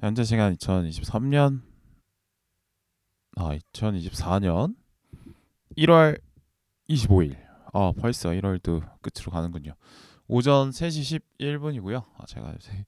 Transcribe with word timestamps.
현재 0.00 0.24
시간 0.24 0.54
2023년. 0.56 1.62
아 3.36 3.56
2024년 3.56 4.74
1월 5.78 6.20
25일. 6.90 7.36
아 7.72 7.92
벌써 7.96 8.30
1월도 8.30 8.82
끝으로 9.00 9.30
가는군요. 9.30 9.74
오전 10.26 10.70
3시 10.70 11.22
11분이고요. 11.38 12.04
아 12.18 12.26
제가 12.26 12.52
요새 12.52 12.84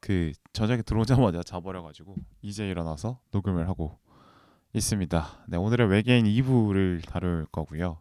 그 0.00 0.30
저녁에 0.52 0.82
들어오자마자 0.82 1.42
자버려가지고 1.44 2.14
이제 2.40 2.68
일어나서 2.68 3.20
녹음을 3.32 3.68
하고 3.68 3.98
있습니다 4.74 5.44
네 5.48 5.56
오늘은 5.56 5.88
외계인 5.88 6.24
2부를 6.26 7.06
다룰 7.06 7.46
거고요 7.50 8.00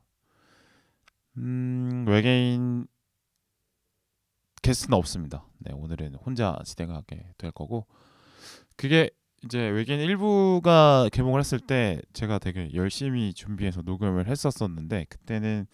음 1.37 2.05
외계인 2.07 2.87
게스트는 4.67 4.97
없습니다. 4.97 5.45
네, 5.59 5.71
오늘은 5.73 6.15
혼자 6.15 6.59
진행하게 6.65 7.33
될 7.37 7.51
거고 7.51 7.85
그게 8.75 9.09
이제 9.45 9.59
외계인 9.69 9.99
1부가 10.01 11.09
개봉을 11.11 11.39
했을 11.39 11.59
때 11.59 12.01
제가 12.11 12.37
되게 12.39 12.73
열심히 12.73 13.33
준비해서 13.33 13.81
녹음을 13.81 14.27
했었었는데 14.27 15.05
그때는 15.09 15.67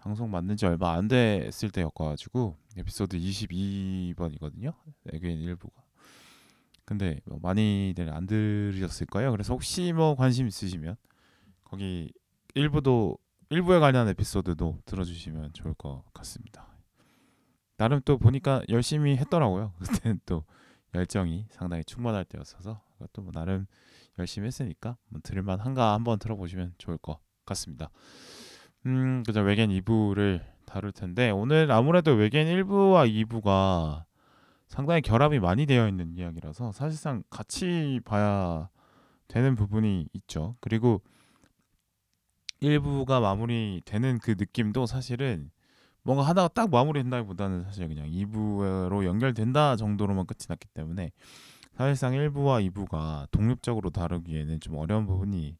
방송 0.00 0.30
맞는 0.30 0.56
지 0.56 0.66
얼마 0.66 0.92
안 0.92 1.08
됐을 1.08 1.70
때였가지고 1.70 2.56
에피소드 2.76 3.18
22번이거든요. 3.18 4.74
외계인 5.04 5.38
1부가. 5.40 5.72
근데 6.90 7.20
뭐 7.24 7.38
많이들 7.40 8.12
안 8.12 8.26
들으셨을 8.26 9.06
거예요. 9.06 9.30
그래서 9.30 9.54
혹시 9.54 9.92
뭐 9.92 10.16
관심 10.16 10.48
있으시면 10.48 10.96
거기 11.62 12.12
1부도 12.56 13.16
1부에 13.48 13.78
관련 13.78 14.08
에피소드도 14.08 14.80
들어주시면 14.86 15.52
좋을 15.52 15.72
것 15.74 16.02
같습니다. 16.12 16.66
나름 17.76 18.00
또 18.04 18.18
보니까 18.18 18.62
열심히 18.70 19.16
했더라고요. 19.18 19.72
그때는 19.78 20.18
또 20.26 20.42
열정이 20.92 21.46
상당히 21.50 21.84
충만할 21.84 22.24
때였어서 22.24 22.82
그것도 22.94 23.22
뭐 23.22 23.30
나름 23.30 23.66
열심히 24.18 24.48
했으니까 24.48 24.96
뭐 25.10 25.20
들을만 25.22 25.60
한가 25.60 25.94
한번 25.94 26.18
들어보시면 26.18 26.74
좋을 26.78 26.98
것 26.98 27.20
같습니다. 27.46 27.88
음, 28.86 29.22
그죠 29.24 29.42
외계인 29.42 29.70
2부를 29.70 30.40
다룰 30.66 30.90
텐데 30.90 31.30
오늘 31.30 31.70
아무래도 31.70 32.14
외계인 32.14 32.48
1부와 32.48 33.08
2부가 33.28 34.06
상당히 34.70 35.02
결합이 35.02 35.40
많이 35.40 35.66
되어 35.66 35.88
있는 35.88 36.14
이야기라서 36.14 36.70
사실상 36.70 37.24
같이 37.28 38.00
봐야 38.04 38.70
되는 39.26 39.56
부분이 39.56 40.06
있죠. 40.12 40.54
그리고 40.60 41.02
1부가 42.62 43.20
마무리되는 43.20 44.20
그 44.20 44.36
느낌도 44.38 44.86
사실은 44.86 45.50
뭔가 46.02 46.22
하다가 46.22 46.48
딱 46.48 46.70
마무리된다기보다는 46.70 47.64
사실 47.64 47.88
그냥 47.88 48.06
2부로 48.06 49.04
연결된다 49.04 49.74
정도로만 49.74 50.26
끝이 50.26 50.46
났기 50.48 50.68
때문에 50.68 51.10
사실상 51.76 52.12
1부와 52.12 52.64
2부가 52.70 53.28
독립적으로 53.32 53.90
다루기에는 53.90 54.60
좀 54.60 54.76
어려운 54.76 55.04
부분이 55.04 55.56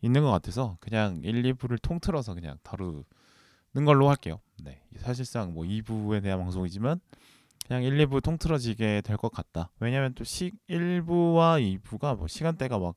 있는 0.00 0.22
것 0.22 0.30
같아서 0.30 0.78
그냥 0.80 1.20
1, 1.22 1.42
2부를 1.42 1.80
통틀어서 1.82 2.32
그냥 2.32 2.56
다루는 2.62 3.04
걸로 3.84 4.08
할게요. 4.08 4.40
네, 4.62 4.80
사실상 4.96 5.52
뭐 5.52 5.64
2부에 5.64 6.22
대한 6.22 6.38
방송이지만 6.40 7.00
그냥 7.66 7.82
1, 7.82 7.96
2부 8.06 8.22
통틀어지게 8.22 9.02
될 9.02 9.16
것 9.16 9.32
같다. 9.32 9.70
왜냐하면 9.80 10.14
또 10.14 10.24
시, 10.24 10.52
1부와 10.68 11.60
2부가 11.80 12.16
뭐 12.16 12.26
시간대가 12.28 12.78
막 12.78 12.96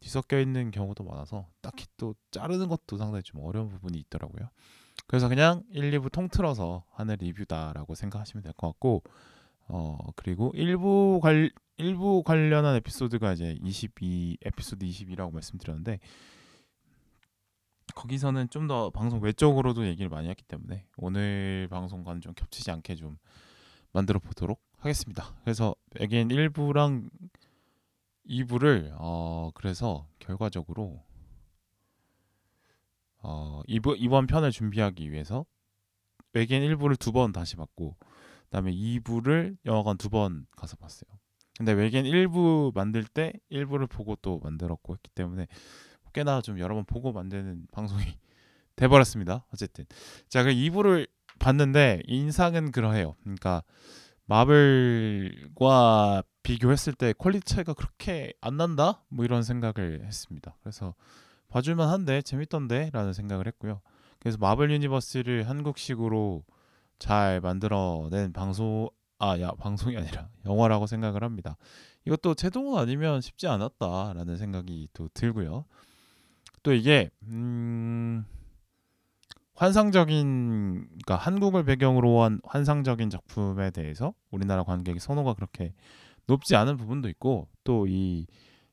뒤섞여 0.00 0.38
있는 0.38 0.70
경우도 0.70 1.04
많아서 1.04 1.48
딱히 1.60 1.86
또 1.96 2.14
자르는 2.30 2.68
것도 2.68 2.96
상당히 2.96 3.22
좀 3.22 3.42
어려운 3.44 3.68
부분이 3.68 3.98
있더라고요. 3.98 4.48
그래서 5.06 5.28
그냥 5.28 5.62
1, 5.70 5.90
2부 5.98 6.10
통틀어서 6.12 6.84
하는 6.92 7.16
리뷰다라고 7.20 7.94
생각하시면 7.94 8.42
될 8.42 8.52
것 8.54 8.68
같고 8.68 9.02
어 9.68 9.98
그리고 10.16 10.52
일부 10.54 11.20
관 11.22 11.50
일부 11.76 12.22
관련한 12.22 12.76
에피소드가 12.76 13.32
이제 13.32 13.58
22 13.62 14.38
에피소드 14.44 14.86
22라고 14.86 15.32
말씀드렸는데 15.32 15.98
거기서는 17.94 18.48
좀 18.50 18.66
더 18.68 18.90
방송 18.90 19.20
외적으로도 19.20 19.86
얘기를 19.86 20.08
많이 20.08 20.28
했기 20.28 20.42
때문에 20.44 20.86
오늘 20.96 21.68
방송과는 21.70 22.20
좀 22.20 22.34
겹치지 22.34 22.70
않게 22.70 22.96
좀 22.96 23.16
만들어 23.92 24.18
보도록 24.18 24.60
하겠습니다. 24.78 25.34
그래서 25.42 25.74
에겐 25.96 26.28
1부랑 26.28 27.10
2부를 28.28 28.92
어 28.98 29.50
그래서 29.54 30.06
결과적으로 30.18 31.02
어, 33.18 33.62
이번, 33.66 33.96
이번 33.98 34.26
편을 34.26 34.50
준비하기 34.52 35.10
위해서 35.10 35.44
외계인 36.32 36.62
1부를 36.62 36.98
두 36.98 37.12
번 37.12 37.32
다시 37.32 37.56
봤고 37.56 37.96
그다음에 38.44 38.72
2부를 38.72 39.56
영화관 39.64 39.96
두 39.96 40.08
번 40.10 40.46
가서 40.56 40.76
봤어요. 40.76 41.08
근데 41.56 41.72
외계인 41.72 42.04
1부 42.04 42.74
만들 42.74 43.04
때 43.04 43.32
1부를 43.50 43.88
보고 43.88 44.14
또 44.16 44.38
만들었고 44.40 44.94
했기 44.94 45.10
때문에 45.10 45.46
꽤나 46.12 46.40
좀 46.42 46.58
여러 46.58 46.74
번 46.74 46.84
보고 46.84 47.12
만드는 47.12 47.66
방송이 47.72 48.04
돼버렸습니다. 48.76 49.46
어쨌든 49.52 49.86
자그 50.28 50.50
2부를 50.50 51.08
봤는데 51.38 52.02
인상은 52.06 52.72
그러해요. 52.72 53.14
그러니까 53.22 53.62
마블과 54.26 56.22
비교했을 56.42 56.92
때 56.94 57.12
quality 57.12 57.54
차이가 57.54 57.74
그렇게 57.74 58.32
안 58.40 58.56
난다? 58.56 59.04
뭐 59.08 59.24
이런 59.24 59.42
생각을 59.42 60.04
했습니다. 60.04 60.56
그래서 60.60 60.94
봐줄만 61.48 61.88
한데 61.88 62.22
재밌던데 62.22 62.90
라는 62.92 63.12
생각을 63.12 63.46
했고요. 63.46 63.80
그래서 64.18 64.38
마블 64.38 64.70
유니버스를 64.70 65.48
한국식으로 65.48 66.44
잘 66.98 67.40
만들어낸 67.40 68.32
방송 68.32 68.88
아 69.18 69.40
야 69.40 69.50
방송이 69.52 69.96
아니라 69.96 70.28
영화라고 70.44 70.86
생각을 70.86 71.24
합니다. 71.24 71.56
이것도 72.04 72.34
최동훈 72.34 72.78
아니면 72.78 73.20
쉽지 73.20 73.46
않았다라는 73.48 74.36
생각이 74.36 74.88
또 74.92 75.08
들고요. 75.14 75.64
또 76.62 76.72
이게 76.72 77.10
음 77.22 78.24
환상적인 79.56 80.88
그러니까 80.88 81.16
한국을 81.16 81.64
배경으로 81.64 82.22
한 82.22 82.40
환상적인 82.44 83.10
작품에 83.10 83.70
대해서 83.70 84.14
우리나라 84.30 84.62
관객의 84.62 85.00
선호가 85.00 85.34
그렇게 85.34 85.72
높지 86.26 86.56
않은 86.56 86.76
부분도 86.76 87.08
있고 87.08 87.48
또 87.64 87.86
이 87.86 88.26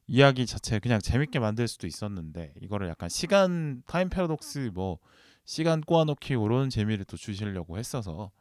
이야기 0.08 0.46
자체 0.46 0.80
그냥 0.80 1.00
재밌게 1.00 1.40
만들 1.40 1.68
수도 1.68 1.88
있었는데 1.88 2.54
이거를 2.62 2.90
약간 2.90 3.10
시간 3.10 3.82
타임 3.88 4.10
패러독스 4.10 4.72
뭐 4.74 5.00
시간 5.46 5.82
꼬아놓기 5.82 6.34
이런 6.34 6.70
재미를 6.70 7.06
또 7.06 7.18
주시려고 7.18 7.78
했어서 7.78 8.32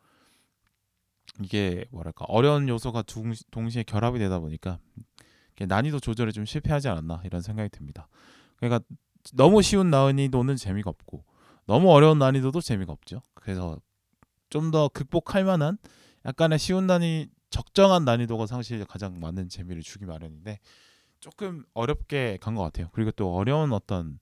이게 1.42 1.84
뭐랄까 1.91 2.24
어려운 2.28 2.69
요소가 2.69 3.04
동시에 3.50 3.84
결합이 3.84 4.19
되다 4.19 4.38
보니까 4.41 4.78
난이도 5.59 6.00
조절에 6.00 6.32
좀 6.32 6.44
실패하지 6.44 6.88
않았나 6.88 7.22
이런 7.24 7.41
생각이 7.42 7.69
듭니다. 7.70 8.09
그러니까 8.56 8.84
너무 9.34 9.62
쉬운 9.62 9.91
난이도는 9.91 10.56
재미가 10.56 10.91
없고 10.91 11.24
너무 11.67 11.91
어려운 11.93 12.19
난이도도 12.19 12.61
재미가 12.61 12.93
없죠. 12.93 13.23
그래서 13.34 13.78
좀 14.50 14.71
더 14.71 14.89
극복할 14.89 15.45
만한 15.45 15.78
약간의 16.27 16.59
쉬운 16.59 16.87
난이 16.87 17.28
적정한 17.50 18.05
난이도가 18.05 18.47
사실 18.47 18.84
가장 18.84 19.19
많은 19.21 19.49
재미를 19.49 19.83
주기 19.83 20.05
마련인데 20.06 20.59
조금 21.21 21.65
어렵게 21.75 22.39
간 22.41 22.55
것 22.55 22.62
같아요. 22.62 22.89
그리고 22.93 23.11
또 23.12 23.34
어려운 23.34 23.72
어떤 23.72 24.19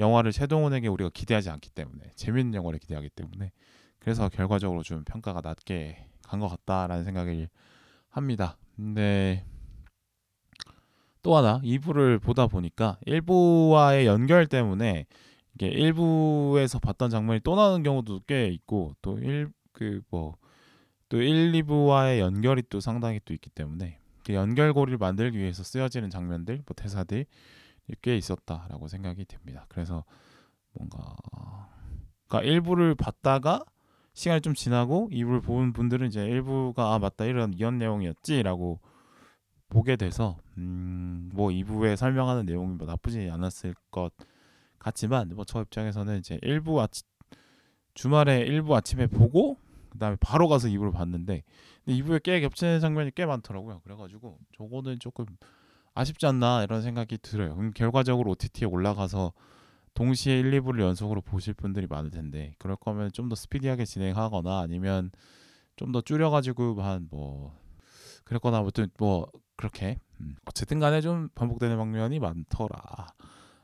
영화를 0.00 0.32
최동훈에게 0.32 0.88
우리가 0.88 1.10
기대하지 1.12 1.50
않기 1.50 1.70
때문에 1.70 2.10
재밌는 2.16 2.54
영화를 2.54 2.78
기대하기 2.78 3.10
때문에 3.10 3.52
그래서 3.98 4.28
결과적으로 4.28 4.82
좀 4.82 5.04
평가가 5.04 5.40
낮게 5.42 6.06
간 6.22 6.40
것 6.40 6.48
같다라는 6.48 7.04
생각을 7.04 7.48
합니다. 8.10 8.56
근데 8.76 9.44
또 11.22 11.36
하나 11.36 11.60
2부를 11.62 12.20
보다 12.20 12.46
보니까 12.46 12.98
1부와의 13.06 14.06
연결 14.06 14.46
때문에 14.46 15.06
이게 15.58 15.70
1부에서 15.70 16.80
봤던 16.80 17.10
장면이 17.10 17.40
또 17.42 17.56
나오는 17.56 17.82
경우도 17.82 18.20
꽤 18.28 18.46
있고 18.46 18.94
또1그뭐또 19.02 21.20
1, 21.20 21.52
2부와의 21.52 22.20
연결이 22.20 22.62
또 22.70 22.78
상당히 22.78 23.20
또 23.24 23.34
있기 23.34 23.50
때문에 23.50 23.98
그 24.24 24.34
연결고리를 24.34 24.98
만들기 24.98 25.38
위해서 25.38 25.64
쓰여지는 25.64 26.10
장면들, 26.10 26.62
뭐 26.64 26.74
대사들이 26.76 27.24
꽤 28.02 28.16
있었다라고 28.16 28.86
생각이 28.86 29.24
됩니다. 29.24 29.66
그래서 29.68 30.04
뭔가 30.74 31.16
그러니까 32.28 32.48
일부를 32.48 32.94
봤다가 32.94 33.64
시간이 34.12 34.42
좀 34.42 34.54
지나고 34.54 35.08
2부를 35.10 35.42
본 35.42 35.72
분들은 35.72 36.06
이제 36.06 36.24
일부가 36.24 36.94
아 36.94 36.98
맞다 37.00 37.24
이런 37.24 37.52
이런 37.54 37.78
내용이었지라고 37.78 38.78
보게 39.70 39.96
돼서 39.96 40.38
음뭐 40.56 41.48
2부에 41.48 41.96
설명하는 41.96 42.46
내용이 42.46 42.76
뭐 42.76 42.86
나쁘지 42.86 43.28
않았을 43.30 43.74
것 43.90 44.12
같지만 44.78 45.30
뭐 45.34 45.44
저 45.44 45.60
입장에서는 45.62 46.18
이제 46.18 46.38
일부 46.42 46.80
아치, 46.80 47.02
주말에 47.94 48.40
일부 48.40 48.76
아침에 48.76 49.06
보고 49.06 49.58
그다음에 49.90 50.16
바로 50.20 50.48
가서 50.48 50.68
2부를 50.68 50.92
봤는데 50.92 51.42
근데 51.84 51.98
2부에 52.02 52.22
꽤 52.22 52.40
겹치는 52.40 52.80
장면이 52.80 53.12
꽤 53.14 53.26
많더라고요. 53.26 53.80
그래가지고 53.84 54.38
저거는 54.56 54.98
조금 55.00 55.26
아쉽지 55.94 56.26
않나 56.26 56.62
이런 56.64 56.82
생각이 56.82 57.18
들어요. 57.18 57.56
결과적으로 57.74 58.30
OTT에 58.32 58.66
올라가서 58.66 59.32
동시에 59.94 60.38
1, 60.38 60.50
2부를 60.60 60.80
연속으로 60.82 61.20
보실 61.22 61.54
분들이 61.54 61.86
많을 61.88 62.10
텐데 62.10 62.54
그럴 62.58 62.76
거면 62.76 63.10
좀 63.12 63.28
더 63.28 63.34
스피디하게 63.34 63.84
진행하거나 63.84 64.60
아니면 64.60 65.10
좀 65.76 65.90
더 65.92 66.00
줄여가지고 66.00 66.80
한 66.82 67.08
뭐 67.10 67.58
그랬거나 68.24 68.58
아무튼 68.58 68.88
뭐 68.98 69.26
그렇게 69.56 69.98
음. 70.20 70.36
어쨌든 70.44 70.78
간에 70.78 71.00
좀 71.00 71.28
반복되는 71.34 71.76
장면이 71.76 72.18
많더라 72.20 72.76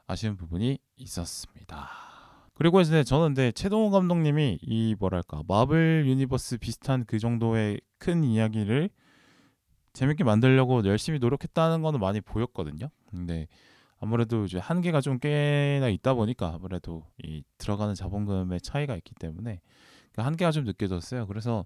아쉬운 0.06 0.36
부분이 0.36 0.78
있었습니다. 0.96 1.88
그리고 2.54 2.80
이제 2.80 3.02
저는 3.02 3.28
근데 3.28 3.52
최동훈 3.52 3.90
감독님이 3.90 4.58
이 4.62 4.94
뭐랄까 4.98 5.42
마블 5.48 6.04
유니버스 6.06 6.58
비슷한 6.58 7.04
그 7.04 7.18
정도의 7.18 7.80
큰 7.98 8.22
이야기를 8.22 8.90
재밌게 9.92 10.24
만들려고 10.24 10.84
열심히 10.84 11.18
노력했다는 11.18 11.82
거는 11.82 12.00
많이 12.00 12.20
보였거든요. 12.20 12.90
근데 13.10 13.48
아무래도 13.98 14.44
이제 14.44 14.58
한계가 14.58 15.00
좀 15.00 15.18
꽤나 15.18 15.88
있다 15.88 16.14
보니까 16.14 16.52
아무래도 16.54 17.06
이 17.22 17.42
들어가는 17.58 17.94
자본금의 17.94 18.60
차이가 18.60 18.96
있기 18.96 19.14
때문에 19.14 19.60
그 20.12 20.20
한계가 20.20 20.50
좀 20.50 20.64
느껴졌어요. 20.64 21.26
그래서 21.26 21.64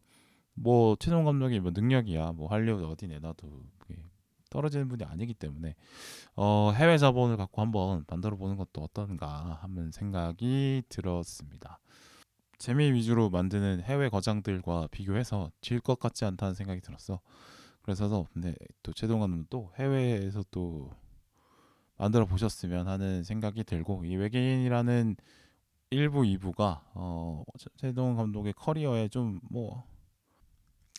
뭐 0.55 0.97
최동 0.99 1.25
감독이 1.25 1.61
뭐 1.61 1.71
능력이야 1.75 2.33
뭐 2.33 2.49
할리우드 2.49 2.85
어디 2.85 3.09
내놔도 3.09 3.63
떨어지는 4.51 4.89
분이 4.89 5.05
아니기 5.05 5.35
때문에 5.35 5.75
어 6.37 6.73
해외 6.75 6.99
자본을 6.99 7.37
갖고 7.37 7.61
한번 7.63 8.05
만들어 8.09 8.37
보는 8.37 8.57
것도 8.57 8.83
어떤가 8.83 9.59
하는 9.63 9.91
생각이 9.93 10.83
들었습니다. 10.89 11.79
재미 12.59 12.93
위주로 12.93 13.31
만드는 13.31 13.83
해외 13.83 14.09
거장들과 14.09 14.89
비교해서 14.91 15.51
질 15.61 15.81
것 15.81 15.99
같지 15.99 16.25
않다는 16.25 16.55
생각이 16.55 16.81
들었어. 16.81 17.21
그래서 17.83 18.27
근데 18.33 18.55
또 18.83 18.93
최동 18.93 19.21
감독은 19.21 19.47
또 19.51 19.73
해외에서 19.79 20.43
또 20.51 20.91
만들어 21.97 22.27
보셨으면 22.27 22.89
하는 22.89 23.25
생각이 23.25 23.65
들고 23.65 24.05
이 24.05 24.17
외계인이라는 24.17 25.17
1부, 25.91 26.39
2부가 26.39 26.83
어 26.95 27.45
최동 27.77 28.17
감독의 28.17 28.53
커리어에 28.55 29.09
좀 29.09 29.41
뭐 29.51 29.85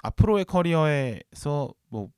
앞으로의 0.04 0.46
커리어에서 0.46 1.74
뭐 1.90 2.10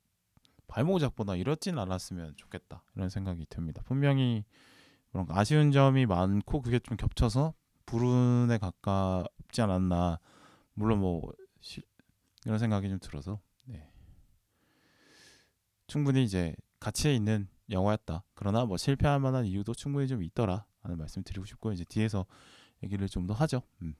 발목 0.68 0.98
잡거나 0.98 1.36
이렇진 1.36 1.78
않았으면 1.78 2.34
좋겠다 2.36 2.82
이런 2.96 3.08
생각이 3.08 3.46
듭니다. 3.48 3.82
분명히 3.86 4.44
그런 5.10 5.26
아쉬운 5.30 5.70
점이 5.72 6.06
많고 6.06 6.62
그게 6.62 6.78
좀 6.78 6.96
겹쳐서 6.96 7.54
불운에 7.86 8.58
가깝지 8.58 9.60
않았나 9.60 10.18
물론 10.74 11.00
뭐 11.00 11.32
시, 11.60 11.82
이런 12.46 12.58
생각이 12.58 12.88
좀 12.88 12.98
들어서 13.00 13.40
네. 13.66 13.90
충분히 15.86 16.24
이제 16.24 16.54
가치 16.80 17.14
있는 17.14 17.48
영화였다. 17.70 18.24
그러나 18.34 18.64
뭐 18.64 18.76
실패할 18.76 19.20
만한 19.20 19.44
이유도 19.44 19.74
충분히 19.74 20.08
좀 20.08 20.22
있더라 20.22 20.64
하는 20.80 20.98
말씀 20.98 21.22
드리고 21.22 21.44
싶고 21.44 21.72
이제 21.72 21.84
뒤에서 21.84 22.26
얘기를 22.82 23.08
좀 23.08 23.26
더 23.26 23.34
하죠. 23.34 23.62
음. 23.82 23.94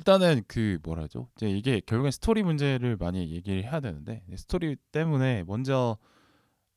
일단은 0.00 0.42
그 0.48 0.78
뭐라죠? 0.82 1.28
이제 1.36 1.50
이게 1.50 1.80
결국엔 1.84 2.10
스토리 2.10 2.42
문제를 2.42 2.96
많이 2.96 3.30
얘기를 3.30 3.62
해야 3.62 3.80
되는데 3.80 4.22
스토리 4.36 4.76
때문에 4.92 5.44
먼저 5.46 5.98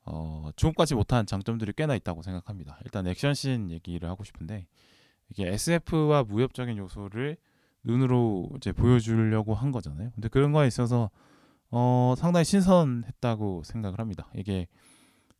어, 0.06 0.50
주목받지 0.58 0.96
못한 0.96 1.26
장점들이 1.26 1.72
꽤나 1.72 1.96
있다고 1.96 2.22
생각합니다. 2.22 2.78
일단 2.84 3.08
액션씬 3.08 3.72
얘기를 3.72 4.10
하고 4.10 4.26
싶은데 4.26 4.68
이게 5.30 5.48
SF와 5.48 6.24
무협적인 6.24 6.78
요소를 6.78 7.38
눈으로 7.84 8.50
이제 8.58 8.74
보여주려고 8.74 9.54
한 9.56 9.72
거잖아요. 9.72 10.12
근데 10.16 10.28
그런 10.28 10.52
거에 10.52 10.68
있어서 10.68 11.10
어, 11.72 12.16
상당히 12.18 12.44
신선했다고 12.44 13.64
생각을 13.64 14.00
합니다. 14.00 14.30
이게 14.36 14.68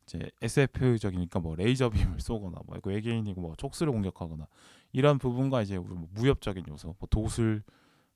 이제 0.06 0.30
SF적이니까 0.42 1.40
뭐 1.40 1.56
레이저 1.56 1.88
빔을 1.90 2.20
쏘거나 2.20 2.60
뭐 2.66 2.78
외계인이고 2.82 3.40
뭐 3.40 3.54
촉수를 3.56 3.92
공격하거나 3.92 4.46
이런 4.92 5.18
부분과 5.18 5.62
이제 5.62 5.78
뭐 5.78 6.08
무협적인 6.12 6.64
요소, 6.68 6.96
뭐 6.98 7.08
도술 7.10 7.62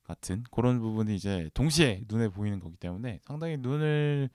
같은 0.03 0.43
그런 0.51 0.79
부분이 0.79 1.15
이제 1.15 1.49
동시에 1.53 2.03
눈에 2.07 2.29
보이는 2.29 2.59
거기 2.59 2.75
때문에 2.77 3.19
상당히 3.23 3.57
눈을 3.57 4.29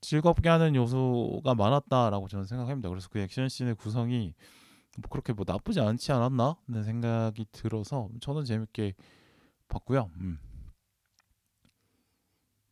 즐겁게 0.00 0.48
하는 0.48 0.74
요소가 0.74 1.54
많았다라고 1.54 2.28
저는 2.28 2.44
생각합니다. 2.44 2.88
그래서 2.88 3.08
그 3.08 3.20
액션 3.20 3.48
씬의 3.48 3.76
구성이 3.76 4.34
뭐 4.98 5.08
그렇게 5.08 5.32
뭐 5.32 5.44
나쁘지 5.46 5.80
않지 5.80 6.12
않았나 6.12 6.56
하는 6.66 6.82
생각이 6.84 7.46
들어서 7.52 8.08
저는 8.20 8.44
재밌게 8.44 8.94
봤고요. 9.68 10.10
음. 10.16 10.38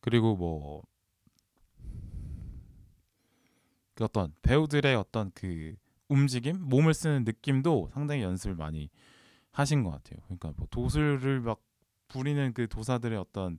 그리고 0.01 0.37
뭐 0.37 0.83
그 4.01 4.05
어떤 4.05 4.33
배우들의 4.41 4.97
어떤 4.97 5.31
그 5.35 5.75
움직임, 6.09 6.59
몸을 6.59 6.95
쓰는 6.95 7.25
느낌도 7.25 7.91
상당히 7.93 8.23
연습을 8.23 8.57
많이 8.57 8.89
하신 9.53 9.83
것 9.83 9.91
같아요. 9.91 10.21
그러니까 10.25 10.55
뭐 10.57 10.67
도술을 10.71 11.41
막 11.43 11.61
부리는 12.09 12.55
그 12.55 12.67
도사들의 12.67 13.19
어떤 13.19 13.59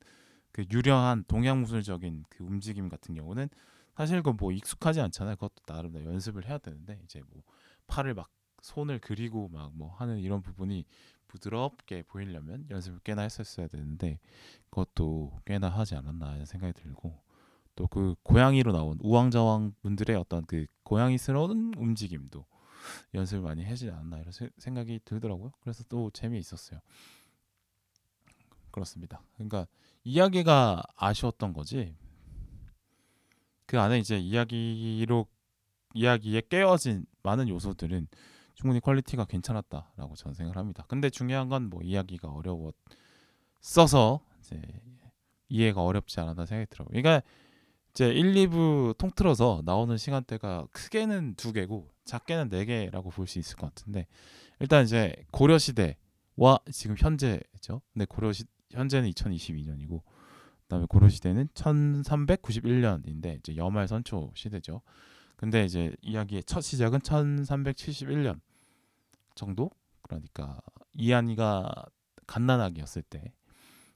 그 0.52 0.66
유려한 0.72 1.24
동양무술적인 1.28 2.24
그 2.28 2.44
움직임 2.44 2.90
같은 2.90 3.14
경우는 3.14 3.50
사실 3.96 4.24
그뭐 4.24 4.52
익숙하지 4.52 5.00
않잖아요. 5.02 5.36
그것도 5.36 5.62
나름 5.68 5.94
연습을 6.04 6.48
해야 6.48 6.58
되는데 6.58 7.00
이제 7.04 7.22
뭐 7.30 7.44
팔을 7.86 8.16
막 8.16 8.32
손을 8.64 8.98
그리고 8.98 9.48
막 9.48 9.72
뭐 9.76 9.94
하는 9.94 10.18
이런 10.18 10.42
부분이 10.42 10.86
부드럽게 11.28 12.02
보이려면 12.08 12.66
연습을 12.72 13.00
꽤나 13.04 13.22
했었어야 13.22 13.68
되는데 13.68 14.18
그것도 14.72 15.40
꽤나 15.46 15.70
하지 15.70 15.94
않았나 15.94 16.30
하는 16.30 16.46
생각이 16.46 16.74
들고 16.74 17.22
또 17.82 17.88
그 17.88 18.14
고양이로 18.22 18.72
나온 18.74 19.00
우왕좌왕 19.02 19.74
분들의 19.82 20.16
어떤 20.16 20.46
그 20.46 20.68
고양이스러운 20.84 21.74
움직임도 21.76 22.46
연습을 23.16 23.42
많이 23.42 23.66
하지 23.66 23.90
않았나 23.90 24.20
이런 24.20 24.32
생각이 24.58 25.00
들더라고요. 25.04 25.52
그래서 25.62 25.84
또 25.90 26.12
재미있었어요. 26.12 26.80
그렇습니다. 28.70 29.24
그러니까 29.34 29.66
이야기가 30.04 30.84
아쉬웠던 30.96 31.54
거지. 31.54 31.96
그 33.66 33.80
안에 33.80 33.98
이제 33.98 34.20
이야기로 34.20 35.26
이야기에 35.96 36.44
깨어진 36.50 37.08
많은 37.24 37.50
요소들은 37.50 38.08
충분히 38.54 38.80
quality가 38.80 39.26
괜찮았다라고 39.26 40.16
저는 40.16 40.36
생각을 40.36 40.58
합니다. 40.58 40.86
근데 40.88 41.10
중요한 41.10 41.50
건 41.50 41.64
뭐 41.70 41.82
이야기가 41.82 42.30
어려웠어서 42.30 44.24
이제 44.40 44.62
이해가 45.50 45.84
어렵지 45.84 46.20
않았다 46.20 46.46
생각이 46.46 46.70
들어요. 46.70 46.88
그러니까 46.90 47.24
이제 47.92 48.08
1, 48.10 48.34
2부 48.34 48.98
통틀어서 48.98 49.64
나오는 49.66 49.98
시간대가 49.98 50.66
크게는 50.72 51.36
두 51.36 51.52
개고 51.54 51.90
작게는 52.06 52.50
네 52.50 52.66
개라고 52.66 53.10
볼 53.10 53.28
수 53.28 53.40
있을 53.40 53.58
것 53.58 53.68
같은데 53.68 54.08
일단 54.60 54.84
이제 54.84 55.14
고려 55.32 55.58
시대와 55.58 56.60
지금 56.72 56.96
현재죠. 56.98 57.82
근데 57.94 58.06
고려 58.06 58.32
시 58.32 58.46
현재는 58.72 59.10
2022년이고 59.12 60.02
그다음에 60.64 60.86
고려 60.88 61.10
시대는 61.10 61.50
1391년인데 61.54 63.40
이제 63.40 63.56
여말 63.58 63.88
선초 63.88 64.32
시대죠. 64.36 64.82
근데 65.36 65.66
이제 65.66 65.94
이야기의 66.02 66.44
첫 66.46 66.62
시작은 66.62 67.00
1371년 67.00 68.40
정도 69.36 69.70
그러니까 70.04 70.62
이안이가 70.94 71.86
갓난아기였을 72.28 73.02
때 73.02 73.34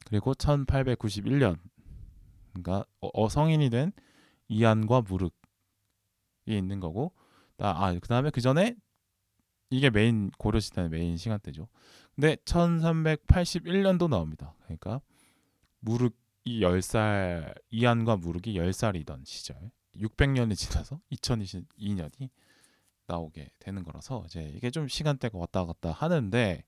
그리고 0.06 0.34
1391년 0.34 1.58
그러니까 2.56 2.86
어, 3.02 3.10
어, 3.14 3.30
성인이 3.30 3.70
된 3.70 3.92
이안과 4.48 5.02
무륵이 5.02 5.32
있는 6.46 6.80
거고 6.80 7.14
아 7.58 7.94
그다음에 7.94 8.30
그 8.30 8.42
전에 8.42 8.76
이게 9.70 9.90
메인 9.90 10.32
고려 10.38 10.60
시대의 10.60 10.90
메인 10.90 11.18
시간대죠. 11.18 11.68
근데 12.16 12.36
1381년도 12.46 14.10
나옵니다. 14.10 14.56
그러니까 14.64 15.02
무륵이 15.80 16.14
10살 16.46 17.56
이안과 17.72 18.18
무륵이 18.18 18.56
10살이던 18.56 19.26
시절 19.26 19.72
600년이 19.98 20.56
지나서 20.56 21.00
2022년이 21.12 22.30
나오게 23.08 23.52
되는 23.60 23.84
거라서 23.84 24.24
이제 24.26 24.52
이게 24.56 24.70
좀 24.72 24.88
시간대가 24.88 25.38
왔다 25.38 25.66
갔다 25.66 25.92
하는데 25.92 26.64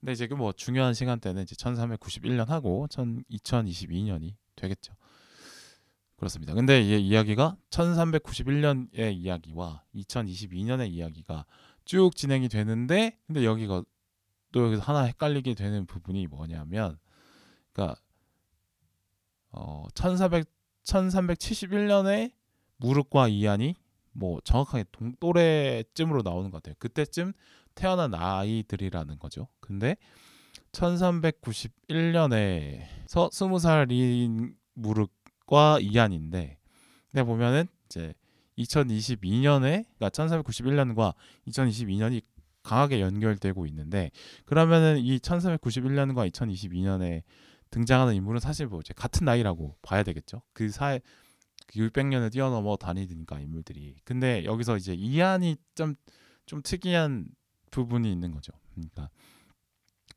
근데 0.00 0.12
이제 0.12 0.26
그뭐 0.26 0.52
중요한 0.52 0.94
시간대는 0.94 1.42
이제 1.42 1.54
1391년 1.54 2.46
하고 2.46 2.86
2022년이 2.88 4.34
되겠죠. 4.56 4.94
그렇습니다. 6.20 6.52
근데 6.52 6.82
이 6.82 7.08
이야기가 7.08 7.56
1391년의 7.70 9.14
이야기와 9.14 9.82
2022년의 9.94 10.90
이야기가 10.90 11.46
쭉 11.86 12.14
진행이 12.14 12.50
되는데 12.50 13.18
근데 13.26 13.42
여기가 13.42 13.82
또 14.52 14.66
여기서 14.66 14.82
하나 14.82 15.04
헷갈리게 15.04 15.54
되는 15.54 15.86
부분이 15.86 16.26
뭐냐면 16.26 16.98
그러니까 17.72 17.98
어 19.50 19.86
1400, 19.94 20.44
1371년에 20.84 22.32
무릎과 22.76 23.28
이안이 23.28 23.76
뭐 24.12 24.42
정확하게 24.44 24.84
동 24.92 25.14
또래쯤으로 25.20 26.20
나오는 26.20 26.50
것 26.50 26.62
같아요. 26.62 26.74
그때쯤 26.78 27.32
태어난 27.74 28.12
아이들이라는 28.12 29.18
거죠. 29.18 29.48
근데 29.60 29.96
1391년에서 30.72 33.30
20살인 33.30 34.54
무릎 34.74 35.19
과 35.50 35.78
이안인데 35.80 36.58
근데 37.10 37.24
보면은 37.24 37.66
이제 37.86 38.14
2022년에 38.58 39.84
그러니까 39.98 40.08
1491년과 40.10 41.14
2022년이 41.48 42.22
강하게 42.62 43.00
연결되고 43.00 43.66
있는데 43.66 44.10
그러면은 44.44 44.98
이 44.98 45.18
1491년과 45.18 46.30
2022년에 46.30 47.22
등장하는 47.70 48.14
인물은 48.14 48.40
사실 48.40 48.66
뭐 48.66 48.80
이제 48.80 48.92
같은 48.94 49.24
나이라고 49.24 49.76
봐야 49.82 50.02
되겠죠. 50.02 50.42
그 50.52 50.68
사회 50.70 51.00
그 51.66 51.80
600년을 51.80 52.30
뛰어넘어 52.30 52.76
다니니까 52.76 53.40
인물들이. 53.40 53.96
근데 54.04 54.44
여기서 54.44 54.76
이제 54.76 54.94
이안이 54.94 55.56
좀 55.74 55.96
좀 56.50 56.62
특이한 56.64 57.28
부분이 57.70 58.10
있는 58.10 58.32
거죠. 58.32 58.52
그러니까 58.74 59.08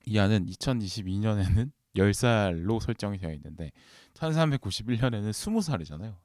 이안은 0.07 0.47
2022년에는 0.47 1.71
10살로 1.95 2.79
설정이 2.79 3.17
되어 3.17 3.33
있는데 3.33 3.71
1391년에는 4.13 5.29
20살이잖아요. 5.31 6.15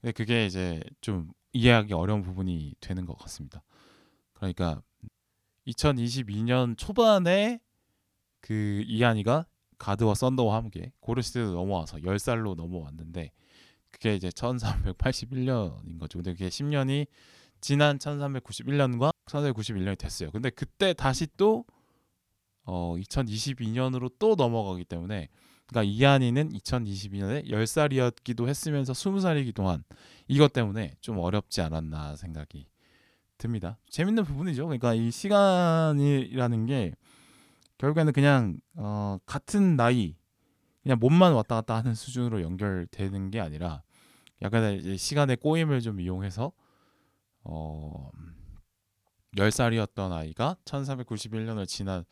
근데 0.00 0.12
그게 0.12 0.46
이제 0.46 0.82
좀 1.00 1.30
이해하기 1.52 1.92
어려운 1.94 2.22
부분이 2.22 2.74
되는 2.80 3.06
것 3.06 3.18
같습니다. 3.18 3.62
그러니까 4.32 4.82
2022년 5.66 6.76
초반에 6.78 7.60
그 8.40 8.82
이한이가 8.86 9.46
가드와 9.78 10.14
썬더와 10.14 10.56
함께 10.56 10.92
고르시드로 11.00 11.52
넘어와서 11.52 11.98
10살로 11.98 12.54
넘어왔는데 12.54 13.32
그게 13.90 14.14
이제 14.14 14.28
1381년인 14.28 15.98
거죠. 15.98 16.18
근데 16.18 16.32
그게 16.32 16.48
10년이 16.48 17.06
지난 17.60 17.98
1391년과 17.98 19.12
1391년이 19.26 19.98
됐어요. 19.98 20.30
근데 20.30 20.50
그때 20.50 20.92
다시 20.92 21.26
또 21.36 21.64
어, 22.64 22.94
2022년으로 22.96 24.12
또 24.18 24.34
넘어가기 24.34 24.84
때문에 24.84 25.28
그러니까 25.66 25.90
이한이는 25.90 26.52
2022년에 26.52 27.48
10살이었기도 27.48 28.48
했으면서 28.48 28.92
20살이기도 28.92 29.64
한 29.64 29.84
이것 30.26 30.52
때문에 30.52 30.96
좀 31.00 31.18
어렵지 31.18 31.60
않았나 31.60 32.16
생각이 32.16 32.66
듭니다. 33.38 33.78
재밌는 33.88 34.24
부분이죠. 34.24 34.64
그러니까 34.64 34.94
이 34.94 35.10
시간이라는 35.10 36.66
게 36.66 36.94
결국에는 37.78 38.12
그냥 38.12 38.58
어, 38.74 39.18
같은 39.24 39.76
나이 39.76 40.16
그냥 40.82 40.98
몸만 40.98 41.32
왔다 41.32 41.56
갔다 41.56 41.76
하는 41.76 41.94
수준으로 41.94 42.42
연결되는 42.42 43.30
게 43.30 43.40
아니라 43.40 43.82
약간 44.42 44.74
이제 44.74 44.96
시간의 44.96 45.36
꼬임을 45.36 45.80
좀 45.80 46.00
이용해서 46.00 46.52
어 47.44 48.10
10살이었던 49.36 50.12
아이가 50.12 50.56
1391년을 50.64 51.66
지난 51.66 52.04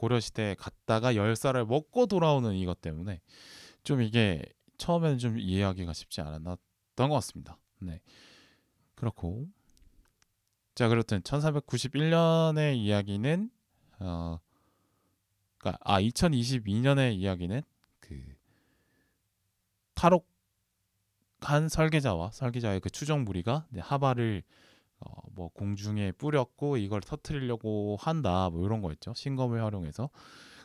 고려시대에 0.00 0.54
갔다가 0.54 1.12
10살을 1.12 1.66
먹고 1.66 2.06
돌아오는 2.06 2.54
이것 2.54 2.80
때문에 2.80 3.20
좀 3.84 4.00
이게 4.00 4.42
처음에는 4.78 5.18
좀 5.18 5.38
이해하기가 5.38 5.92
쉽지 5.92 6.22
않았던 6.22 6.56
것 6.96 7.10
같습니다. 7.10 7.58
네. 7.80 8.00
그렇고 8.94 9.46
자 10.74 10.88
그렇든 10.88 11.20
1491년의 11.20 12.76
이야기는 12.76 13.50
어 14.00 14.38
그러니까 15.58 15.78
아 15.84 16.00
2022년의 16.00 17.16
이야기는 17.16 17.60
그 18.00 18.22
탈옥한 19.94 21.68
설계자와 21.68 22.30
설계자의 22.30 22.80
그 22.80 22.88
추정 22.88 23.24
무리가 23.24 23.66
하바를 23.76 24.44
어, 25.00 25.22
뭐 25.32 25.48
공중에 25.48 26.12
뿌렸고 26.12 26.76
이걸 26.76 27.00
터트리려고 27.00 27.96
한다 27.98 28.50
뭐 28.50 28.64
이런 28.64 28.80
거였죠. 28.82 29.14
신검을 29.14 29.62
활용해서. 29.62 30.10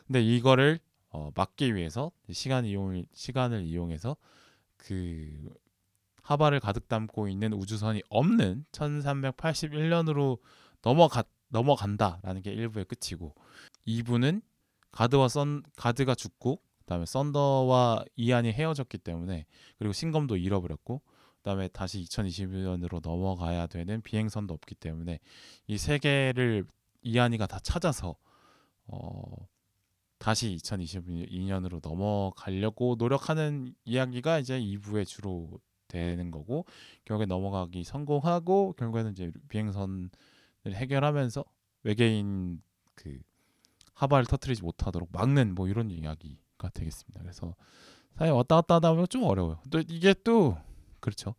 근데 0.06 0.22
이거를 0.22 0.78
어, 1.10 1.30
막기 1.34 1.74
위해서 1.74 2.12
시간 2.30 2.64
이용 2.64 3.04
시간을 3.14 3.64
이용해서 3.64 4.16
그 4.76 5.50
하바를 6.22 6.60
가득 6.60 6.88
담고 6.88 7.28
있는 7.28 7.52
우주선이 7.52 8.02
없는 8.08 8.64
1381년으로 8.72 10.38
넘어가 10.82 11.24
넘어간다라는 11.48 12.42
게 12.42 12.54
1부의 12.54 12.86
끝이고 12.88 13.34
2부는 13.86 14.42
가드와 14.90 15.28
선 15.28 15.62
가드가 15.76 16.14
죽고 16.14 16.60
그다음에 16.80 17.06
썬더와 17.06 18.04
이안이 18.16 18.52
헤어졌기 18.52 18.98
때문에 18.98 19.46
그리고 19.78 19.92
신검도 19.92 20.36
잃어버렸고 20.36 21.02
그다음에 21.46 21.68
다시 21.68 22.02
2022년으로 22.02 23.00
넘어가야 23.00 23.68
되는 23.68 24.02
비행선도 24.02 24.52
없기 24.52 24.74
때문에 24.74 25.20
이 25.68 25.76
세 25.78 25.98
개를 25.98 26.66
이한이가 27.02 27.46
다 27.46 27.60
찾아서 27.60 28.16
어 28.88 29.46
다시 30.18 30.56
2022년으로 30.56 31.80
넘어가려고 31.86 32.96
노력하는 32.98 33.74
이야기가 33.84 34.40
이제 34.40 34.58
2부에 34.58 35.06
주로 35.06 35.60
되는 35.86 36.32
거고 36.32 36.66
결국에 37.04 37.26
넘어가기 37.26 37.84
성공하고 37.84 38.74
결국에는 38.76 39.12
이제 39.12 39.30
비행선을 39.48 40.10
해결하면서 40.66 41.44
외계인 41.84 42.60
그 42.96 43.20
하바를 43.94 44.26
터트리지 44.26 44.62
못하도록 44.64 45.10
막는 45.12 45.54
뭐 45.54 45.68
이런 45.68 45.92
이야기가 45.92 46.70
되겠습니다. 46.74 47.20
그래서 47.22 47.54
사실 48.16 48.32
왔다 48.32 48.56
갔다 48.56 48.76
하다 48.76 48.90
보면 48.92 49.06
좀 49.08 49.22
어려워요. 49.22 49.60
또 49.70 49.80
이게 49.86 50.12
또 50.24 50.56
그렇죠. 51.06 51.36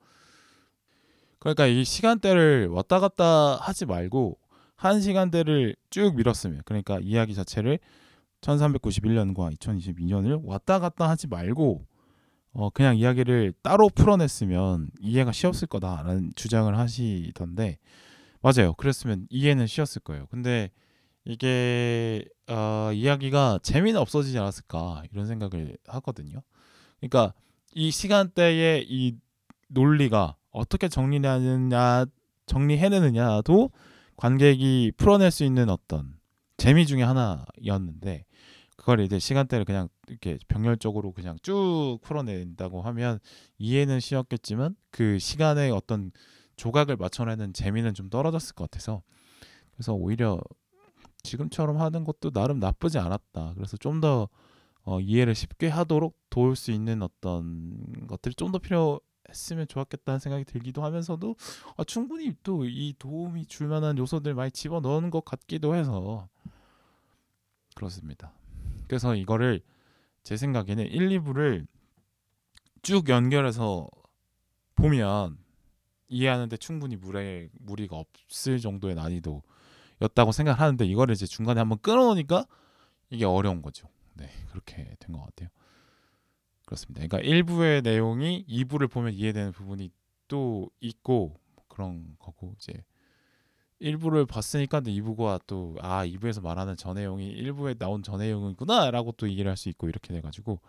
그러니까 1.40 1.68
이 1.68 1.84
시간대를 1.84 2.68
왔다 2.70 3.02
갔다 3.02 3.58
하지 3.58 3.86
말고 3.86 4.40
한 4.78 5.02
시간대를 5.02 5.76
쭉 5.90 6.16
밀었으면 6.16 6.62
그러니까 6.64 7.00
이야기 7.02 7.36
자체를 7.36 7.80
1391년과 8.40 9.54
2022년을 9.58 10.40
왔다 10.46 10.80
갔다 10.80 11.10
하지 11.10 11.28
말고 11.28 11.86
어 12.54 12.70
그냥 12.70 12.96
이야기를 12.96 13.54
따로 13.62 13.90
풀어냈으면 13.90 14.90
이해가 15.02 15.34
쉬웠을 15.34 15.68
거다라는 15.68 16.32
주장을 16.36 16.76
하시던데 16.78 17.78
맞아요. 18.42 18.74
그랬으면 18.76 19.28
이해는 19.30 19.68
쉬웠을 19.68 20.02
거예요. 20.02 20.28
근데 20.28 20.72
이게 21.26 22.24
어 22.48 22.92
이야기가 22.94 23.60
재미는 23.64 24.00
없어지지 24.00 24.40
않았을까 24.40 25.04
이런 25.12 25.28
생각을 25.28 25.78
하거든요. 25.88 26.42
그러니까 27.00 27.34
이 27.74 27.92
시간대에 27.92 28.86
이 28.88 29.18
논리가 29.68 30.36
어떻게 30.52 30.88
정리하느냐 30.90 32.06
정리해내느냐도 32.46 33.72
관객이 34.16 34.94
풀어낼 34.98 35.32
수 35.32 35.44
있는 35.44 35.70
어떤 35.70 36.18
재미 36.58 36.86
중에 36.86 37.04
하나였는데 37.04 38.26
그걸 38.78 39.02
이제 39.02 39.20
시간대를 39.20 39.66
그냥 39.66 39.90
이렇게 40.08 40.38
병렬적으로 40.48 41.12
그냥 41.12 41.38
쭉 41.42 42.00
풀어낸다고 42.04 42.82
하면 42.82 43.20
이해는 43.58 44.00
쉬웠겠지만 44.00 44.76
그 44.92 45.20
시간의 45.20 45.72
어떤 45.72 46.12
조각을 46.56 46.96
맞춰내는 46.96 47.54
재미는 47.54 47.94
좀 47.94 48.10
떨어졌을 48.10 48.56
것 48.56 48.70
같아서 48.70 49.02
그래서 49.74 49.94
오히려 49.94 50.40
지금처럼 51.24 51.80
하는 51.82 52.04
것도 52.04 52.32
나름 52.32 52.60
나쁘지 52.60 52.98
않았다. 53.00 53.54
그래서 53.56 53.78
좀 53.78 54.02
더 54.02 54.30
어, 54.84 55.02
이해를 55.02 55.36
쉽게 55.36 55.68
하도록 55.68 56.16
도울 56.30 56.56
수 56.56 56.72
있는 56.72 57.02
어떤 57.02 58.08
것들이 58.08 58.34
좀 58.36 58.52
더 58.54 58.60
필요 58.60 59.02
했으면 59.30 59.68
좋았겠다는 59.68 60.20
생각이 60.20 60.46
들기도 60.46 60.84
하면서도 60.84 61.36
아, 61.78 61.84
충분히 61.84 62.34
또 62.44 62.66
이 62.66 62.94
도움이 62.98 63.46
줄 63.48 63.68
만한 63.68 63.98
요소들 63.98 64.34
많이 64.34 64.52
집어 64.52 64.80
넣은 64.80 65.10
것 65.10 65.24
같기도 65.26 65.76
해서 65.76 66.28
그렇습니다. 67.76 68.34
그래서 68.88 69.16
이거를 69.16 69.62
제 70.24 70.38
생각에는 70.38 70.86
1, 70.88 71.10
2부를 71.20 71.68
쭉 72.82 73.10
연결해서 73.10 73.88
보면 74.76 75.38
이해하는데 76.10 76.56
충분히 76.58 76.96
무리, 76.96 77.50
무리가 77.60 77.98
없을 77.98 78.60
정도의 78.60 78.96
난이도였다고 78.96 80.32
생각하는데 80.32 80.86
이거를 80.86 81.14
이제 81.14 81.26
중간에 81.26 81.60
한번 81.60 81.80
끊어놓으니까 81.80 82.46
이게 83.10 83.26
어려운 83.26 83.62
거죠. 83.62 83.88
네, 84.14 84.30
그렇게 84.50 84.96
된 85.00 85.14
것 85.16 85.24
같아요. 85.26 85.50
그렇습니다. 86.68 87.08
그러니까 87.08 87.20
일부의 87.22 87.82
내용이 87.82 88.46
2부를 88.48 88.92
보면 88.92 89.14
이해되는 89.14 89.54
부분이 89.54 89.90
또 90.28 90.70
있고 90.82 91.36
그런 91.70 92.16
거고 92.20 92.54
이제 92.58 92.74
1부를 93.82 94.28
봤으니까 94.28 94.82
2부가 94.82 95.40
또 95.48 95.76
아 95.82 96.06
2부에서 96.06 96.42
말하는 96.44 96.76
전 96.78 96.96
내용이 96.96 97.34
1부에 97.44 97.80
나온 97.80 98.04
전 98.04 98.20
내용이구나라고 98.20 99.14
또 99.14 99.28
이해를 99.28 99.52
할 99.52 99.58
수 99.58 99.70
있고 99.70 99.88
이렇게 99.90 100.14
돼가지고 100.14 100.60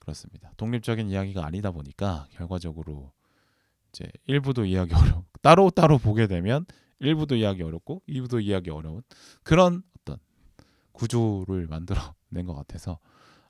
그렇습니다. 0.00 0.52
독립적인 0.58 1.10
이야기가 1.10 1.46
아니다 1.46 1.70
보니까 1.70 2.26
결과적으로 2.32 3.12
이제 3.90 4.10
1부도 4.28 4.66
이해하기 4.68 4.94
어려 4.96 5.24
따로 5.42 5.70
따로 5.70 5.98
보게 5.98 6.26
되면 6.26 6.66
1부도 7.00 7.36
이해하기 7.38 7.62
어렵고 7.62 8.02
2부도 8.08 8.42
이해하기 8.42 8.70
어려운 8.70 9.02
그런 9.44 9.82
어떤 10.00 10.18
구조를 10.92 11.68
만들어 11.68 12.14
낸 12.30 12.46
것 12.46 12.54
같아서 12.54 12.98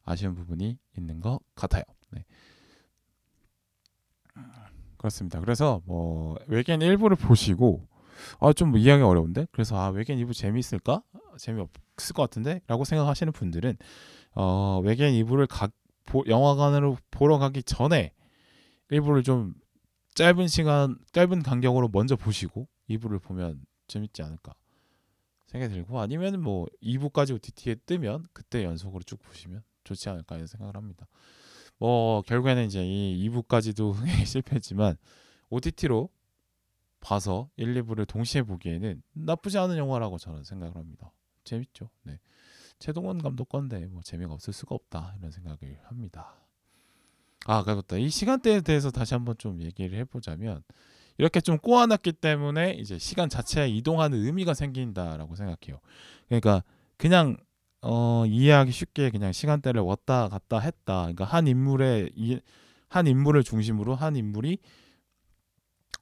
아쉬운 0.05 0.35
부분이 0.35 0.79
있는 0.97 1.21
것 1.21 1.41
같아요. 1.55 1.83
네. 2.11 2.25
그렇습니다. 4.97 5.41
그래서 5.41 5.81
뭐 5.87 6.37
외계인 6.47 6.83
일부를 6.83 7.17
보시고 7.17 7.87
아 8.39 8.53
좀 8.53 8.77
이해하기 8.77 9.03
어려운데 9.03 9.47
그래서 9.51 9.79
아 9.79 9.89
외계인 9.89 10.19
일부 10.19 10.35
재미있을까 10.35 11.03
재미없을 11.39 12.15
것 12.15 12.23
같은데라고 12.23 12.85
생각하시는 12.85 13.33
분들은 13.33 13.77
어 14.35 14.81
외계인 14.85 15.15
일부를 15.15 15.47
가, 15.47 15.69
보, 16.05 16.25
영화관으로 16.29 16.99
보러 17.11 17.39
가기 17.39 17.63
전에 17.63 18.13
일부를 18.91 19.23
좀 19.23 19.55
짧은 20.15 20.49
시간 20.49 20.99
짧은 21.13 21.43
간격으로 21.43 21.89
먼저 21.93 22.17
보시고 22.17 22.69
2부를 22.89 23.21
보면 23.21 23.65
재밌지 23.89 24.23
않을까 24.23 24.55
생각이 25.47 25.73
들고 25.73 25.99
아니면 25.99 26.43
뭐 26.43 26.67
2부까지 26.83 27.33
OTT에 27.35 27.77
뜨면 27.87 28.27
그때 28.33 28.65
연속으로 28.65 29.03
쭉 29.03 29.19
보시면 29.23 29.63
좋지 29.85 30.09
않을까 30.09 30.37
이런 30.37 30.47
생각을 30.47 30.77
합니다. 30.77 31.07
뭐 31.79 32.23
결국에는 32.23 32.65
이제 32.65 32.85
이 32.85 33.29
2부까지도 33.29 33.95
실패했지만 34.27 34.97
OTT로 35.49 36.11
봐서 37.01 37.49
1, 37.57 37.83
2부를 37.83 38.07
동시에 38.07 38.43
보기에는 38.43 39.03
나쁘지 39.13 39.59
않은 39.59 39.77
영화라고 39.79 40.19
저는 40.19 40.45
생각을 40.45 40.77
합니다. 40.77 41.13
재밌죠. 41.45 41.89
네. 42.03 42.21
최동원 42.79 43.23
감독 43.23 43.49
건데 43.49 43.87
뭐 43.87 44.03
재미가 44.03 44.33
없을 44.33 44.53
수가 44.53 44.75
없다 44.75 45.15
이런 45.19 45.31
생각을 45.31 45.81
합니다. 45.85 46.35
아, 47.47 47.63
그렇다. 47.63 47.97
이 47.97 48.11
시간대에 48.11 48.61
대해서 48.61 48.91
다시 48.91 49.15
한번 49.15 49.37
좀 49.39 49.63
얘기를 49.63 49.99
해보자면 49.99 50.63
이렇게 51.19 51.41
좀 51.41 51.59
꼬아놨기 51.59 52.13
때문에 52.13 52.73
이제 52.75 52.99
시간 52.99 53.29
자체에 53.29 53.69
이동하는 53.69 54.25
의미가 54.25 54.55
생긴다라고 54.55 55.37
생각해요. 55.37 55.81
그러니까 56.29 56.63
그냥 56.97 57.37
어, 57.83 58.25
이해하기 58.27 58.73
쉽게 58.73 59.11
그냥 59.11 59.33
시간대를 59.33 59.81
왔다 59.83 60.29
갔다 60.29 60.59
했다. 60.59 61.03
그러니까 61.03 61.25
한 61.25 61.47
인물의 61.49 62.13
이, 62.15 62.41
한 62.89 63.07
인물을 63.07 63.43
중심으로 63.45 63.95
한 63.95 64.17
인물이 64.17 64.59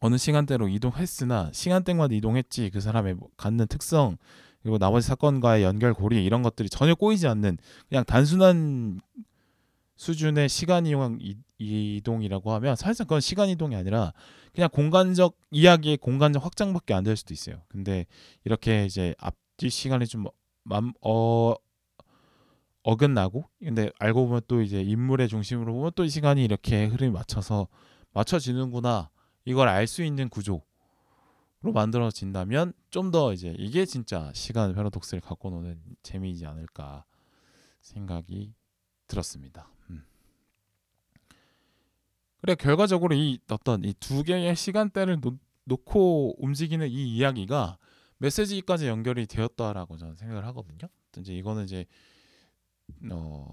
어느 0.01 0.17
시간대로 0.17 0.69
이동했으나 0.69 1.51
시간대마다 1.53 2.15
이동했지 2.15 2.71
그 2.71 2.81
사람의 2.81 3.15
뭐 3.15 3.29
갖는 3.37 3.67
특성 3.67 4.17
그리고 4.63 4.79
나머지 4.79 5.07
사건과의 5.07 5.65
연결고리 5.65 6.25
이런 6.25 6.43
것들이 6.43 6.69
전혀 6.69 6.95
꼬이지 6.95 7.27
않는 7.29 7.59
그냥 7.89 8.05
단순한 8.05 9.01
수준의 9.97 10.49
시간 10.49 10.87
이용 10.87 11.19
이동이라고 11.59 12.53
하면 12.55 12.77
사실상 12.77 13.07
그건 13.07 13.21
시간 13.21 13.49
이동이 13.49 13.75
아니라 13.75 14.13
그냥 14.55 14.69
공간적 14.71 15.37
이야기의 15.51 15.97
공간적 15.97 16.45
확장밖에 16.45 16.95
안 16.95 17.03
될 17.05 17.17
수도 17.17 17.35
있어요. 17.35 17.63
근데 17.69 18.07
이렇게 18.45 18.85
이제 18.87 19.15
앞뒤 19.19 19.71
시간이 19.71 20.07
좀 20.07 20.27
맘, 20.65 20.93
어, 21.01 21.55
어긋나고 22.83 23.49
근데 23.61 23.91
알고 23.99 24.27
보면 24.27 24.43
또 24.49 24.63
이제 24.63 24.81
인물의 24.83 25.29
중심으로 25.29 25.73
보면 25.75 25.93
또 25.95 26.05
이 26.05 26.09
시간이 26.09 26.43
이렇게 26.45 26.87
흐름이 26.87 27.11
맞춰서 27.13 27.69
맞춰지는구나 28.13 29.11
이걸 29.45 29.69
알 29.69 29.87
수 29.87 30.03
있는 30.03 30.29
구조로 30.29 30.63
만들어진다면 31.63 32.73
좀 32.91 33.11
더 33.11 33.33
이제 33.33 33.55
이게 33.59 33.85
진짜 33.85 34.31
시간 34.35 34.75
패러독스를 34.75 35.21
갖고 35.21 35.51
노는 35.51 35.81
재미이지 36.03 36.47
않을까 36.47 37.05
생각이 37.81 38.55
들었습니다. 39.07 39.71
음. 39.91 40.05
그래 42.41 42.55
결과적으로 42.55 43.15
이 43.15 43.39
어떤 43.51 43.85
이 43.85 43.93
두 43.95 44.23
개의 44.23 44.55
시간대를 44.55 45.21
놓, 45.21 45.39
놓고 45.65 46.37
움직이는 46.45 46.89
이 46.89 47.17
이야기가 47.17 47.79
메시지까지 48.19 48.87
연결이 48.89 49.27
되었다라고 49.27 49.97
저는 49.97 50.17
생각을 50.17 50.45
하거든요. 50.47 50.89
이제 51.19 51.35
이거는 51.35 51.65
이제 51.65 51.85
어 53.11 53.49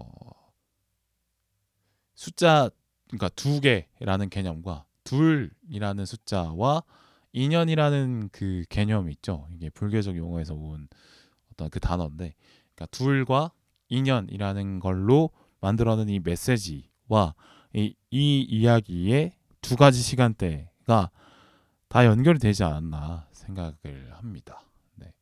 숫자 2.14 2.70
그러니까 3.08 3.28
두 3.30 3.60
개라는 3.60 4.30
개념과 4.30 4.86
둘이라는 5.04 6.04
숫자와 6.04 6.82
인연이라는 7.32 8.30
그 8.32 8.64
개념이 8.68 9.12
있죠. 9.14 9.46
이게 9.52 9.68
불교적 9.70 10.16
용어에서 10.16 10.54
온 10.54 10.88
어떤 11.52 11.68
그 11.68 11.80
단어인데, 11.80 12.34
그러니까 12.74 12.86
둘과 12.90 13.52
인연이라는 13.88 14.80
걸로 14.80 15.30
만들어낸 15.60 16.08
이 16.08 16.18
메시지와 16.18 17.34
이, 17.74 17.94
이 18.10 18.40
이야기의 18.40 19.34
두 19.60 19.76
가지 19.76 20.00
시간대가 20.00 21.10
다 21.88 22.06
연결이 22.06 22.38
되지 22.38 22.64
않았나 22.64 23.28
생각을 23.32 24.12
합니다. 24.12 24.62
네. 24.94 25.12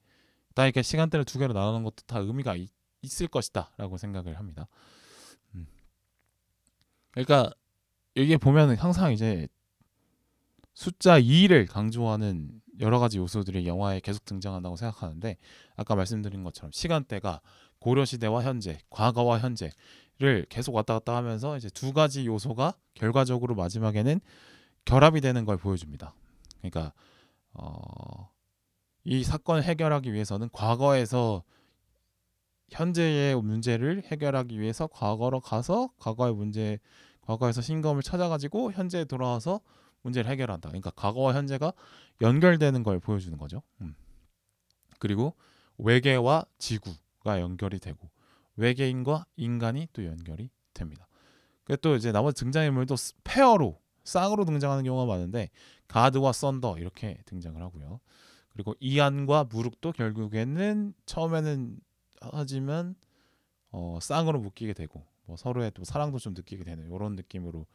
다 0.54 0.64
이렇게 0.64 0.82
시간대를 0.82 1.24
두 1.24 1.40
개로 1.40 1.52
나누는 1.52 1.82
것도 1.82 2.04
다 2.06 2.20
의미가 2.20 2.54
있, 2.54 2.70
있을 3.04 3.28
것이다라고 3.28 3.96
생각을 3.96 4.38
합니다. 4.38 4.68
음. 5.54 5.66
그러니까 7.12 7.50
여기에 8.16 8.38
보면 8.38 8.76
항상 8.76 9.12
이제 9.12 9.48
숫자 10.74 11.20
2를 11.20 11.68
강조하는 11.68 12.60
여러 12.80 12.98
가지 12.98 13.18
요소들이 13.18 13.66
영화에 13.66 14.00
계속 14.00 14.24
등장한다고 14.24 14.76
생각하는데 14.76 15.36
아까 15.76 15.94
말씀드린 15.94 16.42
것처럼 16.42 16.72
시간대가 16.72 17.40
고려 17.78 18.04
시대와 18.04 18.42
현재, 18.42 18.78
과거와 18.90 19.38
현재를 19.38 20.46
계속 20.48 20.74
왔다 20.74 20.94
갔다 20.94 21.16
하면서 21.16 21.56
이제 21.56 21.68
두 21.70 21.92
가지 21.92 22.26
요소가 22.26 22.74
결과적으로 22.94 23.54
마지막에는 23.54 24.20
결합이 24.84 25.20
되는 25.20 25.44
걸 25.44 25.56
보여줍니다. 25.56 26.14
그러니까 26.58 26.92
어, 27.52 28.30
이 29.04 29.22
사건을 29.22 29.62
해결하기 29.62 30.12
위해서는 30.12 30.48
과거에서 30.52 31.44
현재의 32.74 33.40
문제를 33.40 34.02
해결하기 34.04 34.60
위해서 34.60 34.88
과거로 34.88 35.40
가서 35.40 35.90
과거의 35.98 36.34
문제, 36.34 36.80
과거에서 37.20 37.62
신검을 37.62 38.02
찾아가지고 38.02 38.72
현재에 38.72 39.04
돌아와서 39.04 39.60
문제를 40.02 40.30
해결한다. 40.30 40.68
그러니까 40.68 40.90
과거와 40.90 41.34
현재가 41.34 41.72
연결되는 42.20 42.82
걸 42.82 42.98
보여주는 42.98 43.38
거죠. 43.38 43.62
음. 43.80 43.94
그리고 44.98 45.34
외계와 45.78 46.44
지구가 46.58 47.40
연결이 47.40 47.78
되고 47.78 48.10
외계인과 48.56 49.24
인간이 49.36 49.88
또 49.92 50.04
연결이 50.04 50.50
됩니다. 50.74 51.06
또 51.80 51.94
이제 51.94 52.10
나머지 52.12 52.40
등장인물도 52.40 52.96
페어로 53.22 53.80
쌍으로 54.02 54.44
등장하는 54.44 54.84
경우가 54.84 55.06
많은데 55.06 55.48
가드와 55.88 56.32
썬더 56.32 56.78
이렇게 56.78 57.18
등장을 57.24 57.60
하고요. 57.62 58.00
그리고 58.52 58.74
이안과 58.80 59.44
무룩도 59.44 59.92
결국에는 59.92 60.92
처음에는 61.06 61.78
하지만 62.32 62.94
어, 63.70 63.98
쌍으로 64.00 64.40
묶이게 64.40 64.72
되고 64.72 65.04
뭐 65.26 65.36
서로의 65.36 65.70
또 65.74 65.84
사랑도 65.84 66.18
좀 66.18 66.34
느끼게 66.34 66.64
되는 66.64 66.86
이런 66.92 67.16
느낌으로 67.16 67.66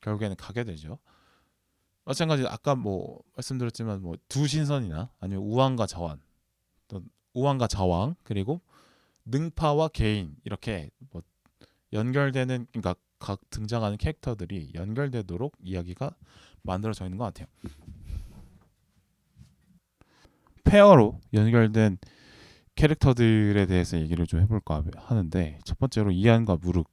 결국에는 0.00 0.36
가게 0.36 0.64
되죠. 0.64 0.98
마찬가지 2.04 2.46
아까 2.46 2.74
뭐 2.74 3.20
말씀드렸지만 3.36 4.02
뭐 4.02 4.16
두 4.28 4.46
신선이나 4.46 5.10
아니면 5.18 5.42
우왕과 5.44 5.86
자완 5.86 6.20
또 6.88 7.02
우왕과 7.34 7.66
자왕 7.66 8.14
그리고 8.22 8.60
능파와 9.24 9.88
개인 9.88 10.36
이렇게 10.44 10.90
뭐 11.10 11.22
연결되는 11.92 12.66
그러니까 12.70 12.94
각 13.18 13.40
등장하는 13.50 13.96
캐릭터들이 13.98 14.72
연결되도록 14.74 15.56
이야기가 15.60 16.14
만들어져 16.62 17.04
있는 17.04 17.18
것 17.18 17.24
같아요. 17.24 17.46
페어로 20.64 21.20
연결된 21.32 21.98
캐릭터들에 22.76 23.66
대해서 23.66 23.98
얘기를 23.98 24.26
좀 24.26 24.40
해볼까 24.40 24.84
하는데 24.96 25.58
첫 25.64 25.78
번째로 25.78 26.12
이안과 26.12 26.58
무룩 26.60 26.88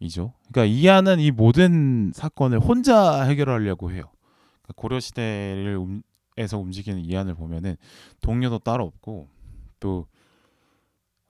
이죠. 0.00 0.32
그러니까 0.50 0.72
이하는 0.72 1.18
이 1.18 1.30
모든 1.30 2.12
사건을 2.14 2.60
혼자 2.60 3.24
해결하려고 3.24 3.90
해요. 3.90 4.04
그러니까 4.62 4.72
고려 4.76 5.00
시대를 5.00 5.76
음, 5.76 6.02
에서 6.36 6.56
움직이는 6.56 7.00
이한을 7.00 7.34
보면은 7.34 7.76
동료도 8.20 8.60
따로 8.60 8.84
없고 8.84 9.28
또 9.80 10.06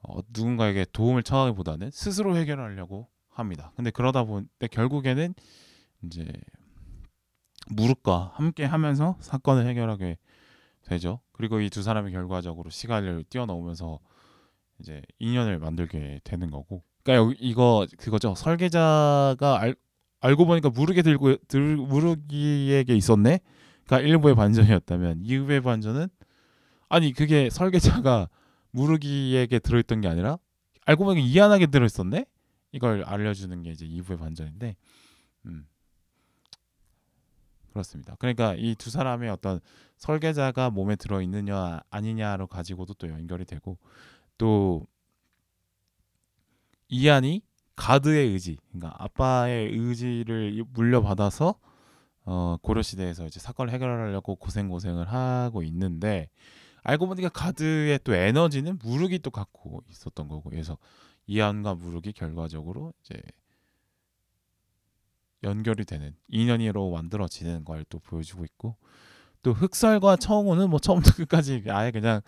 어, 0.03 0.19
누군가에게 0.35 0.85
도움을 0.93 1.23
청하기보다는 1.23 1.91
스스로 1.91 2.37
해결하려고 2.37 3.09
합니다. 3.31 3.73
근데 3.75 3.91
그러다 3.91 4.25
보니 4.25 4.47
결국에는 4.71 5.35
이제 6.05 6.31
무릎과 7.69 8.33
함께 8.35 8.65
하면서 8.67 9.17
사건을 9.21 9.67
해결하게 9.67 10.19
되죠. 10.85 11.21
그리고 11.39 11.61
이 11.61 11.71
두 11.71 11.83
사람이 11.83 12.11
결과적으로 12.13 12.69
시간을 12.69 13.25
뛰어넘으면서 13.31 14.01
이제 14.81 15.01
인연을 15.21 15.59
만들게 15.61 16.21
되는 16.25 16.51
거고 16.51 16.83
그러니까 17.05 17.35
이거 17.41 17.87
그거죠. 17.97 18.35
설계자가 18.35 19.61
알, 19.61 19.75
알고 20.21 20.47
보니까 20.47 20.69
무르게 20.69 21.03
들고 21.03 21.37
들, 21.47 21.77
무르기에게 21.77 22.95
있었네. 22.95 23.39
그러니까 23.87 24.09
일부의 24.09 24.35
반전이었다면 24.35 25.21
이후의 25.23 25.63
반전은 25.63 26.09
아니 26.89 27.13
그게 27.13 27.49
설계자가 27.51 28.29
무르기에게 28.73 29.61
들어있던 29.61 30.01
게 30.01 30.09
아니라 30.09 30.39
알고 30.87 31.05
보니까 31.05 31.25
이안하게 31.27 31.69
들어있었네. 31.69 32.27
이걸 32.73 33.05
알려주는 33.05 33.63
게 33.63 33.71
이제 33.71 33.87
이후의 33.87 34.19
반전인데, 34.19 34.77
음 35.47 35.67
그렇습니다. 37.79 38.17
그러니까 38.19 38.55
이 38.57 38.75
두 38.75 38.91
사람의 38.91 39.31
어떤 39.31 39.61
설계자가 39.97 40.71
몸에 40.71 40.97
들어 40.97 41.23
있느냐 41.23 41.81
아니냐로 41.91 42.47
가지고도 42.47 42.95
또 42.95 43.09
연결이 43.09 43.45
되고 43.45 43.79
또 44.37 44.87
이안이 46.89 47.43
가드의 47.77 48.29
의지, 48.31 48.59
그러니까 48.73 48.95
아빠의 49.03 49.73
의지를 49.73 50.65
물려받아서 50.73 51.55
어, 52.25 52.57
고려 52.63 52.83
시대에서 52.83 53.27
이제 53.27 53.39
사건을 53.41 53.73
해결하려고 53.73 54.35
고생 54.37 54.69
고생을 54.69 55.11
하고 55.13 55.63
있는데 55.63 56.29
알고 56.83 57.07
보니까 57.07 57.29
가드의 57.29 58.01
또 58.05 58.15
에너지는 58.15 58.79
무르기 58.83 59.19
또 59.21 59.31
갖고 59.31 59.83
있었던 59.89 60.29
거고 60.29 60.51
그래서 60.51 60.77
이안과 61.27 61.75
무르기 61.77 62.13
결과적으로 62.13 62.93
이제 63.03 63.15
연결이 65.43 65.85
되는 65.85 66.15
인연이로 66.29 66.91
만들어지는 66.91 67.65
걸 67.65 67.85
또 67.89 67.99
보여주고 68.01 68.45
있고 68.45 68.77
또 69.43 69.53
흑설과 69.53 70.17
청우는 70.17 70.69
뭐 70.71 70.79
처음부터 70.79 71.15
끝까지 71.17 71.65
아예 71.69 71.91
그냥 71.91 72.21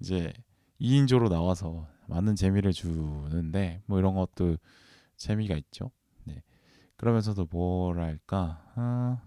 이제 0.00 0.32
2인조로 0.80 1.28
나와서 1.28 1.88
많은 2.08 2.34
재미를 2.36 2.72
주는데 2.72 3.82
뭐 3.86 3.98
이런 3.98 4.14
것도 4.14 4.56
재미가 5.16 5.56
있죠. 5.56 5.90
네. 6.24 6.42
그러면서도 6.96 7.46
뭐랄까 7.50 8.62
아, 8.74 9.22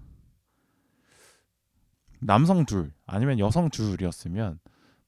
남성 2.21 2.65
둘 2.65 2.91
아니면 3.05 3.39
여성 3.39 3.69
둘이었으면 3.69 4.59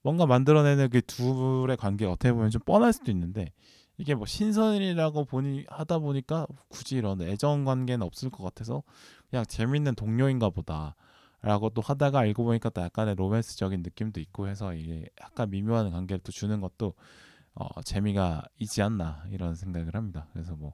뭔가 0.01 0.25
만들어내는 0.25 0.89
그 0.89 1.01
둘의 1.01 1.77
관계가 1.77 2.11
어떻게 2.11 2.31
보면 2.31 2.49
좀 2.49 2.61
뻔할 2.65 2.93
수도 2.93 3.11
있는데 3.11 3.51
이게 3.97 4.15
뭐 4.15 4.25
신선이라고 4.25 5.25
보니 5.25 5.65
하다 5.69 5.99
보니까 5.99 6.47
굳이 6.69 6.95
이런 6.97 7.21
애정 7.21 7.65
관계는 7.65 8.05
없을 8.05 8.29
것 8.29 8.43
같아서 8.43 8.83
그냥 9.29 9.45
재밌는 9.45 9.95
동료인가 9.95 10.49
보다라고 10.49 11.69
또 11.73 11.81
하다가 11.81 12.19
알고 12.19 12.43
보니까 12.43 12.69
또 12.69 12.81
약간의 12.81 13.15
로맨스적인 13.15 13.83
느낌도 13.83 14.19
있고 14.21 14.47
해서 14.47 14.73
이게 14.73 15.07
약간 15.21 15.49
미묘한 15.51 15.91
관계를 15.91 16.21
또 16.23 16.31
주는 16.31 16.59
것도 16.61 16.93
어, 17.53 17.81
재미가 17.83 18.43
있지 18.59 18.81
않나 18.81 19.25
이런 19.29 19.55
생각을 19.55 19.95
합니다. 19.95 20.27
그래서 20.33 20.55
뭐 20.55 20.73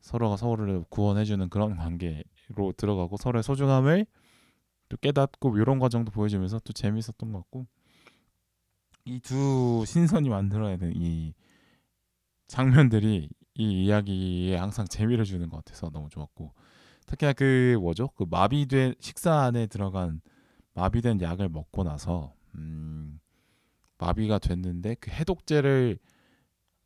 서로가 0.00 0.36
서로를 0.36 0.84
구원해주는 0.88 1.48
그런 1.48 1.76
관계로 1.76 2.72
들어가고 2.76 3.16
서로의 3.16 3.42
소중함을 3.42 4.06
또 4.88 4.96
깨닫고 4.98 5.58
이런 5.58 5.78
과정도 5.78 6.12
보여주면서 6.12 6.60
또 6.60 6.72
재밌었던 6.72 7.32
것 7.32 7.38
같고 7.40 7.66
이 9.06 9.20
두 9.20 9.84
신선이 9.86 10.28
만들어내는 10.28 10.94
이 10.96 11.34
장면들이 12.46 13.28
이 13.56 13.84
이야기에 13.84 14.56
항상 14.56 14.86
재미를 14.86 15.24
주는 15.24 15.48
것 15.48 15.58
같아서 15.58 15.90
너무 15.90 16.08
좋았고 16.08 16.52
특히나 17.06 17.32
그 17.32 17.76
뭐죠? 17.80 18.08
그 18.16 18.24
마비된 18.28 18.94
식사 18.98 19.42
안에 19.42 19.66
들어간 19.66 20.20
마비된 20.74 21.20
약을 21.20 21.48
먹고 21.48 21.84
나서 21.84 22.34
음, 22.54 23.20
마비가 23.98 24.38
됐는데 24.38 24.96
그 24.96 25.10
해독제를 25.10 25.98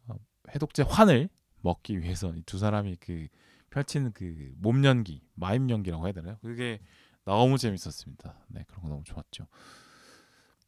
어, 0.08 0.14
해독제 0.54 0.82
환을 0.82 1.28
먹기 1.60 2.00
위해서 2.00 2.34
이두 2.34 2.58
사람이 2.58 2.96
그 3.00 3.28
펼치는 3.70 4.12
그 4.12 4.52
몸 4.58 4.84
연기 4.84 5.22
마임 5.34 5.70
연기라고 5.70 6.04
해야 6.04 6.12
되나요? 6.12 6.36
그게 6.42 6.80
너무 7.24 7.58
재밌었습니다. 7.58 8.34
네 8.48 8.64
그런 8.66 8.82
거 8.82 8.88
너무 8.88 9.04
좋았죠. 9.04 9.46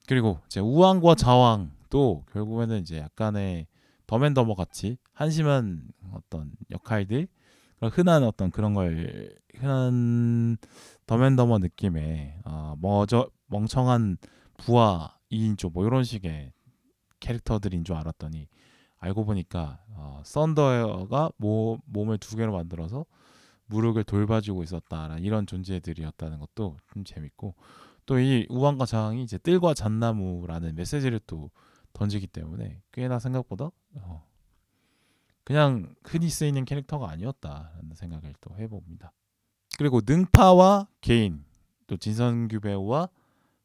그리고 0.06 0.40
이제 0.46 0.60
우왕과 0.60 1.14
자왕도 1.14 2.24
결국에는 2.32 2.80
이제 2.80 2.98
약간의 2.98 3.66
더맨더머 4.10 4.56
같이 4.56 4.98
한심한 5.12 5.84
어떤 6.12 6.50
역할들 6.72 7.28
흔한 7.92 8.24
어떤 8.24 8.50
그런 8.50 8.74
걸 8.74 9.38
흔한 9.54 10.56
더맨더머 11.06 11.58
느낌의 11.58 12.40
어, 12.44 12.74
뭐저 12.78 13.30
멍청한 13.46 14.18
부하 14.56 15.16
2인조 15.30 15.72
뭐 15.72 15.86
이런 15.86 16.02
식의 16.02 16.52
캐릭터들인 17.20 17.84
줄 17.84 17.94
알았더니 17.94 18.48
알고 18.98 19.26
보니까 19.26 19.78
어, 19.90 20.22
썬더가 20.24 21.30
모, 21.36 21.78
몸을 21.84 22.18
두 22.18 22.34
개로 22.34 22.50
만들어서 22.50 23.06
무력을 23.66 24.02
돌봐주고 24.02 24.64
있었다라는 24.64 25.22
이런 25.22 25.46
존재들이었다는 25.46 26.40
것도 26.40 26.78
좀 26.92 27.04
재밌고 27.04 27.54
또 28.06 28.18
이 28.18 28.44
우왕과 28.48 28.86
자왕이 28.86 29.22
이제 29.22 29.38
뜰과 29.38 29.74
잣나무라는 29.74 30.74
메시지를 30.74 31.20
또 31.28 31.52
던지기 31.92 32.26
때문에 32.28 32.82
꽤나 32.92 33.18
생각보다 33.18 33.70
어, 33.94 34.26
그냥 35.44 35.94
흔히 36.04 36.28
쓰이는 36.28 36.64
캐릭터가 36.64 37.10
아니었다라는 37.10 37.94
생각을 37.94 38.34
또 38.40 38.54
해봅니다. 38.56 39.12
그리고 39.78 40.00
능파와 40.04 40.88
개인 41.00 41.44
또 41.86 41.96
진선규 41.96 42.60
배우와 42.60 43.08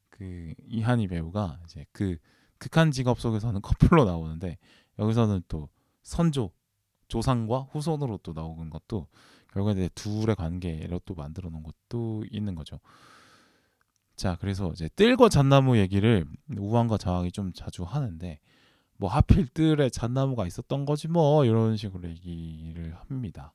그 0.10 0.54
이한희 0.68 1.08
배우가 1.08 1.60
이제 1.66 1.86
그 1.92 2.18
극한 2.58 2.92
직업 2.92 3.20
속에서는 3.20 3.62
커플로 3.62 4.06
나오는데 4.06 4.58
여기서는 4.98 5.44
또 5.48 5.70
선조 6.04 6.52
조상과 7.08 7.68
후손으로 7.72 8.20
또 8.24 8.34
나오는 8.34 8.70
것도 8.70 9.08
결국에 9.52 9.90
둘의 9.96 10.36
관계로 10.36 11.00
또 11.06 11.16
만들어 11.16 11.50
놓은 11.50 11.64
것도 11.64 12.26
있는 12.32 12.56
거죠. 12.56 12.80
자, 14.15 14.38
그래서 14.39 14.71
이제 14.71 14.89
뜰과 14.95 15.30
잣나무 15.30 15.78
얘기를 15.78 16.25
우왕과 16.58 16.97
자왕이 16.97 17.32
좀 17.32 17.51
자주 17.54 17.84
하는데 17.84 18.39
뭐 18.97 19.10
하필 19.10 19.47
뜰에 19.47 19.89
잣나무가 19.89 20.47
있었던 20.47 20.86
거지 20.86 21.08
뭐 21.08 21.43
이런 21.45 21.75
식으로 21.75 22.08
얘기를 22.08 22.95
합니다. 22.95 23.54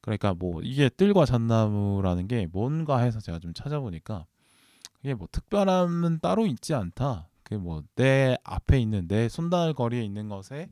그러니까 0.00 0.34
뭐 0.34 0.62
이게 0.62 0.88
뜰과 0.88 1.26
잣나무라는 1.26 2.28
게 2.28 2.46
뭔가 2.46 2.98
해서 2.98 3.18
제가 3.18 3.40
좀 3.40 3.52
찾아보니까 3.54 4.26
이게 5.02 5.14
뭐 5.14 5.26
특별함은 5.30 6.20
따로 6.20 6.46
있지 6.46 6.74
않다. 6.74 7.28
그뭐내 7.42 8.36
앞에 8.44 8.80
있는 8.80 9.08
내 9.08 9.28
손닿을 9.28 9.74
거리에 9.74 10.02
있는 10.02 10.28
것에 10.28 10.68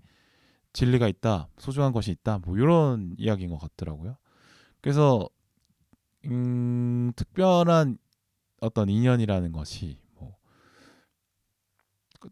진리가 0.72 1.06
있다, 1.06 1.48
소중한 1.58 1.92
것이 1.92 2.10
있다, 2.10 2.38
뭐 2.38 2.56
이런 2.56 3.14
이야기인 3.16 3.50
것 3.50 3.58
같더라고요. 3.58 4.16
그래서 4.80 5.28
음, 6.26 7.12
특별한 7.14 7.98
어떤 8.64 8.88
인연이라는 8.88 9.52
것이 9.52 9.98
뭐 10.14 10.36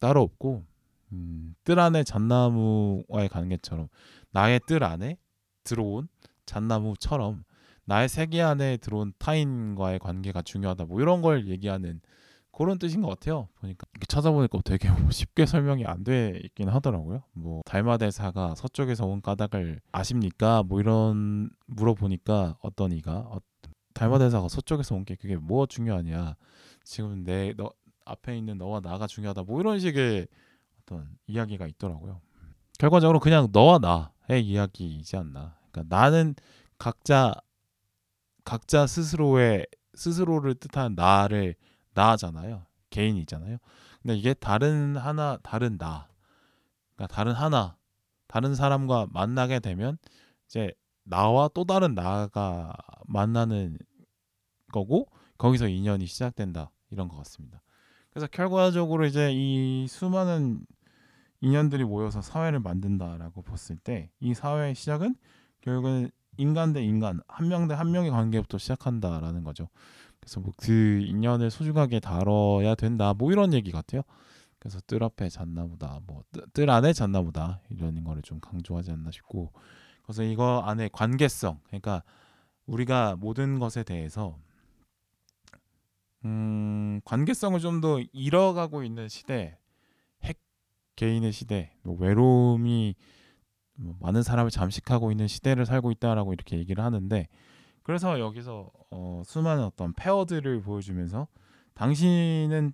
따로 0.01 0.23
없고 0.23 0.65
음, 1.13 1.55
뜰 1.65 1.79
안에 1.79 2.05
잣나무와의 2.05 3.29
관계처럼 3.31 3.89
나의 4.31 4.61
뜰 4.67 4.83
안에 4.85 5.19
들어온 5.65 6.09
잣나무처럼 6.47 7.45
나의 7.85 8.09
세계 8.09 8.41
안에 8.41 8.79
들어온 8.79 9.13
타인과의 9.19 9.99
관계가 9.99 10.43
중요하다 10.43 10.87
뭐 10.87 11.01
이런 11.01 11.21
걸 11.21 11.49
얘기하는 11.49 12.01
그런 12.53 12.79
뜻인 12.79 13.01
것 13.01 13.09
같아요. 13.09 13.49
보니까 13.61 13.87
찾아보니까 14.09 14.59
되게 14.65 14.91
뭐 14.91 15.11
쉽게 15.11 15.47
설명이 15.47 15.87
안 15.87 16.05
돼 16.05 16.39
있긴 16.45 16.69
하더라고요. 16.69 17.23
뭐 17.33 17.63
달마대사가 17.65 18.55
서쪽에서 18.57 19.07
온 19.07 19.23
까닭을 19.23 19.81
아십니까? 19.91 20.63
뭐 20.63 20.81
이런 20.81 21.49
물어보니까 21.67 22.59
어떤 22.61 22.93
이가 22.93 23.17
어, 23.31 23.39
달마 23.95 24.19
대사가 24.19 24.49
서쪽에서 24.49 24.95
온 24.95 25.05
게 25.05 25.15
그게 25.17 25.37
뭐 25.37 25.67
중요하냐? 25.67 26.37
지금 26.85 27.25
내 27.25 27.55
너 27.57 27.71
앞에 28.05 28.37
있는 28.37 28.59
너와 28.59 28.81
나가 28.81 29.07
중요하다. 29.07 29.45
뭐 29.45 29.61
이런 29.61 29.79
식의 29.79 30.27
어떤 30.81 31.09
이야기가 31.27 31.67
있더라고요. 31.69 32.21
결과적으로 32.79 33.21
그냥 33.21 33.49
너와 33.53 33.79
나의 33.79 34.45
이야기이지 34.47 35.17
않나. 35.17 35.57
그러니까 35.71 35.97
나는 35.97 36.35
각자 36.79 37.33
각자 38.45 38.87
스스로의 38.87 39.67
스스로를 39.95 40.55
뜻하는 40.57 40.95
나를 40.97 41.55
나잖아요. 41.95 42.65
개인이잖아요. 42.91 43.59
근데 44.03 44.17
이게 44.17 44.35
다른 44.35 44.97
하나 44.97 45.39
다른 45.43 45.79
나. 45.79 46.09
그러니까 46.97 47.15
다른 47.15 47.33
하나 47.33 47.77
다른 48.27 48.55
사람과 48.55 49.07
만나게 49.11 49.61
되면 49.61 49.97
이제 50.47 50.73
나와 51.05 51.49
또 51.55 51.65
다른 51.65 51.95
나가 51.95 52.73
만나는 53.07 53.79
거고 54.73 55.09
거기서 55.39 55.69
인연이 55.69 56.07
시작된다 56.07 56.71
이런 56.91 57.09
것 57.09 57.17
같습니다. 57.19 57.63
그래서 58.11 58.27
결과적으로 58.27 59.07
이제 59.07 59.31
이 59.33 59.87
수많은 59.89 60.61
인연들이 61.41 61.85
모여서 61.85 62.23
사회를 62.23 62.61
만든다라고 62.61 63.43
봤을 63.43 63.77
때 63.77 64.11
이 64.21 64.35
사회의 64.35 64.75
시작은 64.75 65.17
결국은 65.61 66.11
인간 66.39 66.73
대 66.73 66.83
인간 66.83 67.21
한 67.29 67.49
명 67.49 67.69
대 67.69 67.75
한 67.75 67.91
명의 67.91 68.11
관계부터 68.11 68.59
시작한다라는 68.59 69.45
거죠. 69.45 69.69
그래서 70.21 70.41
뭐 70.41 70.53
그 70.57 71.01
인연을 71.07 71.51
소중하게 71.51 72.01
다뤄야 72.01 72.75
된다 72.77 73.13
뭐 73.15 73.33
이런 73.33 73.53
얘기 73.53 73.73
같아요. 73.73 74.03
그래서 74.59 74.79
뜰 74.87 75.03
앞에 75.03 75.29
잤나보다 75.29 76.01
뭐 76.07 76.23
뜰 76.53 76.71
안에 76.71 76.93
잤나보다 76.93 77.61
이런 77.71 78.03
거를 78.05 78.23
좀 78.23 78.39
강조하지 78.41 78.93
않나 78.93 79.11
싶고 79.11 79.53
그래서 80.13 80.25
이거 80.31 80.61
안에 80.67 80.91
관계성 80.93 81.61
그러니까 81.67 82.03
우리가 82.67 83.17
모든 83.17 83.59
것에 83.59 83.83
대해서 83.83 84.39
음, 86.25 87.01
관계성을 87.05 87.59
좀 87.61 87.81
더 87.81 87.99
잃어가고 88.13 88.85
있는 88.85 89.09
시대, 89.09 89.59
핵 90.23 90.39
개인의 90.97 91.33
시대, 91.33 91.73
뭐 91.83 91.97
외로움이 91.99 92.95
뭐 93.75 93.97
많은 94.01 94.23
사람을 94.23 94.51
잠식하고 94.51 95.11
있는 95.11 95.27
시대를 95.27 95.67
살고 95.67 95.91
있다라고 95.91 96.33
이렇게 96.33 96.59
얘기를 96.59 96.85
하는데 96.85 97.27
그래서 97.83 98.21
여기서 98.21 98.71
어, 98.91 99.23
수많은 99.25 99.65
어떤 99.65 99.93
페어들을 99.95 100.61
보여주면서 100.63 101.27
당신은 101.75 102.73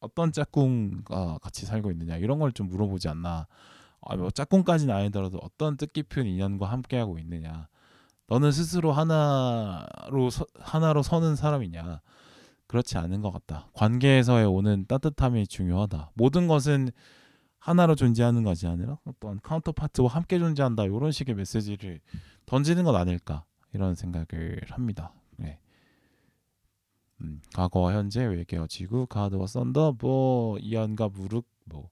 어떤 0.00 0.32
짝꿍과 0.32 1.38
같이 1.42 1.66
살고 1.66 1.90
있느냐 1.90 2.16
이런 2.16 2.38
걸 2.38 2.52
좀 2.52 2.68
물어보지 2.68 3.08
않나 3.08 3.46
아, 4.00 4.16
뭐 4.16 4.30
짝꿍까지는 4.30 4.94
아니더라도 4.94 5.38
어떤 5.42 5.76
뜻깊은 5.76 6.26
인연과 6.26 6.66
함께하고 6.66 7.18
있느냐 7.18 7.68
너는 8.28 8.52
스스로 8.52 8.92
하나로 8.92 10.30
서, 10.30 10.46
하나로 10.58 11.02
서는 11.02 11.36
사람이냐 11.36 12.00
그렇지 12.68 12.98
않은 12.98 13.22
것 13.22 13.30
같다. 13.32 13.70
관계에서의 13.72 14.44
오는 14.46 14.84
따뜻함이 14.86 15.46
중요하다. 15.46 16.12
모든 16.14 16.46
것은 16.46 16.90
하나로 17.58 17.94
존재하는 17.94 18.44
것이 18.44 18.66
아니라 18.66 18.98
어떤 19.04 19.40
카운터파트와 19.40 20.08
함께 20.08 20.38
존재한다. 20.38 20.84
이런 20.84 21.10
식의 21.10 21.34
메시지를 21.34 22.00
던지는 22.46 22.84
것 22.84 22.94
아닐까. 22.94 23.44
이런 23.72 23.94
생각을 23.94 24.60
합니다. 24.68 25.12
네. 25.36 25.58
음, 27.22 27.40
과거와 27.54 27.94
현재 27.94 28.24
외계어 28.24 28.66
지구 28.66 29.06
가드와 29.06 29.46
썬더 29.46 29.96
뭐 29.98 30.58
이안과 30.58 31.08
무륵 31.08 31.46
뭐 31.64 31.88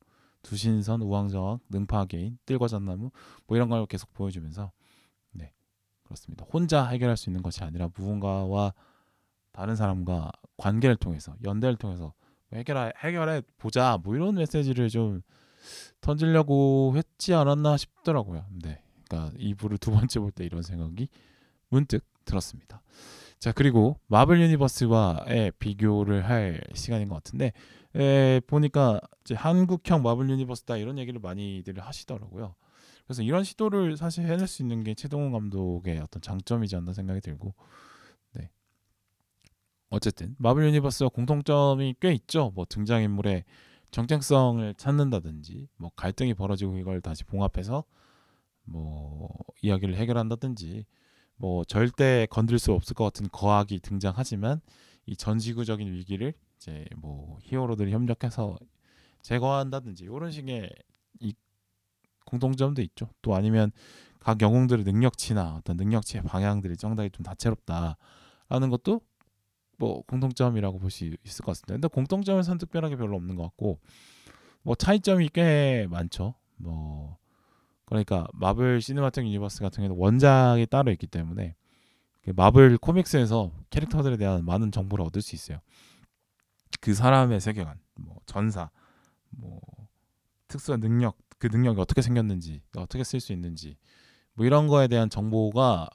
두신선 0.46 1.02
우왕좌왕 1.02 1.58
능파개인 1.70 2.38
뜰과 2.46 2.68
잣나무 2.68 3.10
뭐 3.48 3.56
이런 3.56 3.68
걸 3.68 3.84
계속 3.86 4.12
보여주면서 4.14 4.70
네 5.32 5.52
그렇습니다. 6.04 6.46
혼자 6.52 6.86
해결할 6.86 7.16
수 7.16 7.28
있는 7.28 7.42
것이 7.42 7.64
아니라 7.64 7.88
무언가와 7.92 8.72
다른 9.50 9.74
사람과 9.74 10.30
관계를 10.56 10.94
통해서 10.96 11.34
연대를 11.44 11.76
통해서 11.76 12.14
해결해 12.52 12.92
해결해 12.98 13.42
보자 13.56 13.98
뭐 14.00 14.14
이런 14.14 14.36
메시지를 14.36 14.88
좀 14.88 15.22
던지려고 16.00 16.92
했지 16.94 17.34
않았나 17.34 17.76
싶더라고요. 17.76 18.44
네, 18.62 18.80
그러니까 19.08 19.36
2부를 19.36 19.80
두 19.80 19.90
번째 19.90 20.20
볼 20.20 20.30
때 20.30 20.44
이런 20.44 20.62
생각이 20.62 21.08
문득 21.70 22.04
들었습니다. 22.24 22.82
자 23.40 23.50
그리고 23.50 23.98
마블 24.06 24.40
유니버스와의 24.40 25.52
비교를 25.58 26.28
할 26.28 26.62
시간인 26.74 27.08
것 27.08 27.16
같은데 27.16 27.52
에, 27.96 28.40
보니까 28.46 29.00
이제 29.22 29.34
한국형 29.34 30.02
마블 30.02 30.28
유니버스다 30.28 30.76
이런 30.76 30.98
얘기를 30.98 31.18
많이들 31.18 31.78
하시더라고요. 31.80 32.54
그래서 33.06 33.22
이런 33.22 33.44
시도를 33.44 33.96
사실 33.96 34.24
해낼 34.24 34.46
수 34.46 34.62
있는 34.62 34.84
게 34.84 34.94
최동훈 34.94 35.32
감독의 35.32 36.00
어떤 36.00 36.20
장점이지 36.20 36.76
않나 36.76 36.92
생각이 36.92 37.20
들고 37.20 37.54
네 38.34 38.50
어쨌든 39.88 40.34
마블 40.38 40.64
유니버스와 40.66 41.10
공통점이 41.10 41.96
꽤 42.00 42.12
있죠. 42.12 42.52
뭐 42.54 42.66
등장인물의 42.68 43.44
정체성을 43.92 44.74
찾는다든지 44.74 45.68
뭐 45.76 45.90
갈등이 45.96 46.34
벌어지고 46.34 46.76
이걸 46.78 47.00
다시 47.00 47.24
봉합해서 47.24 47.84
뭐 48.64 49.30
이야기를 49.62 49.94
해결한다든지 49.96 50.84
뭐 51.36 51.64
절대 51.64 52.26
건들 52.28 52.58
수 52.58 52.72
없을 52.72 52.94
것 52.94 53.04
같은 53.04 53.28
거학이 53.30 53.80
등장하지만 53.80 54.60
이 55.06 55.16
전지구적인 55.16 55.92
위기를 55.92 56.34
이제 56.56 56.84
뭐 56.96 57.38
히어로들이 57.42 57.92
협력해서 57.92 58.58
제거한다든지 59.22 60.04
이런 60.04 60.30
식의 60.30 60.70
이 61.20 61.34
공통점도 62.26 62.82
있죠. 62.82 63.08
또 63.22 63.34
아니면 63.34 63.72
각 64.20 64.40
영웅들의 64.40 64.84
능력치나 64.84 65.56
어떤 65.56 65.76
능력치의 65.76 66.22
방향들이 66.24 66.74
상당히 66.76 67.10
좀 67.10 67.22
다채롭다라는 67.22 68.70
것도 68.70 69.00
뭐 69.78 70.02
공통점이라고 70.02 70.78
볼 70.78 70.90
수 70.90 71.04
있을 71.04 71.44
것 71.44 71.52
같습니다. 71.52 71.74
근데 71.74 71.88
공통점은 71.88 72.42
선택별하게 72.42 72.96
별로 72.96 73.16
없는 73.16 73.36
것 73.36 73.42
같고 73.44 73.78
뭐 74.62 74.74
차이점이 74.74 75.28
꽤 75.32 75.86
많죠. 75.90 76.34
뭐 76.56 77.18
그러니까 77.84 78.26
마블 78.32 78.80
시네마틱 78.80 79.24
유니버스 79.24 79.60
같은 79.60 79.84
경우는 79.84 79.96
원작이 80.02 80.66
따로 80.66 80.90
있기 80.92 81.06
때문에 81.06 81.54
그 82.22 82.32
마블 82.34 82.76
코믹스에서 82.78 83.52
캐릭터들에 83.70 84.16
대한 84.16 84.44
많은 84.44 84.72
정보를 84.72 85.04
얻을 85.04 85.22
수 85.22 85.36
있어요. 85.36 85.60
그 86.80 86.94
사람의 86.94 87.40
세계관, 87.40 87.78
뭐 87.94 88.16
전사, 88.26 88.70
뭐 89.30 89.60
특수한 90.48 90.80
능력, 90.80 91.16
그 91.38 91.48
능력이 91.48 91.80
어떻게 91.80 92.02
생겼는지, 92.02 92.62
어떻게 92.76 93.04
쓸 93.04 93.20
수 93.20 93.32
있는지, 93.32 93.76
뭐 94.34 94.46
이런 94.46 94.66
거에 94.68 94.88
대한 94.88 95.10
정보가 95.10 95.88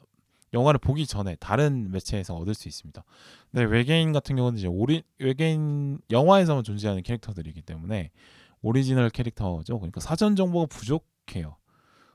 영화를 0.54 0.80
보기 0.80 1.08
전에 1.08 1.36
다른 1.36 1.92
매체에서 1.92 2.36
얻을 2.36 2.54
수 2.54 2.68
있습니다. 2.68 3.04
근데 3.52 3.66
외계인 3.66 4.12
같은 4.12 4.36
경우는 4.36 4.58
이제 4.58 4.68
오리 4.68 5.04
외계인 5.20 6.00
영화에서만 6.10 6.64
존재하는 6.64 7.04
캐릭터들이기 7.04 7.62
때문에 7.62 8.12
오리지널 8.62 9.10
캐릭터죠. 9.10 9.80
그러니까 9.80 10.02
사전 10.02 10.36
정보가 10.36 10.66
부족해요. 10.68 11.56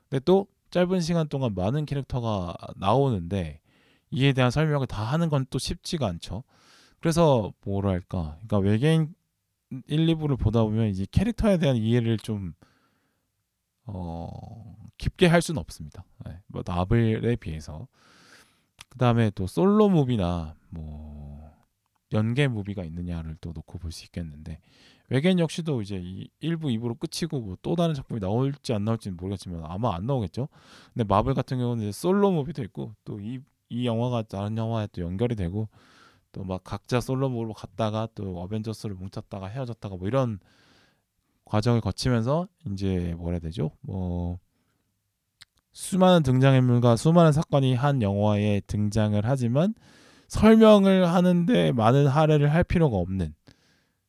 근데 0.09 0.23
또 0.23 0.47
짧은 0.69 1.01
시간 1.01 1.27
동안 1.27 1.55
많은 1.55 1.85
캐릭터가 1.85 2.55
나오는데 2.75 3.59
이에 4.11 4.33
대한 4.33 4.51
설명을 4.51 4.87
다 4.87 5.03
하는 5.03 5.29
건 5.29 5.45
또 5.49 5.57
쉽지가 5.59 6.07
않죠. 6.07 6.43
그래서 6.99 7.53
뭐랄까, 7.65 8.37
그러니까 8.47 8.57
외계인 8.59 9.13
1, 9.87 10.07
2부를 10.07 10.39
보다 10.39 10.63
보면 10.63 10.87
이제 10.89 11.05
캐릭터에 11.11 11.57
대한 11.57 11.75
이해를 11.77 12.17
좀 12.17 12.53
어, 13.85 14.75
깊게 14.97 15.27
할 15.27 15.41
수는 15.41 15.59
없습니다. 15.59 16.03
네, 16.25 16.39
뭐 16.47 16.63
마블에 16.65 17.35
비해서 17.37 17.87
그 18.89 18.97
다음에 18.97 19.31
또 19.35 19.47
솔로 19.47 19.89
movie나 19.89 20.55
뭐 20.69 21.41
연계 22.13 22.47
무비가 22.47 22.83
있느냐를 22.83 23.37
또 23.41 23.51
놓고 23.53 23.79
볼 23.79 23.91
수 23.91 24.05
있겠는데 24.05 24.59
외계인 25.09 25.39
역시도 25.39 25.81
이제 25.81 25.99
이 26.03 26.29
1부, 26.41 26.63
2부로 26.77 26.97
끝이고 26.99 27.39
뭐 27.41 27.57
또 27.61 27.75
다른 27.75 27.93
작품이 27.93 28.19
나올지 28.19 28.73
안 28.73 28.83
나올지는 28.85 29.17
모르겠지만 29.17 29.63
아마 29.65 29.95
안 29.95 30.05
나오겠죠. 30.05 30.47
근데 30.93 31.03
마블 31.05 31.33
같은 31.33 31.57
경우는 31.59 31.83
이제 31.83 31.91
솔로 31.91 32.31
무비도 32.31 32.63
있고 32.63 32.93
또 33.05 33.19
이 33.19 33.39
이 33.69 33.85
영화가 33.85 34.23
다른 34.23 34.57
영화에 34.57 34.87
또 34.93 35.01
연결이 35.01 35.35
되고 35.35 35.67
또 36.37 36.43
막 36.43 36.63
각자 36.63 37.01
솔로 37.01 37.29
무비로 37.29 37.53
갔다가 37.53 38.07
또 38.13 38.39
어벤져스를 38.41 38.95
뭉쳤다가 38.95 39.47
헤어졌다가 39.47 39.95
뭐 39.95 40.07
이런 40.07 40.39
과정을 41.45 41.81
거치면서 41.81 42.47
이제 42.71 43.15
뭐라 43.17 43.33
해야 43.33 43.39
되죠? 43.39 43.71
뭐 43.81 44.37
수많은 45.71 46.21
등장인물과 46.21 46.95
수많은 46.95 47.31
사건이 47.31 47.73
한 47.73 48.03
영화에 48.03 48.61
등장을 48.67 49.19
하지만 49.23 49.73
설명을 50.27 51.07
하는데 51.07 51.71
많은 51.71 52.05
할애를 52.05 52.53
할 52.53 52.63
필요가 52.63 52.97
없는 52.97 53.33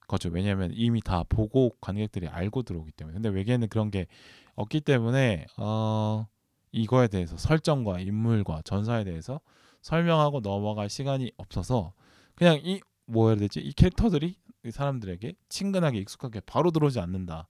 거죠. 0.06 0.28
왜냐하면 0.30 0.70
이미 0.74 1.00
다 1.00 1.22
보고 1.28 1.74
관객들이 1.80 2.28
알고 2.28 2.62
들어오기 2.62 2.92
때문에. 2.92 3.14
근데 3.14 3.28
외계는 3.30 3.68
그런 3.68 3.90
게 3.90 4.06
없기 4.54 4.80
때문에 4.82 5.46
어, 5.56 6.26
이거에 6.72 7.08
대해서 7.08 7.38
설정과 7.38 8.00
인물과 8.00 8.62
전사에 8.64 9.04
대해서 9.04 9.40
설명하고 9.80 10.40
넘어갈 10.40 10.90
시간이 10.90 11.32
없어서 11.38 11.92
그냥 12.38 12.60
이 12.62 12.80
뭐라 13.06 13.30
해야 13.30 13.40
되지? 13.40 13.58
이 13.58 13.72
캐릭터들이 13.72 14.36
이 14.64 14.70
사람들에게 14.70 15.34
친근하게 15.48 15.98
익숙하게 15.98 16.40
바로 16.46 16.70
들어오지 16.70 17.00
않는다. 17.00 17.48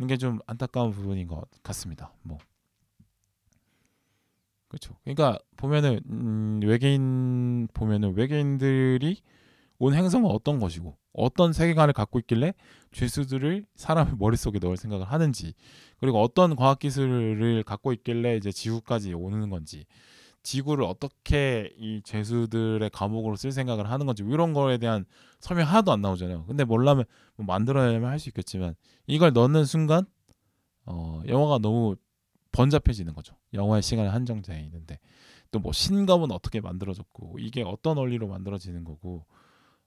이게 0.00 0.16
좀 0.16 0.38
안타까운 0.46 0.92
부분인 0.92 1.26
것 1.26 1.44
같습니다. 1.64 2.14
뭐 2.22 2.38
그렇죠. 4.68 4.94
그러니까 5.02 5.40
보면은 5.56 6.00
음, 6.08 6.60
외계인 6.62 7.66
보면은 7.74 8.14
외계인들이 8.14 9.22
온 9.80 9.94
행성은 9.94 10.30
어떤 10.30 10.60
것이고 10.60 10.96
어떤 11.14 11.52
세계관을 11.52 11.92
갖고 11.92 12.20
있길래 12.20 12.54
죄수들을 12.92 13.66
사람의 13.74 14.14
머릿속에 14.20 14.60
넣을 14.60 14.76
생각을 14.76 15.04
하는지 15.04 15.54
그리고 15.98 16.22
어떤 16.22 16.54
과학 16.54 16.78
기술을 16.78 17.64
갖고 17.64 17.92
있길래 17.92 18.36
이제 18.36 18.52
지구까지 18.52 19.14
오는 19.14 19.50
건지 19.50 19.84
지구를 20.48 20.84
어떻게 20.84 21.74
이 21.78 22.00
죄수들의 22.04 22.88
감옥으로 22.90 23.36
쓸 23.36 23.52
생각을 23.52 23.90
하는 23.90 24.06
건지 24.06 24.24
이런 24.26 24.54
거에 24.54 24.78
대한 24.78 25.04
설명 25.40 25.68
하나도 25.68 25.92
안 25.92 26.00
나오잖아요. 26.00 26.46
근데 26.46 26.64
몰라면 26.64 27.04
뭐 27.36 27.46
만들어내면 27.46 28.08
할 28.10 28.18
수 28.18 28.30
있겠지만 28.30 28.74
이걸 29.06 29.32
넣는 29.34 29.64
순간 29.66 30.06
어, 30.86 31.20
영화가 31.26 31.58
너무 31.58 31.96
번잡해지는 32.52 33.12
거죠. 33.14 33.36
영화의 33.52 33.82
시간이 33.82 34.08
한정되어 34.08 34.58
있는데 34.60 34.98
또 35.50 35.60
뭐 35.60 35.72
신검은 35.72 36.30
어떻게 36.32 36.60
만들어졌고 36.60 37.36
이게 37.40 37.62
어떤 37.62 37.96
원리로 37.98 38.28
만들어지는 38.28 38.84
거고 38.84 39.24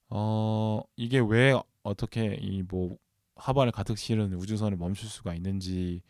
어 0.09 0.81
이게 0.95 1.19
왜 1.19 1.53
어떻게 1.83 2.35
이 2.41 2.63
뭐 2.69 2.97
하반을 3.35 3.71
가득 3.71 3.97
실은 3.97 4.33
우주선을 4.33 4.77
멈출 4.77 5.09
수가 5.09 5.33
있는지 5.33 6.01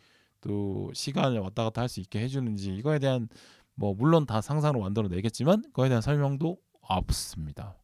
또 0.42 0.90
시간을 0.94 1.38
왔다 1.40 1.64
갔다 1.64 1.80
할 1.82 1.88
수 1.88 2.00
있게 2.00 2.20
해주는지 2.20 2.74
이거에 2.76 2.98
대한 2.98 3.28
뭐 3.74 3.94
물론 3.94 4.26
다 4.26 4.40
상상으로 4.40 4.80
만들어 4.80 5.08
내겠지만 5.08 5.62
그거에 5.62 5.88
대한 5.88 6.02
설명도 6.02 6.58
없습니다. 6.80 7.76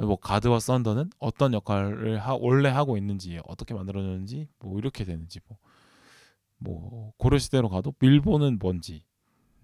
뭐 0.00 0.16
가드와 0.16 0.58
썬더는 0.58 1.10
어떤 1.18 1.52
역할을 1.52 2.18
하, 2.18 2.34
원래 2.34 2.70
하고 2.70 2.96
있는지 2.96 3.38
어떻게 3.44 3.74
만들어졌는지 3.74 4.48
뭐 4.58 4.78
이렇게 4.78 5.04
되는지 5.04 5.40
뭐, 5.46 5.58
뭐 6.56 7.12
고려 7.18 7.38
시대로 7.38 7.68
가도 7.68 7.94
밀보는 7.98 8.58
뭔지 8.58 9.04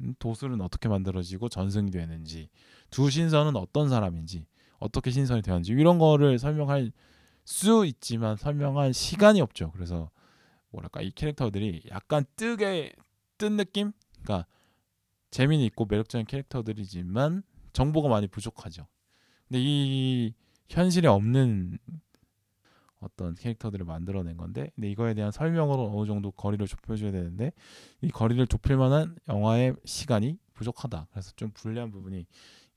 음, 0.01 0.15
도술은 0.19 0.61
어떻게 0.61 0.89
만들어지고 0.89 1.49
전승이 1.49 1.91
되는지 1.91 2.51
두 2.91 3.11
신선은 3.11 3.57
어떤 3.57 3.89
사람인지 3.89 4.47
어떻게 4.79 5.11
신선이 5.11 5.43
되었는지 5.43 5.73
이런 5.73 5.99
거를 5.99 6.39
설명할 6.39 6.93
수 7.45 7.87
있지만 7.87 8.37
설명할 8.37 8.93
시간이 8.93 9.41
없죠. 9.41 9.73
그래서 9.73 10.11
뭐랄까 10.71 11.01
이 11.01 11.11
캐릭터들이 11.11 11.85
약간 11.91 12.25
뜨게 12.37 12.93
뜬 13.39 13.57
느낌? 13.57 13.93
그러니까 14.23 14.47
재미는 15.31 15.65
있고 15.67 15.87
매력적인 15.87 16.27
캐릭터들이지만 16.27 17.43
정보가 17.73 18.09
많이 18.09 18.27
부족하죠. 18.27 18.87
근데 19.47 19.61
이 19.63 20.35
현실에 20.69 21.09
없는 21.09 21.79
어떤 23.01 23.35
캐릭터들을 23.35 23.87
만들어낸 23.87 24.37
건데 24.37 24.71
근데 24.75 24.91
이거에 24.91 25.15
대한 25.15 25.31
설명으로 25.31 25.93
어느 25.95 26.07
정도 26.07 26.31
거리를 26.31 26.67
좁혀줘야 26.67 27.13
되는데 27.13 27.53
이 28.01 28.11
거리를 28.11 28.45
좁힐 28.47 28.77
만한 28.77 29.17
영화의 29.29 29.75
시간이 29.85 30.39
부족하다 30.55 31.07
그래서 31.11 31.33
좀 31.37 31.51
불리한 31.53 31.91
부분이 31.91 32.27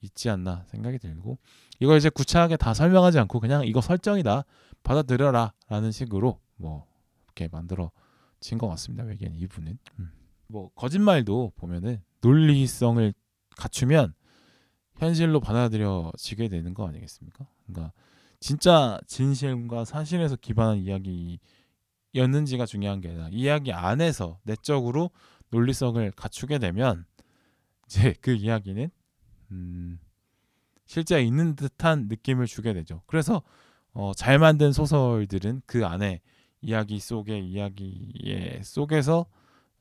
있지 0.01 0.29
않나 0.29 0.63
생각이 0.67 0.99
들고 0.99 1.37
이걸 1.79 1.97
이제 1.97 2.09
구차하게 2.09 2.57
다 2.57 2.73
설명하지 2.73 3.19
않고 3.19 3.39
그냥 3.39 3.65
이거 3.65 3.81
설정이다 3.81 4.45
받아들여라 4.83 5.53
라는 5.69 5.91
식으로 5.91 6.39
뭐 6.55 6.87
이렇게 7.25 7.47
만들어진 7.51 8.57
것 8.59 8.67
같습니다 8.67 9.03
외계인 9.03 9.33
이분은 9.35 9.77
음. 9.99 10.11
뭐 10.51 10.69
거짓말도 10.75 11.53
보면은 11.55 12.01
논리성을 12.21 13.13
갖추면 13.57 14.13
현실로 14.97 15.39
받아들여지게 15.39 16.49
되는 16.49 16.73
거 16.73 16.87
아니겠습니까? 16.87 17.47
그러니까 17.65 17.93
진짜 18.39 18.99
진실과 19.07 19.85
사실에서 19.85 20.35
기반한 20.35 20.79
이야기였는지가 22.13 22.65
중요한 22.65 23.01
게 23.01 23.09
아니라 23.09 23.29
이야기 23.31 23.71
안에서 23.71 24.39
내적으로 24.43 25.11
논리성을 25.49 26.11
갖추게 26.11 26.59
되면 26.59 27.05
이제 27.85 28.13
그 28.21 28.31
이야기는 28.31 28.89
음, 29.51 29.99
실제 30.85 31.21
있는 31.21 31.55
듯한 31.55 32.07
느낌을 32.07 32.45
주게 32.45 32.73
되죠. 32.73 33.01
그래서 33.05 33.41
어, 33.93 34.13
잘 34.15 34.39
만든 34.39 34.71
소설들은 34.71 35.61
그 35.65 35.85
안에 35.85 36.21
이야기 36.61 36.99
속의 36.99 37.47
이야기의 37.47 38.61
속에서 38.63 39.25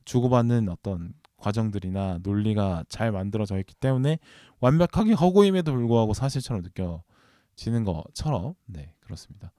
주고받는 0.05 0.69
어떤 0.69 1.13
과정들이나 1.37 2.19
논리가 2.23 2.85
잘 2.87 3.11
만들어져 3.11 3.57
있기 3.59 3.73
때문에 3.75 4.19
완벽하게 4.59 5.13
허구임에도 5.13 5.73
불구하고 5.73 6.13
사실처럼 6.13 6.61
느껴지는 6.61 7.83
것처럼 7.83 8.53
네 8.65 8.93
그렇습니다. 8.99 9.51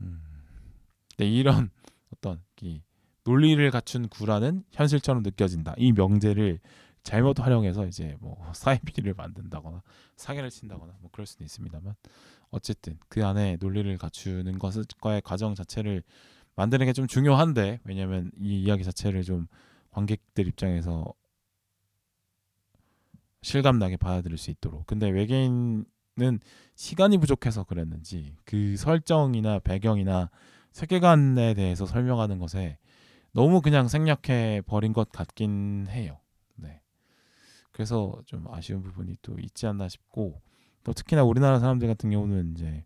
음, 0.00 0.22
네, 1.18 1.26
이런 1.26 1.70
어떤 2.14 2.40
이 2.60 2.82
논리를 3.24 3.70
갖춘 3.70 4.08
구라는 4.08 4.64
현실처럼 4.72 5.22
느껴진다. 5.22 5.74
이 5.78 5.92
명제를 5.92 6.60
잘못 7.02 7.40
활용해서 7.40 7.86
이제 7.86 8.16
뭐 8.20 8.36
사이비를 8.54 9.14
만든다거나 9.14 9.82
사기를 10.16 10.50
친다거나 10.50 10.94
뭐 11.00 11.10
그럴 11.12 11.26
수는 11.26 11.44
있습니다만 11.46 11.94
어쨌든 12.50 12.98
그 13.08 13.24
안에 13.24 13.56
논리를 13.60 13.96
갖추는 13.98 14.58
것과의 14.58 15.22
과정 15.22 15.54
자체를 15.54 16.02
만드는 16.56 16.86
게 16.86 16.92
좀 16.92 17.06
중요한데 17.06 17.80
왜냐하면 17.84 18.30
이 18.38 18.62
이야기 18.62 18.84
자체를 18.84 19.22
좀 19.22 19.46
관객들 19.90 20.46
입장에서 20.46 21.12
실감나게 23.42 23.96
받아들일 23.96 24.38
수 24.38 24.50
있도록 24.50 24.86
근데 24.86 25.08
외계인은 25.08 25.84
시간이 26.74 27.18
부족해서 27.18 27.64
그랬는지 27.64 28.36
그 28.44 28.76
설정이나 28.76 29.58
배경이나 29.58 30.30
세계관에 30.72 31.54
대해서 31.54 31.84
설명하는 31.86 32.38
것에 32.38 32.78
너무 33.32 33.60
그냥 33.60 33.88
생략해 33.88 34.62
버린 34.66 34.92
것 34.92 35.10
같긴 35.10 35.86
해요. 35.88 36.20
네. 36.54 36.80
그래서 37.72 38.20
좀 38.26 38.46
아쉬운 38.50 38.82
부분이 38.82 39.16
또 39.22 39.38
있지 39.38 39.66
않나 39.66 39.88
싶고 39.88 40.40
또 40.84 40.92
특히나 40.92 41.24
우리나라 41.24 41.58
사람들 41.58 41.88
같은 41.88 42.10
경우는 42.10 42.52
이제 42.52 42.84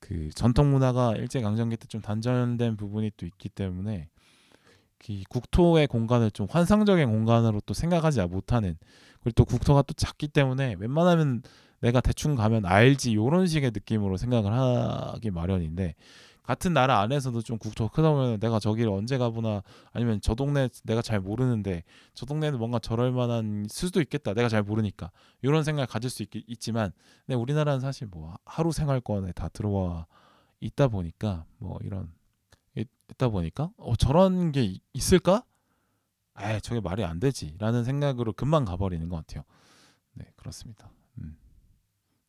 그 0.00 0.30
전통 0.34 0.70
문화가 0.70 1.14
일제 1.16 1.40
강점기 1.40 1.76
때 1.76 1.86
좀 1.88 2.00
단절된 2.00 2.76
부분이 2.76 3.12
또 3.16 3.26
있기 3.26 3.48
때문에 3.48 4.08
그 4.98 5.22
국토의 5.28 5.86
공간을 5.86 6.30
좀 6.32 6.46
환상적인 6.50 7.08
공간으로 7.08 7.60
또 7.66 7.74
생각하지 7.74 8.20
못하는 8.26 8.76
그리고 9.20 9.34
또 9.36 9.44
국토가 9.44 9.82
또 9.82 9.94
작기 9.94 10.28
때문에 10.28 10.76
웬만하면 10.78 11.42
내가 11.80 12.00
대충 12.00 12.34
가면 12.34 12.66
알지 12.66 13.12
이런 13.12 13.46
식의 13.46 13.70
느낌으로 13.72 14.16
생각을 14.16 14.52
하기 14.52 15.30
마련인데 15.30 15.94
같은 16.48 16.72
나라 16.72 17.00
안에서도 17.00 17.42
좀 17.42 17.58
국토가 17.58 17.90
크다 17.94 18.10
보면 18.10 18.40
내가 18.40 18.58
저기를 18.58 18.90
언제 18.90 19.18
가보나 19.18 19.62
아니면 19.92 20.18
저 20.22 20.34
동네 20.34 20.70
내가 20.84 21.02
잘 21.02 21.20
모르는데 21.20 21.84
저 22.14 22.24
동네는 22.24 22.58
뭔가 22.58 22.78
저럴 22.78 23.12
만한 23.12 23.66
수도 23.68 24.00
있겠다 24.00 24.32
내가 24.32 24.48
잘 24.48 24.62
모르니까 24.62 25.10
이런 25.42 25.62
생각을 25.62 25.86
가질 25.86 26.08
수 26.08 26.22
있, 26.22 26.30
있지만 26.32 26.92
근데 27.26 27.36
우리나라는 27.36 27.80
사실 27.80 28.06
뭐 28.06 28.34
하루 28.46 28.72
생활권에 28.72 29.32
다 29.32 29.50
들어와 29.50 30.06
있다 30.60 30.88
보니까 30.88 31.44
뭐 31.58 31.78
이런 31.82 32.10
있다 32.74 33.28
보니까 33.28 33.70
어 33.76 33.94
저런 33.96 34.50
게 34.50 34.78
있을까? 34.94 35.44
에 36.40 36.60
저게 36.60 36.80
말이 36.80 37.04
안 37.04 37.20
되지라는 37.20 37.84
생각으로 37.84 38.32
금방 38.32 38.64
가버리는 38.64 39.06
것 39.10 39.16
같아요. 39.16 39.44
네 40.14 40.24
그렇습니다. 40.34 40.90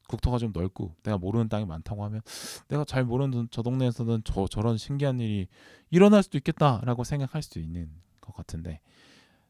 음. 0.09 0.11
국토가 0.11 0.37
좀 0.37 0.51
넓고 0.53 0.95
내가 1.03 1.17
모르는 1.17 1.49
땅이 1.49 1.65
많다고 1.65 2.03
하면 2.05 2.21
내가 2.67 2.83
잘 2.83 3.03
모르는 3.05 3.47
저 3.51 3.61
동네에서는 3.61 4.21
저 4.25 4.47
저런 4.47 4.77
신기한 4.77 5.19
일이 5.19 5.47
일어날 5.89 6.23
수도 6.23 6.37
있겠다라고 6.37 7.03
생각할 7.03 7.41
수도 7.41 7.59
있는 7.59 7.89
것 8.21 8.35
같은데 8.35 8.81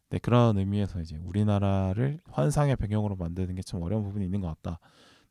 네, 0.10 0.18
그런 0.20 0.58
의미에서 0.58 1.02
이제 1.02 1.18
우리나라를 1.18 2.20
환상의 2.32 2.76
배경으로 2.78 3.16
만드는 3.16 3.56
게좀 3.56 3.82
어려운 3.84 4.04
부분이 4.04 4.26
있는 4.26 4.42
것 4.42 4.48
같다 4.48 4.80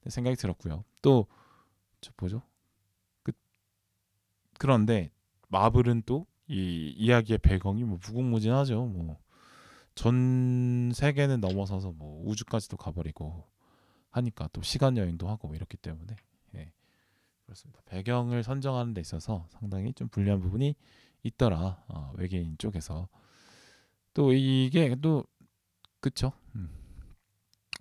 생각이 0.07 0.37
들었고요. 0.37 0.85
또저 1.03 2.13
뭐죠? 2.17 2.43
그 3.23 3.33
그런데 4.59 5.11
마블은 5.49 6.03
또 6.07 6.27
이 6.51 6.95
이야기의 6.97 7.39
배경이 7.39 7.85
뭐 7.85 7.99
무궁무진하죠. 8.07 8.87
뭐 8.87 9.19
전 9.99 10.93
세계는 10.95 11.41
넘어서서 11.41 11.91
뭐 11.91 12.23
우주까지도 12.25 12.77
가버리고 12.77 13.45
하니까 14.19 14.49
또 14.53 14.63
시간 14.63 14.97
여행도 14.97 15.29
하고 15.29 15.49
뭐 15.49 15.57
이렇기 15.57 15.77
때문에 15.79 16.15
예. 16.57 16.73
그렇습니다. 17.45 17.81
배경을 17.87 18.43
선정하는 18.43 18.95
데 18.95 19.01
있어서 19.01 19.47
상당히 19.51 19.93
좀 19.95 20.09
불리한 20.09 20.41
부분이 20.41 20.75
있더라 21.25 21.83
어, 21.89 22.13
외계인 22.17 22.57
쪽에서 22.59 23.09
또 24.15 24.33
이게 24.33 24.95
또 25.01 25.25
그쵸 26.01 26.33
음. 26.55 26.71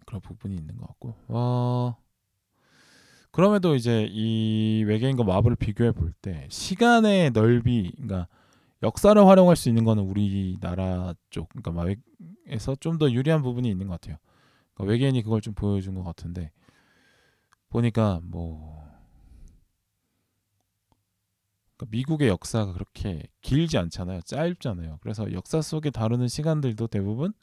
그런 0.05 0.21
부분이 0.21 0.55
있는 0.55 0.77
것 0.77 0.87
같고 0.87 1.15
어, 1.27 1.95
그럼에도 3.31 3.75
이제 3.75 4.07
이 4.09 4.83
외계인과 4.87 5.23
마블을 5.23 5.55
비교해 5.57 5.91
볼 5.91 6.13
때 6.21 6.47
시간의 6.49 7.31
넓이 7.31 7.91
그러니까 7.95 8.27
역사를 8.83 9.23
활용할 9.25 9.55
수 9.55 9.69
있는 9.69 9.83
거는 9.83 10.03
우리나라 10.03 11.13
쪽 11.29 11.49
그러니까 11.49 11.71
마에서 11.71 12.75
좀 12.75 12.97
더 12.97 13.11
유리한 13.11 13.41
부분이 13.43 13.69
있는 13.69 13.87
것 13.87 13.99
같아요. 13.99 14.17
그러니까 14.77 14.91
외계인이 14.91 15.21
그걸 15.23 15.41
좀 15.41 15.53
보여준 15.53 15.95
것 15.95 16.03
같은데 16.03 16.51
보니까 17.69 18.21
뭐 18.23 18.77
그러니까 21.75 21.91
미국의 21.91 22.29
역사가 22.29 22.73
그렇게 22.73 23.23
길지 23.41 23.77
않잖아요. 23.77 24.21
짧잖아요. 24.21 24.99
그래서 25.01 25.31
역사 25.31 25.61
속에 25.61 25.89
다루는 25.89 26.27
시간들도 26.27 26.87
대부분 26.87 27.33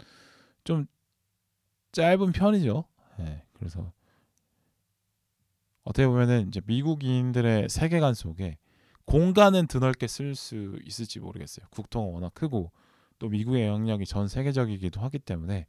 좀 0.63 0.87
짧은 1.93 2.33
편이죠. 2.33 2.85
네, 3.19 3.45
그래서 3.53 3.93
어떻게 5.83 6.07
보면은 6.07 6.49
이제 6.49 6.61
미국인들의 6.65 7.69
세계관 7.69 8.15
속에 8.15 8.59
공간은 9.05 9.67
드넓게 9.67 10.07
쓸 10.07 10.35
수 10.35 10.79
있을지 10.85 11.21
모르겠어요. 11.21 11.67
국토가 11.71 12.07
워낙 12.07 12.33
크고 12.35 12.73
또 13.19 13.29
미국의 13.29 13.67
영향력이 13.67 14.07
전 14.07 14.27
세계적이기도 14.27 15.01
하기 15.03 15.19
때문에 15.19 15.67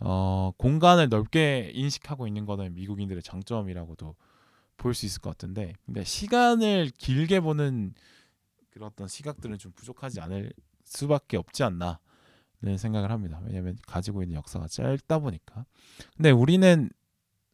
어, 0.00 0.52
공간을 0.58 1.08
넓게 1.08 1.70
인식하고 1.74 2.26
있는 2.26 2.46
거는 2.46 2.74
미국인들의 2.74 3.22
장점이라고도 3.22 4.14
볼 4.76 4.94
수 4.94 5.06
있을 5.06 5.20
것 5.20 5.30
같은데 5.30 5.72
근데 5.86 6.04
시간을 6.04 6.92
길게 6.96 7.40
보는 7.40 7.94
그런 8.70 8.88
어떤 8.88 9.08
시각들은 9.08 9.58
좀 9.58 9.72
부족하지 9.72 10.20
않을 10.20 10.52
수밖에 10.84 11.36
없지 11.36 11.64
않나는 11.64 11.96
생각을 12.76 13.10
합니다. 13.10 13.40
왜냐하면 13.44 13.76
가지고 13.86 14.22
있는 14.22 14.36
역사가 14.36 14.68
짧다 14.68 15.18
보니까. 15.18 15.66
근데 16.16 16.30
우리는 16.30 16.88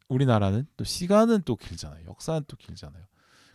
우리나라는 0.07 0.67
또 0.77 0.83
시간은 0.83 1.41
또 1.45 1.55
길잖아요. 1.55 2.05
역사는 2.05 2.43
또 2.47 2.55
길잖아요. 2.57 3.03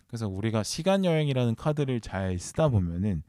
그래서 0.07 0.27
우리가 0.27 0.63
시간 0.63 1.05
여행이라는 1.05 1.55
카드를 1.55 2.01
잘 2.01 2.37
쓰다 2.39 2.67
보면은 2.67 3.23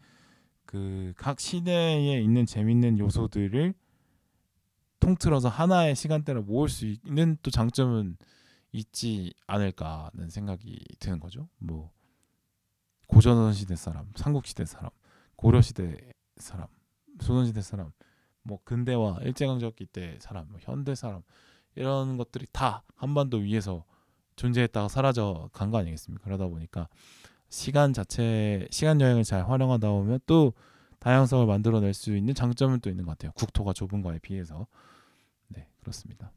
그 0.66 1.12
각 1.16 1.38
시대에 1.38 2.20
있는 2.20 2.46
재밌는 2.46 2.98
요소들을 2.98 3.74
통틀어서 5.02 5.48
하나의 5.48 5.96
시간대를 5.96 6.42
모을 6.42 6.68
수 6.68 6.86
있는 6.86 7.36
또 7.42 7.50
장점은 7.50 8.16
있지 8.70 9.34
않을까는 9.48 10.30
생각이 10.30 10.78
드는 11.00 11.18
거죠. 11.18 11.48
뭐 11.58 11.90
고전 13.08 13.52
시대 13.52 13.74
사람, 13.74 14.12
삼국 14.14 14.46
시대 14.46 14.64
사람, 14.64 14.90
고려 15.34 15.60
시대 15.60 15.96
사람, 16.36 16.68
조선 17.18 17.46
시대 17.46 17.60
사람, 17.62 17.90
뭐 18.44 18.60
근대와 18.62 19.18
일제강점기 19.22 19.86
때 19.86 20.18
사람, 20.20 20.46
뭐 20.48 20.60
현대 20.62 20.94
사람 20.94 21.22
이런 21.74 22.16
것들이 22.16 22.46
다 22.52 22.84
한반도 22.94 23.38
위에서 23.38 23.84
존재했다가 24.36 24.86
사라져 24.88 25.50
간 25.52 25.72
거 25.72 25.78
아니겠습니까? 25.78 26.22
그러다 26.24 26.46
보니까 26.46 26.88
시간 27.48 27.92
자체 27.92 28.68
시간 28.70 29.00
여행을 29.00 29.24
잘 29.24 29.50
활용하다 29.50 29.88
보면 29.90 30.20
또 30.26 30.52
다양성을 31.00 31.44
만들어낼 31.44 31.92
수 31.92 32.16
있는 32.16 32.34
장점은 32.34 32.78
또 32.80 32.88
있는 32.88 33.04
것 33.04 33.10
같아요. 33.10 33.32
국토가 33.32 33.72
좁은 33.72 34.00
거에 34.00 34.20
비해서 34.20 34.58
네 34.60 34.91
그렇습니다. 35.82 36.32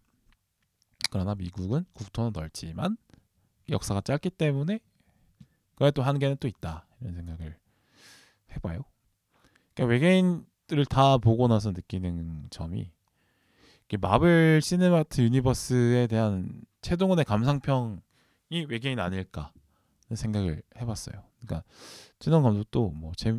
그러나 1.10 1.36
미국은 1.36 1.86
국토는 1.94 2.32
넓지만 2.34 2.98
역사가 3.70 4.02
짧기 4.02 4.32
때문에 4.32 4.80
그에 5.76 5.92
또 5.92 6.04
한계는 6.04 6.38
또 6.40 6.48
있다 6.48 6.88
이런 7.00 7.16
생각을 7.16 7.58
해봐요. 8.52 8.82
그러니까 9.74 9.92
외계인들을 9.92 10.86
다 10.86 11.18
보고 11.18 11.48
나서 11.48 11.72
느끼는 11.72 12.48
점이 12.50 12.92
마블 14.00 14.62
시네마틱 14.62 15.22
유니버스에 15.22 16.08
대한 16.08 16.62
최동훈의 16.82 17.24
감상평이 17.26 18.02
외계인 18.68 19.00
아닐까 19.00 19.54
생각을 20.14 20.62
해봤어요. 20.78 21.24
그러니까 21.40 21.64
최동훈 22.20 22.54
감독도 22.54 22.90
뭐 22.90 23.12
재, 23.16 23.38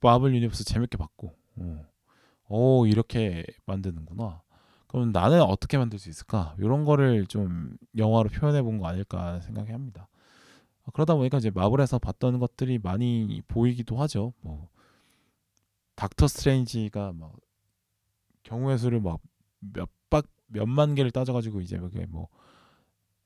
마블 0.00 0.34
유니버스 0.34 0.64
재밌게 0.64 0.96
봤고, 0.96 1.36
어, 1.56 1.86
오 2.48 2.86
이렇게 2.86 3.44
만드는구나. 3.66 4.42
그럼 4.94 5.12
나는 5.12 5.42
어떻게 5.42 5.76
만들 5.78 5.98
수 5.98 6.08
있을까? 6.08 6.54
이런 6.58 6.84
거를 6.84 7.26
좀 7.26 7.76
영화로 7.96 8.28
표현해 8.30 8.62
본 8.62 8.78
거 8.78 8.86
아닐까 8.88 9.40
생각이 9.40 9.72
합니다. 9.72 10.08
어, 10.84 10.90
그러다 10.92 11.14
보니까 11.14 11.38
이제 11.38 11.50
마블에서 11.50 11.98
봤던 11.98 12.38
것들이 12.40 12.78
많이 12.82 13.42
보이기도 13.48 13.96
하죠. 13.98 14.34
뭐 14.42 14.68
닥터 15.96 16.26
스트레인지가 16.28 17.12
막 17.14 17.32
경우의 18.44 18.78
수를 18.78 19.00
막 19.00 19.20
몇박 19.60 20.26
몇만 20.48 20.94
개를 20.94 21.10
따져가지고 21.10 21.60
이제 21.60 21.78
뭐 22.08 22.28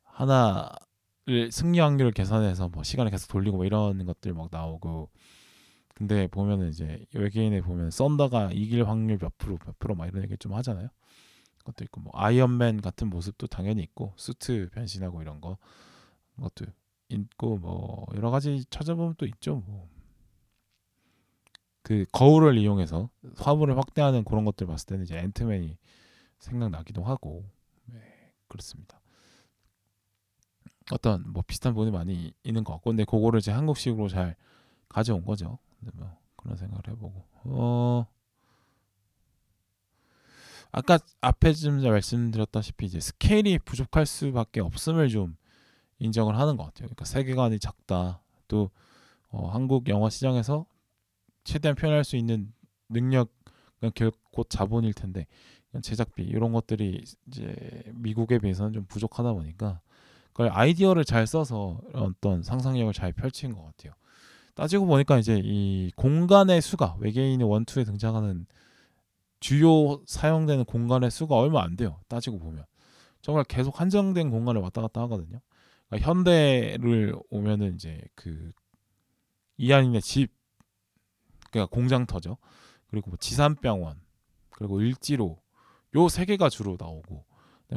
하나를 0.03 1.53
승리 1.53 1.79
확률을 1.81 2.13
계산해서 2.13 2.69
뭐 2.69 2.83
시간을 2.83 3.11
계속 3.11 3.29
돌리고 3.29 3.59
뭐 3.59 3.67
이런 3.67 4.05
것들 4.07 4.35
막 4.35 4.49
나오고 4.51 5.11
근데 5.95 6.27
보면은 6.29 6.69
이제 6.69 7.05
외계인에 7.15 7.61
보면 7.63 7.91
썬더가 7.91 8.51
이길 8.53 8.89
확률 8.89 9.19
몇 9.19 9.37
프로 9.39 9.59
몇 9.65 9.79
프로 9.79 9.95
막 9.95 10.07
이런 10.09 10.23
얘기 10.25 10.37
좀 10.39 10.55
하잖아요. 10.55 10.89
것도 11.69 11.85
있고 11.85 12.01
뭐 12.01 12.13
아이언맨 12.15 12.81
같은 12.81 13.09
모습도 13.09 13.47
당연히 13.47 13.83
있고 13.83 14.13
수트 14.17 14.69
변신하고 14.73 15.23
이런 15.23 15.41
거 15.41 15.59
것도 16.41 16.67
있고 17.09 17.59
뭐 17.59 18.07
여러 18.15 18.31
가지 18.31 18.65
찾아보면 18.71 19.15
또 19.19 19.27
있죠. 19.27 19.63
뭐. 19.67 19.89
그 21.83 22.05
거울을 22.13 22.59
이용해서 22.59 23.09
화물을 23.37 23.77
확대하는 23.79 24.25
그런 24.25 24.45
것들 24.45 24.67
봤을 24.67 24.87
때는 24.87 25.05
이제 25.05 25.17
앤트맨이 25.17 25.79
생각나기도 26.39 27.03
하고 27.03 27.45
네, 27.87 28.33
그렇습니다. 28.47 29.01
어떤 30.93 31.25
뭐 31.33 31.43
비슷한 31.47 31.75
부분이 31.75 31.91
많이 31.91 32.33
있는 32.45 32.65
것 32.65 32.75
같고 32.75 32.91
근데 32.91 33.05
그거를 33.05 33.39
이제 33.39 33.53
한국식으로 33.53 34.09
잘 34.09 34.37
가져온 34.89 35.25
거죠. 35.25 35.59
뭐 35.95 36.19
그런 36.37 36.57
생각을 36.57 36.89
해보고 36.89 37.25
어 37.45 38.07
아까 40.71 40.99
앞에 41.21 41.53
좀 41.55 41.83
말씀드렸다시피 41.83 42.87
이제 42.87 43.01
스케일이 43.01 43.59
부족할 43.59 44.07
수밖에 44.07 44.61
없음을 44.61 45.09
좀 45.09 45.37
인정을 45.99 46.39
하는 46.39 46.57
것 46.57 46.65
같아요. 46.65 46.89
그러니까 46.89 47.05
세계관이 47.05 47.59
작다. 47.59 48.21
또 48.47 48.71
어, 49.31 49.49
한국 49.49 49.89
영화 49.89 50.11
시장에서 50.11 50.67
최대한 51.45 51.75
표현할 51.75 52.05
수 52.05 52.17
있는 52.17 52.53
능력 52.89 53.31
곧 54.33 54.49
자본일 54.51 54.93
텐데 54.93 55.27
제작비 55.83 56.23
이런 56.23 56.53
것들이 56.53 57.05
이제 57.27 57.83
미국에 57.95 58.39
비해서는 58.39 58.73
좀 58.73 58.85
부족하다 58.87 59.33
보니까 59.35 59.81
그걸 60.33 60.51
아이디어를 60.53 61.05
잘 61.05 61.27
써서 61.27 61.81
어떤 61.93 62.43
상상력을 62.43 62.93
잘 62.93 63.13
펼친 63.13 63.55
것 63.55 63.65
같아요. 63.65 63.93
따지고 64.55 64.87
보니까 64.87 65.19
이제 65.19 65.41
이 65.43 65.93
공간의 65.97 66.61
수가 66.63 66.97
외계인의 66.99 67.49
원투에 67.49 67.85
등장하는 67.85 68.47
주요 69.41 70.03
사용되는 70.07 70.65
공간의 70.65 71.11
수가 71.11 71.37
얼마 71.37 71.63
안 71.63 71.77
돼요. 71.77 72.01
따지고 72.09 72.39
보면 72.39 72.65
정말 73.23 73.45
계속 73.45 73.81
한정된 73.81 74.31
공간을 74.31 74.61
왔다 74.61 74.83
갔다 74.83 75.01
하거든요. 75.03 75.41
그러니까 75.89 76.11
현대를 76.11 77.15
오면은 77.31 77.75
이제 77.75 78.01
그 78.15 78.51
이한인의 79.57 80.03
집, 80.03 80.33
그러니까 81.51 81.75
공장터죠. 81.75 82.39
그리고 82.89 83.11
뭐 83.11 83.19
지산병원, 83.19 84.01
그리고 84.51 84.81
일지로 84.81 85.41
요 85.97 86.09
세 86.09 86.25
개가 86.25 86.49
주로 86.49 86.77
나오고 86.79 87.25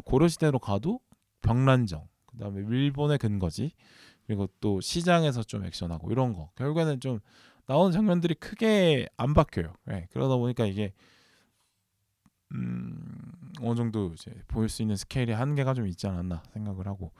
고려 0.05 0.27
시대로 0.27 0.59
가도 0.59 0.99
병란정, 1.41 2.07
그다음에 2.27 2.61
일본의 2.61 3.17
근거지, 3.17 3.71
그리고 4.25 4.47
또 4.59 4.79
시장에서 4.81 5.43
좀 5.43 5.65
액션하고 5.65 6.11
이런 6.11 6.33
거 6.33 6.51
결국에는 6.55 6.99
좀 6.99 7.19
나오는 7.67 7.91
장면들이 7.91 8.35
크게 8.35 9.07
안 9.17 9.33
바뀌어요. 9.33 9.73
네, 9.85 10.07
그러다 10.11 10.35
보니까 10.37 10.65
이게 10.65 10.93
음, 12.53 13.31
어느 13.61 13.75
정도 13.75 14.11
이제 14.13 14.33
보일 14.47 14.69
수 14.69 14.81
있는 14.81 14.95
스케일의 14.95 15.35
한계가 15.35 15.73
좀 15.73 15.87
있지 15.87 16.07
않았나 16.07 16.43
생각을 16.53 16.87
하고 16.87 17.11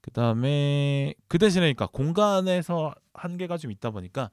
그 0.00 0.10
다음에 0.10 1.14
그 1.28 1.38
대신에 1.38 1.62
그러니까 1.72 1.86
공간에서 1.86 2.94
한계가 3.14 3.56
좀 3.56 3.70
있다 3.70 3.90
보니까 3.90 4.30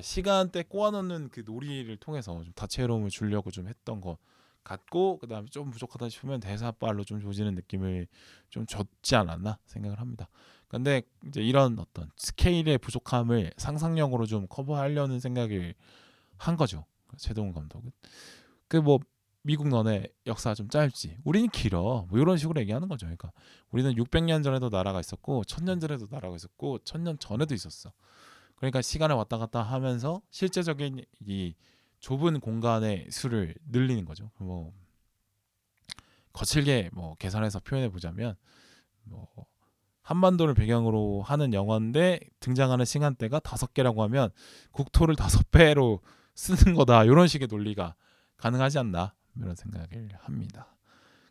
시간대 0.00 0.62
꼬아놓는 0.62 1.28
그 1.28 1.42
놀이를 1.46 1.98
통해서 1.98 2.42
좀 2.42 2.52
다채로움을 2.54 3.10
주려고 3.10 3.50
좀 3.50 3.68
했던 3.68 4.00
것 4.00 4.18
같고 4.64 5.18
그 5.18 5.26
다음에 5.26 5.46
좀 5.50 5.70
부족하다 5.70 6.08
싶으면 6.08 6.40
대사빨로 6.40 7.04
좀 7.04 7.20
조지는 7.20 7.54
느낌을 7.56 8.06
좀 8.48 8.64
줬지 8.64 9.16
않았나 9.16 9.58
생각을 9.66 10.00
합니다. 10.00 10.28
근데 10.68 11.02
이제 11.26 11.42
이런 11.42 11.78
어떤 11.78 12.10
스케일의 12.16 12.78
부족함을 12.78 13.52
상상력으로 13.58 14.24
좀 14.24 14.46
커버하려는 14.48 15.20
생각을 15.20 15.74
한 16.38 16.56
거죠. 16.56 16.86
최동훈 17.18 17.52
감독은 17.52 17.92
그 18.68 18.78
뭐 18.78 19.00
미국 19.42 19.68
너네 19.68 20.06
역사 20.26 20.54
좀 20.54 20.68
짧지. 20.68 21.18
우리는 21.24 21.48
길어. 21.48 22.06
뭐 22.08 22.18
이런 22.18 22.36
식으로 22.36 22.60
얘기하는 22.60 22.88
거죠. 22.88 23.06
그러니까 23.06 23.32
우리는 23.70 23.92
600년 23.94 24.44
전에도 24.44 24.68
나라가 24.68 25.00
있었고 25.00 25.42
1000년 25.42 25.80
전에도 25.80 26.06
나라가 26.10 26.34
있었고 26.36 26.78
1000년 26.78 27.18
전에도 27.18 27.54
있었어. 27.54 27.92
그러니까 28.54 28.80
시간을 28.80 29.16
왔다 29.16 29.38
갔다 29.38 29.62
하면서 29.62 30.22
실제적인 30.30 31.04
이 31.26 31.54
좁은 31.98 32.40
공간의 32.40 33.08
수를 33.10 33.54
늘리는 33.68 34.04
거죠. 34.04 34.30
뭐 34.38 34.72
거칠게 36.32 36.90
뭐 36.92 37.16
계산해서 37.16 37.60
표현해 37.60 37.90
보자면 37.90 38.36
뭐 39.02 39.28
한반도를 40.02 40.54
배경으로 40.54 41.22
하는 41.22 41.52
영화인데 41.52 42.20
등장하는 42.40 42.84
시간대가 42.84 43.40
다섯 43.40 43.74
개라고 43.74 44.02
하면 44.04 44.30
국토를 44.70 45.16
다섯 45.16 45.50
배로 45.50 46.00
쓰는 46.34 46.74
거다. 46.74 47.04
이런 47.04 47.26
식의 47.26 47.48
논리가 47.48 47.94
가능하지 48.36 48.78
않나 48.78 49.14
이런 49.36 49.54
생각을 49.54 50.10
합니다. 50.20 50.74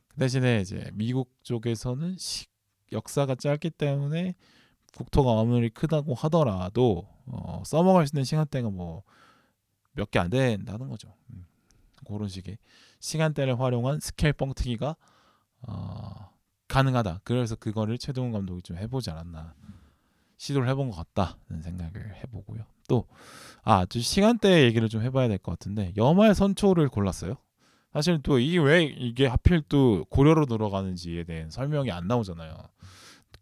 그 0.08 0.18
대신에 0.18 0.62
이제 0.62 0.90
미국 0.94 1.32
쪽에서는 1.44 2.18
시, 2.18 2.48
역사가 2.92 3.36
짧기 3.36 3.70
때문에 3.72 4.36
국토가 4.96 5.40
아무리 5.40 5.70
크다고 5.70 6.14
하더라도 6.16 7.08
어, 7.26 7.64
써먹을 7.66 8.08
수 8.08 8.16
있는 8.16 8.24
시간대가 8.26 8.70
뭐 8.70 9.04
몇 9.98 10.10
개 10.10 10.20
안 10.20 10.30
된다는 10.30 10.88
거죠. 10.90 11.14
음, 11.32 11.46
그런 12.08 12.30
식의 12.30 12.58
시간대를 13.02 13.60
활용한 13.60 14.00
스케일 14.00 14.32
뻥튀기가 14.34 14.96
어, 15.68 16.30
가능하다. 16.70 17.22
그래서 17.26 17.56
그거를 17.58 17.98
최동훈 17.98 18.32
감독이 18.32 18.62
좀 18.62 18.78
해보지 18.78 19.12
않았나 19.12 19.54
시도를 20.38 20.70
해본 20.70 20.92
것 20.92 20.96
같다는 21.14 21.62
생각을 21.62 22.16
해보고요. 22.24 22.64
또 22.88 23.06
아, 23.64 23.86
시간대 23.90 24.64
얘기를 24.64 24.88
좀 24.90 25.02
해봐야 25.02 25.28
될 25.28 25.38
것 25.38 25.52
같은데 25.52 25.92
여말 25.98 26.34
선초를 26.34 26.88
골랐어요. 26.90 27.36
사실 27.94 28.22
또 28.22 28.40
이게 28.40 28.58
왜 28.58 28.84
이게 28.84 29.28
하필 29.28 29.62
또 29.68 30.06
고려로 30.10 30.46
들어가는지에 30.46 31.26
대한 31.26 31.50
설명이 31.50 31.92
안 31.92 32.08
나오잖아요. 32.08 32.56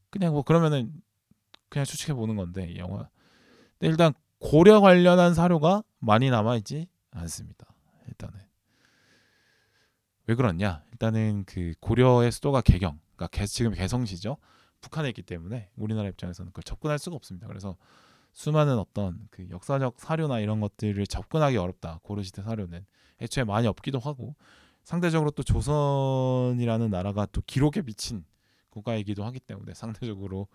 그냥 0.10 0.34
뭐 0.34 0.42
그러면은 0.42 0.92
그냥 1.70 1.86
추측해 1.86 2.16
보는 2.16 2.36
건데 2.36 2.72
이 2.72 2.78
영화. 2.78 3.10
근데 3.78 3.92
일단 3.92 4.14
고려 4.40 4.82
관련한 4.82 5.34
사료가 5.34 5.84
많이 6.00 6.30
남아 6.30 6.56
있지 6.58 6.88
않습니다. 7.12 7.68
일단은 8.08 8.40
왜 10.26 10.36
그렇냐? 10.36 10.84
일단은 10.92 11.44
그 11.46 11.74
고려의 11.80 12.32
수도가 12.32 12.62
개경, 12.62 13.00
그러니까 13.16 13.46
지금 13.46 13.74
개성시죠. 13.74 14.38
북한에 14.82 15.10
있기 15.10 15.24
때문에 15.24 15.70
우리나라 15.76 16.08
입장에서는 16.10 16.52
그걸 16.52 16.64
접근할 16.64 17.00
수가 17.00 17.16
없습니다. 17.16 17.48
그래서 17.48 17.76
수많은 18.34 18.78
어떤 18.78 19.28
그 19.32 19.48
역사적 19.50 20.00
사료나 20.00 20.40
이런 20.40 20.60
것들을 20.62 21.06
접근하기 21.08 21.58
어렵다. 21.58 22.00
고려 22.04 22.24
시대 22.24 22.42
사료는 22.42 22.86
애초에 23.22 23.44
많이 23.44 23.68
없기도 23.68 24.00
하고 24.00 24.36
상대적으로 24.84 25.32
또 25.32 25.44
조선이라는 25.44 26.90
나라가 26.90 27.26
또 27.28 27.42
기록에 27.46 27.82
미친 27.82 28.26
국가이기도 28.70 29.24
하기 29.26 29.40
때문에 29.40 29.74
상대적으로 29.74 30.48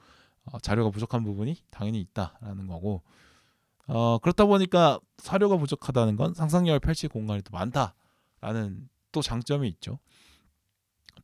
어, 0.47 0.59
자료가 0.59 0.91
부족한 0.91 1.25
부분이 1.25 1.57
당연히 1.71 2.01
있다라는 2.01 2.67
거고 2.67 3.03
어, 3.87 4.19
그렇다 4.19 4.47
보니까 4.47 4.99
사료가 5.19 5.57
부족하다는 5.57 6.17
건 6.17 6.35
상상력을 6.35 6.81
펼칠 6.81 7.09
공간이 7.09 7.43
또 7.43 7.51
많다라는 7.53 8.89
또 9.13 9.23
장점이 9.23 9.69
있죠. 9.69 9.99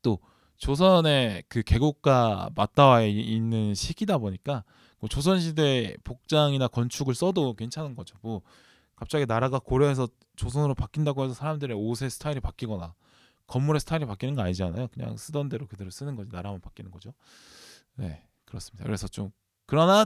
또 0.02 0.18
조선의 0.56 1.44
그 1.48 1.62
개국과 1.62 2.50
맞닿아 2.54 3.02
있는 3.02 3.74
시기다 3.74 4.18
보니까 4.18 4.64
뭐 4.98 5.08
조선시대 5.08 5.96
복장이나 6.04 6.68
건축을 6.68 7.14
써도 7.14 7.54
괜찮은 7.54 7.94
거죠. 7.94 8.16
뭐 8.20 8.42
갑자기 9.00 9.24
나라가 9.24 9.58
고려해서 9.58 10.08
조선으로 10.36 10.74
바뀐다고 10.74 11.24
해서 11.24 11.32
사람들의 11.32 11.74
옷의 11.74 12.10
스타일이 12.10 12.38
바뀌거나 12.38 12.94
건물의 13.46 13.80
스타일이 13.80 14.04
바뀌는 14.04 14.34
거 14.34 14.42
아니잖아요. 14.42 14.88
그냥 14.88 15.16
쓰던 15.16 15.48
대로 15.48 15.66
그대로 15.66 15.88
쓰는 15.90 16.16
거지 16.16 16.28
나라만 16.30 16.60
바뀌는 16.60 16.90
거죠. 16.90 17.14
네 17.94 18.28
그렇습니다. 18.44 18.84
그래서 18.84 19.08
좀 19.08 19.32
그러나 19.64 20.04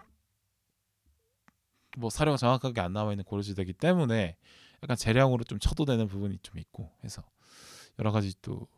뭐 1.99 2.09
사료가 2.09 2.37
정확하게 2.37 2.81
안 2.81 2.93
나와 2.93 3.13
있는 3.13 3.25
고려시대이기 3.25 3.73
때문에 3.73 4.37
약간 4.85 4.97
재량으로 4.97 5.43
좀 5.43 5.59
쳐도 5.59 5.87
되는 5.87 6.07
부분이 6.07 6.39
좀 6.45 6.59
있고 6.59 6.93
해서 7.03 7.25
여러 7.99 8.13
가지 8.13 8.33
또 8.43 8.69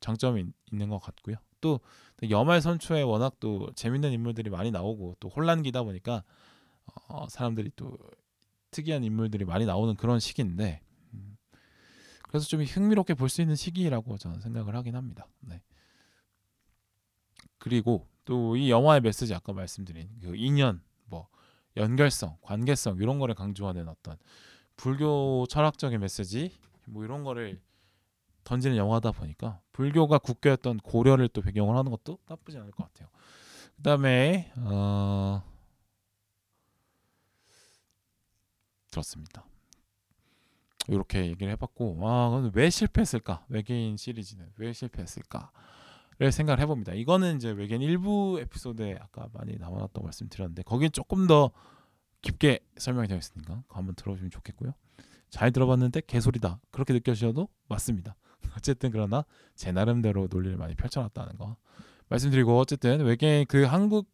장점이 0.00 0.44
있는 0.70 0.90
것 0.90 0.98
같고요. 0.98 1.36
또 1.62 1.80
여말 2.28 2.60
선초에 2.60 3.00
워낙 3.02 3.36
또 3.40 3.70
재밌는 3.74 4.12
인물들이 4.12 4.50
많이 4.50 4.70
나오고 4.70 5.16
또 5.18 5.30
혼란기다 5.30 5.82
보니까 5.82 6.24
어, 7.08 7.26
사람들이 7.30 7.70
또 7.74 7.96
특이한 8.70 9.04
인물들이 9.04 9.44
많이 9.44 9.66
나오는 9.66 9.94
그런 9.96 10.20
시기인데 10.20 10.80
음, 11.14 11.36
그래서 12.28 12.46
좀 12.46 12.62
흥미롭게 12.62 13.14
볼 13.14 13.28
수 13.28 13.40
있는 13.42 13.56
시기라고 13.56 14.16
저는 14.18 14.40
생각을 14.40 14.74
하긴 14.76 14.96
합니다. 14.96 15.26
네. 15.40 15.62
그리고 17.58 18.06
또 18.24 18.56
이 18.56 18.70
영화의 18.70 19.00
메시지 19.00 19.34
아까 19.34 19.52
말씀드린 19.52 20.08
그 20.20 20.36
인연, 20.36 20.82
뭐 21.06 21.28
연결성, 21.76 22.36
관계성 22.42 22.98
이런 22.98 23.18
거를 23.18 23.34
강조하는 23.34 23.88
어떤 23.88 24.16
불교 24.76 25.46
철학적인 25.48 25.98
메시지 26.00 26.56
뭐 26.86 27.04
이런 27.04 27.24
거를 27.24 27.60
던지는 28.44 28.76
영화다 28.76 29.12
보니까 29.12 29.60
불교가 29.72 30.18
국교였던 30.18 30.78
고려를 30.78 31.28
또 31.28 31.42
배경으로 31.42 31.76
하는 31.78 31.90
것도 31.90 32.18
나쁘지 32.28 32.58
않을 32.58 32.70
것 32.70 32.84
같아요. 32.84 33.08
그다음에 33.76 34.52
어 34.56 35.42
그렇습니다. 38.90 39.44
이렇게 40.88 41.26
얘기를 41.26 41.52
해봤고 41.52 41.98
아, 42.02 42.50
왜 42.54 42.70
실패했을까? 42.70 43.44
외계인 43.48 43.96
시리즈는 43.96 44.50
왜 44.56 44.72
실패했을까?를 44.72 46.32
생각을 46.32 46.60
해봅니다. 46.60 46.92
이거는 46.92 47.36
이제 47.36 47.50
외계인 47.50 47.80
일부 47.80 48.38
에피소드에 48.40 48.98
아까 49.00 49.28
많이 49.32 49.56
나왔다고 49.56 50.02
말씀드렸는데 50.02 50.62
거긴 50.64 50.92
조금 50.92 51.26
더 51.26 51.50
깊게 52.20 52.60
설명이 52.76 53.08
되어 53.08 53.16
있으니까 53.16 53.62
한번 53.68 53.94
들어보시면 53.94 54.30
좋겠고요. 54.30 54.74
잘 55.30 55.52
들어봤는데 55.52 56.02
개소리다 56.06 56.60
그렇게 56.70 56.92
느껴지셔도 56.92 57.48
맞습니다. 57.68 58.16
어쨌든 58.56 58.90
그러나 58.90 59.24
제 59.54 59.72
나름대로 59.72 60.28
논리를 60.30 60.56
많이 60.58 60.74
펼쳐놨다는 60.74 61.38
거 61.38 61.56
말씀드리고 62.08 62.58
어쨌든 62.58 63.00
외계인 63.00 63.46
그 63.46 63.64
한국 63.64 64.08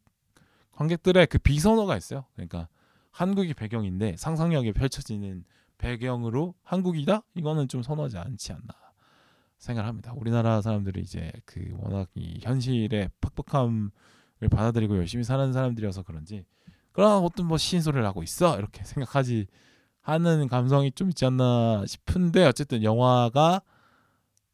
관객들의 0.72 1.26
그 1.26 1.38
비선호가 1.38 1.96
있어요. 1.96 2.26
그러니까 2.34 2.68
한국이 3.16 3.54
배경인데 3.54 4.14
상상력이 4.18 4.74
펼쳐지는 4.74 5.42
배경으로 5.78 6.54
한국이다? 6.62 7.22
이거는 7.34 7.66
좀 7.66 7.82
선호하지 7.82 8.18
않지 8.18 8.52
않나 8.52 8.74
생각합니다. 9.56 10.12
우리나라 10.14 10.60
사람들이 10.60 11.00
이제 11.00 11.32
그 11.46 11.66
워낙 11.78 12.10
이 12.14 12.40
현실의 12.42 13.08
팍팍함을 13.22 13.90
받아들이고 14.50 14.98
열심히 14.98 15.24
사는 15.24 15.50
사람들이어서 15.50 16.02
그런지 16.02 16.44
그런 16.92 17.24
어떤 17.24 17.46
뭐 17.46 17.56
신소리를 17.56 18.04
하고 18.04 18.22
있어 18.22 18.58
이렇게 18.58 18.84
생각하지 18.84 19.46
하는 20.02 20.46
감성이 20.46 20.92
좀 20.92 21.08
있지 21.08 21.24
않나 21.24 21.84
싶은데 21.86 22.44
어쨌든 22.44 22.82
영화가 22.82 23.62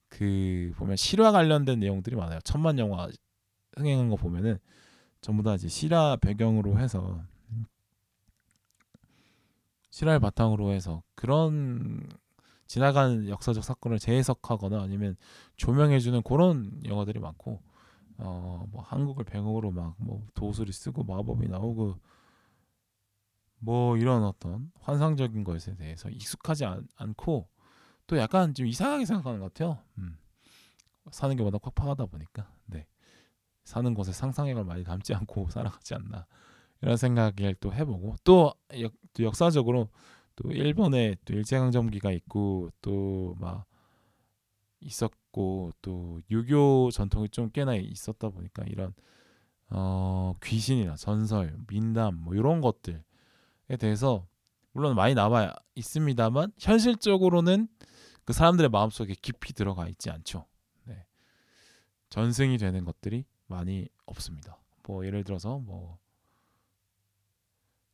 그 0.09 0.73
보면 0.77 0.95
실화 0.95 1.33
관련된 1.33 1.81
내용들이 1.81 2.15
많아요. 2.15 2.39
천만 2.45 2.79
영화 2.79 3.09
흥행한 3.77 4.09
거 4.09 4.15
보면은 4.15 4.59
전부 5.21 5.43
다 5.43 5.57
이제 5.57 5.67
실화 5.67 6.17
배경으로 6.21 6.79
해서 6.79 7.25
실화를 9.93 10.19
바탕으로 10.21 10.73
해서 10.73 11.05
그런 11.15 12.03
지나간 12.67 13.29
역사적 13.29 13.63
사건을 13.63 14.01
재해석하거나 14.01 14.83
아니면 14.83 15.17
조명해주는 15.57 16.23
그런 16.23 16.81
영화들이 16.85 17.21
많고 17.21 17.63
어 18.19 18.65
뭐 18.73 18.83
한국을 18.83 19.25
배경으로 19.25 19.71
막 19.71 19.95
뭐 19.99 20.27
도술이 20.35 20.73
쓰고 20.73 21.05
마법이 21.05 21.49
나오고 21.49 21.97
뭐 23.59 23.97
이런 23.97 24.25
어떤 24.25 24.73
환상적인 24.81 25.45
것에 25.45 25.77
대해서 25.77 26.09
익숙하지 26.11 26.65
않, 26.65 26.87
않고 26.97 27.49
또 28.07 28.19
약간 28.19 28.55
좀 28.55 28.67
이상하게 28.67 29.05
생각하는 29.05 29.41
것 29.41 29.53
같아요. 29.55 29.79
음. 29.99 30.19
사는 31.11 31.37
게 31.37 31.43
워낙 31.43 31.61
팍팍하다 31.63 32.07
보니까 32.07 32.51
네. 32.67 32.87
사는 33.65 33.95
곳에 33.95 34.13
상상력을 34.13 34.65
많이 34.65 34.85
담지 34.85 35.15
않고 35.15 35.49
살아가지 35.51 35.95
않나 35.95 36.27
이런 36.81 36.97
생각을 36.97 37.55
또 37.61 37.73
해보고 37.73 38.17
또, 38.25 38.55
역, 38.81 38.93
또 39.15 39.25
역사적으로 39.25 39.89
또 40.37 40.51
일본에 40.53 41.17
또 41.25 41.35
일제강점기가 41.35 42.11
있고 42.13 42.71
또 42.81 43.35
막 43.39 43.67
있었고 44.83 45.73
또 45.81 46.21
유교 46.31 46.91
전통이 46.91 47.29
좀 47.31 47.51
꽤나 47.51 47.75
있었다 47.75 48.29
보니까 48.29 48.65
이런 48.67 48.93
어 49.71 50.35
귀신이나 50.43 50.97
전설, 50.97 51.57
민담 51.67 52.17
뭐 52.17 52.35
이런 52.35 52.61
것들에 52.61 53.03
대해서 53.79 54.27
물론 54.73 54.95
많이 54.95 55.15
남아 55.15 55.55
있습니다만 55.75 56.53
현실적으로는 56.59 57.69
그 58.25 58.33
사람들의 58.33 58.71
마음속에 58.71 59.15
깊이 59.21 59.53
들어가 59.53 59.89
있지 59.89 60.11
않죠. 60.11 60.47
네. 60.85 61.07
전승이 62.11 62.59
되는 62.59 62.85
것들이 62.85 63.25
많이 63.47 63.89
없습니다. 64.07 64.59
뭐 64.87 65.07
예를 65.07 65.25
들어서 65.25 65.59
뭐 65.59 65.99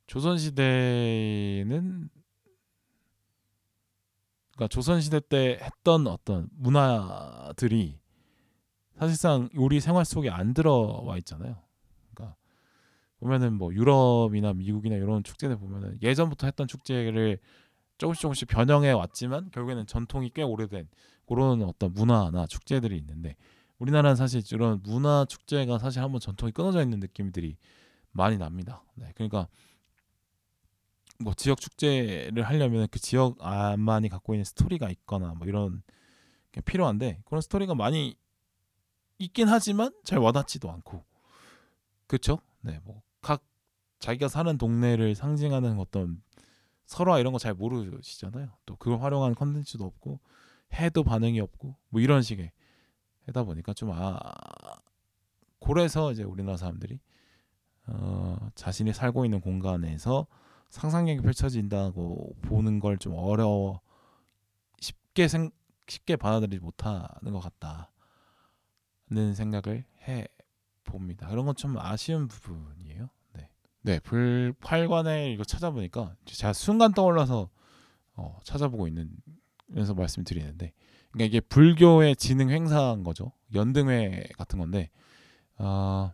조선 0.09 0.39
시대는 0.39 2.09
그러니까 4.53 4.69
조선 4.69 5.01
시대 5.03 5.21
때 5.21 5.61
했던 5.63 6.07
어떤 6.09 6.49
문화들이 6.53 8.01
사실상 8.99 9.51
우리 9.55 9.81
생활 9.81 10.05
속에 10.05 10.31
안 10.31 10.55
들어와 10.55 11.19
있잖아요. 11.19 11.63
그러니까 12.13 12.37
보면은 13.21 13.53
뭐 13.53 13.73
유럽이나 13.73 14.55
미국이나 14.55 14.97
이런 14.97 15.23
축제들 15.23 15.59
보면은 15.59 15.99
예전부터 16.03 16.47
했던 16.47 16.67
축제를 16.67 17.39
조금씩 17.99 18.23
조금씩 18.23 18.49
변형해 18.49 18.91
왔지만 18.93 19.51
결국에는 19.53 19.87
전통이 19.87 20.31
꽤 20.35 20.43
오래된 20.43 20.89
그런 21.27 21.63
어떤 21.63 21.93
문화나 21.93 22.47
축제들이 22.47 22.97
있는데 22.97 23.37
우리나라는 23.79 24.17
사실 24.17 24.43
이런 24.53 24.81
문화 24.83 25.27
축제가 25.27 25.79
사실 25.79 26.03
한번 26.03 26.19
전통이 26.19 26.53
끊어져 26.53 26.83
있는 26.83 26.99
느낌들이 26.99 27.59
많이 28.11 28.39
납니다. 28.39 28.83
네, 28.95 29.13
그러니까 29.15 29.49
뭐 31.21 31.35
지역 31.35 31.61
축제를 31.61 32.43
하려면 32.45 32.87
그 32.91 32.99
지역 33.01 33.37
안만이 33.41 34.09
갖고 34.09 34.35
있는 34.35 34.45
스토리가 34.45 34.89
있거나 34.91 35.35
뭐 35.35 35.47
이런 35.47 35.83
게 36.53 36.61
필요한데 36.61 37.23
그런 37.25 37.41
스토리가 37.41 37.75
많이 37.75 38.17
있긴 39.19 39.49
하지만 39.49 39.93
잘 40.05 40.19
와닿지도 40.21 40.71
않고 40.71 41.05
그렇죠? 42.07 42.39
네, 42.63 42.81
뭐 42.85 43.03
각 43.21 43.43
자기가 43.99 44.29
사는 44.29 44.57
동네를 44.59 45.15
상징하는 45.17 45.79
어떤 45.81 46.23
설화 46.87 47.19
이런 47.19 47.33
거 47.33 47.39
잘 47.39 47.53
모르시잖아요. 47.55 48.49
또 48.65 48.77
그걸 48.77 49.01
활용한 49.03 49.35
컨텐츠도 49.35 49.85
없고 49.85 50.21
해도 50.75 51.03
반응이 51.03 51.41
없고 51.41 51.77
뭐 51.89 52.01
이런 52.01 52.23
식의 52.23 52.53
하다 53.27 53.43
보니까 53.45 53.75
좀아 53.75 54.19
그래서 55.61 56.13
이제 56.13 56.23
우리나라 56.23 56.57
사람들이 56.57 57.01
어, 57.89 58.51
자신이 58.55 58.93
살고 58.95 59.25
있는 59.25 59.41
공간에서 59.41 60.27
상상력이 60.71 61.21
펼쳐진다고 61.23 62.37
보는 62.43 62.81
걸 62.81 62.99
좀 62.99 63.15
어려워 63.15 63.81
쉽게 64.81 65.29
생, 65.29 65.51
쉽게 65.89 66.17
받아들이지 66.17 66.61
못하는 66.63 67.33
것 67.33 67.41
같다는 67.41 69.35
생각을 69.35 69.85
해 70.07 70.27
봅니다. 70.85 71.29
그런 71.29 71.45
건 71.47 71.55
좀 71.55 71.77
아쉬운 71.79 72.29
부분이에요. 72.29 73.09
네, 73.35 73.49
네 73.83 73.99
불팔관에 74.01 75.33
이거 75.33 75.45
찾아보니까 75.45 76.15
제가 76.25 76.53
순간 76.53 76.93
떠올라서 76.93 77.51
어, 78.15 78.39
찾아보고 78.45 78.89
있는 78.89 79.11
면서 79.67 79.95
말씀드리는데 79.95 80.73
그러니까 81.11 81.27
이게 81.27 81.41
불교의 81.41 82.17
지능 82.17 82.51
행사인 82.51 83.05
거죠. 83.05 83.33
연등회 83.55 84.29
같은 84.37 84.59
건데 84.59 84.91
어, 85.59 86.13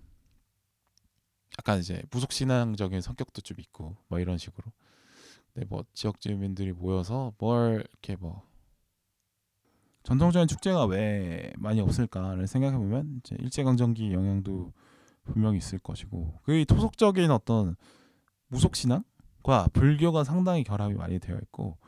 약간 1.58 1.78
이제 1.78 2.02
무속 2.10 2.32
신앙적인 2.32 3.00
성격도 3.00 3.40
좀 3.42 3.58
있고 3.60 3.96
뭐 4.08 4.18
이런 4.18 4.38
식으로. 4.38 4.72
네, 5.54 5.64
뭐 5.68 5.84
지역 5.94 6.20
주민들이 6.20 6.72
모여서 6.72 7.32
뭘 7.38 7.86
이렇게 7.90 8.16
뭐 8.16 8.42
전통적인 10.02 10.48
축제가 10.48 10.86
왜 10.86 11.52
많이 11.56 11.80
없을까를 11.80 12.46
생각해 12.46 12.76
보면 12.76 13.20
이제 13.20 13.36
일제강점기 13.38 14.12
영향도 14.12 14.72
분명히 15.24 15.58
있을 15.58 15.78
것이고 15.78 16.40
그 16.42 16.64
토속적인 16.66 17.30
어떤 17.30 17.76
무속 18.48 18.76
신앙과 18.76 19.68
불교가 19.72 20.24
상당히 20.24 20.64
결합이 20.64 20.94
많이 20.94 21.18
되어 21.18 21.36
있고 21.36 21.78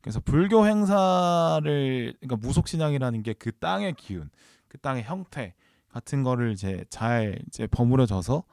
그래서 0.00 0.20
불교 0.20 0.66
행사를 0.66 2.14
그러니까 2.20 2.36
무속 2.36 2.68
신앙이라는 2.68 3.24
게 3.24 3.34
그 3.34 3.50
땅의 3.58 3.94
기운, 3.94 4.30
그 4.68 4.78
땅의 4.78 5.02
형태 5.02 5.54
같은 5.88 6.22
거를 6.22 6.52
이제 6.52 6.84
잘 6.90 7.42
이제 7.48 7.66
버무려져서 7.66 8.44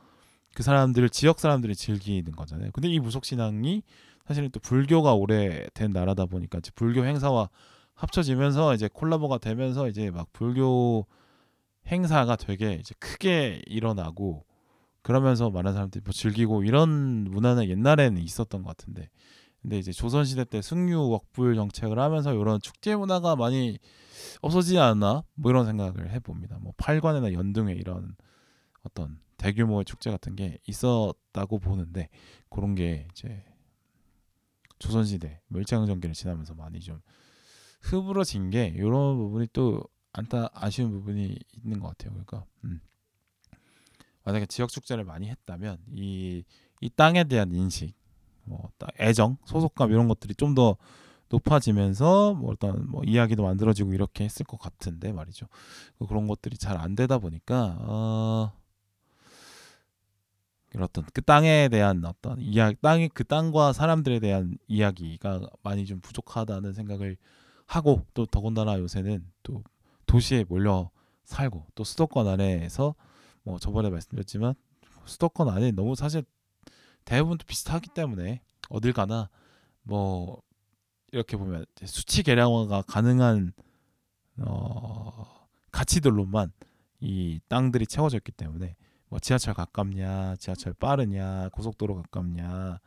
그 0.55 0.63
사람들을 0.63 1.09
지역 1.09 1.39
사람들이 1.39 1.75
즐기는 1.75 2.31
거잖아요. 2.31 2.71
근데 2.73 2.89
이 2.89 2.99
무속 2.99 3.25
신앙이 3.25 3.83
사실은 4.25 4.49
또 4.51 4.59
불교가 4.59 5.13
오래된 5.13 5.91
나라다 5.91 6.25
보니까 6.25 6.59
이제 6.59 6.71
불교 6.75 7.05
행사와 7.05 7.49
합쳐지면서 7.95 8.73
이제 8.73 8.89
콜라보가 8.91 9.37
되면서 9.37 9.87
이제 9.87 10.09
막 10.11 10.31
불교 10.33 11.05
행사가 11.87 12.35
되게 12.35 12.73
이제 12.73 12.95
크게 12.99 13.61
일어나고 13.67 14.45
그러면서 15.01 15.49
많은 15.49 15.73
사람들이 15.73 16.01
뭐 16.05 16.13
즐기고 16.13 16.63
이런 16.63 17.25
문화는 17.25 17.67
옛날에는 17.67 18.21
있었던 18.21 18.63
것 18.63 18.69
같은데 18.69 19.09
근데 19.61 19.77
이제 19.77 19.91
조선 19.91 20.25
시대 20.25 20.43
때 20.45 20.61
승유 20.61 21.09
웍불 21.09 21.55
정책을 21.55 21.99
하면서 21.99 22.33
이런 22.33 22.59
축제 22.61 22.95
문화가 22.95 23.35
많이 23.35 23.79
없어지지 24.41 24.77
않나 24.77 25.23
뭐 25.35 25.51
이런 25.51 25.65
생각을 25.65 26.11
해봅니다. 26.11 26.57
뭐 26.61 26.73
팔관이나 26.77 27.33
연등회 27.33 27.73
이런 27.73 28.15
어떤 28.83 29.19
대규모의 29.43 29.83
축제 29.83 30.09
같은 30.09 30.37
게 30.37 30.57
있었다고 30.65 31.59
보는데 31.59 32.07
그런 32.49 32.75
게 32.75 33.07
이제 33.11 33.43
조선시대 34.79 35.41
멸치강점기를 35.47 36.13
지나면서 36.13 36.53
많이 36.53 36.79
좀 36.79 37.01
흐부러진 37.81 38.49
게 38.51 38.67
이런 38.67 39.17
부분이 39.17 39.47
또 39.51 39.83
안타 40.13 40.49
아쉬운 40.53 40.91
부분이 40.91 41.37
있는 41.57 41.79
것 41.81 41.89
같아요. 41.89 42.11
그러니까 42.11 42.45
음. 42.63 42.79
만약에 44.23 44.45
지역 44.45 44.69
축제를 44.69 45.03
많이 45.03 45.27
했다면 45.29 45.79
이, 45.91 46.45
이 46.79 46.89
땅에 46.89 47.25
대한 47.25 47.53
인식, 47.53 47.93
뭐 48.45 48.71
애정, 48.97 49.37
소속감 49.45 49.91
이런 49.91 50.07
것들이 50.07 50.35
좀 50.35 50.55
더 50.55 50.77
높아지면서 51.29 52.35
뭐 52.35 52.51
어떤 52.51 52.87
뭐 52.89 53.01
이야기도 53.03 53.43
만들어지고 53.43 53.93
이렇게 53.93 54.23
했을 54.23 54.45
것 54.45 54.59
같은데 54.59 55.11
말이죠. 55.11 55.47
그런 56.07 56.27
것들이 56.27 56.57
잘 56.57 56.77
안 56.77 56.95
되다 56.95 57.17
보니까 57.17 57.77
어, 57.81 58.51
어떤 60.81 61.05
그 61.13 61.21
땅에 61.21 61.69
대한 61.69 62.03
어떤 62.05 62.39
이야기, 62.39 62.75
땅이 62.81 63.09
그 63.09 63.23
땅과 63.23 63.73
사람들에 63.73 64.19
대한 64.19 64.57
이야기가 64.67 65.41
많이 65.61 65.85
좀 65.85 65.99
부족하다는 66.01 66.73
생각을 66.73 67.17
하고 67.67 68.05
또 68.13 68.25
더군다나 68.25 68.79
요새는 68.79 69.25
또 69.43 69.63
도시에 70.05 70.45
몰려 70.47 70.89
살고 71.25 71.67
또 71.75 71.83
수도권 71.83 72.27
안에서 72.27 72.95
뭐 73.43 73.59
저번에 73.59 73.89
말씀드렸지만 73.89 74.55
수도권 75.05 75.49
안에 75.49 75.71
너무 75.71 75.95
사실 75.95 76.23
대부분 77.05 77.37
비슷하기 77.37 77.89
때문에 77.93 78.41
어딜 78.69 78.93
가나 78.93 79.29
뭐 79.83 80.41
이렇게 81.11 81.37
보면 81.37 81.65
수치 81.85 82.23
계량화가 82.23 82.83
가능한 82.83 83.53
어 84.39 85.47
가치들로만 85.71 86.51
이 86.99 87.39
땅들이 87.49 87.85
채워져 87.85 88.17
있기 88.17 88.31
때문에 88.31 88.75
뭐 89.13 89.19
지하철 89.19 89.53
가깝냐, 89.53 90.37
지하철 90.37 90.73
빠르냐, 90.73 91.49
고속도로 91.49 91.93
가깝냐, 92.01 92.79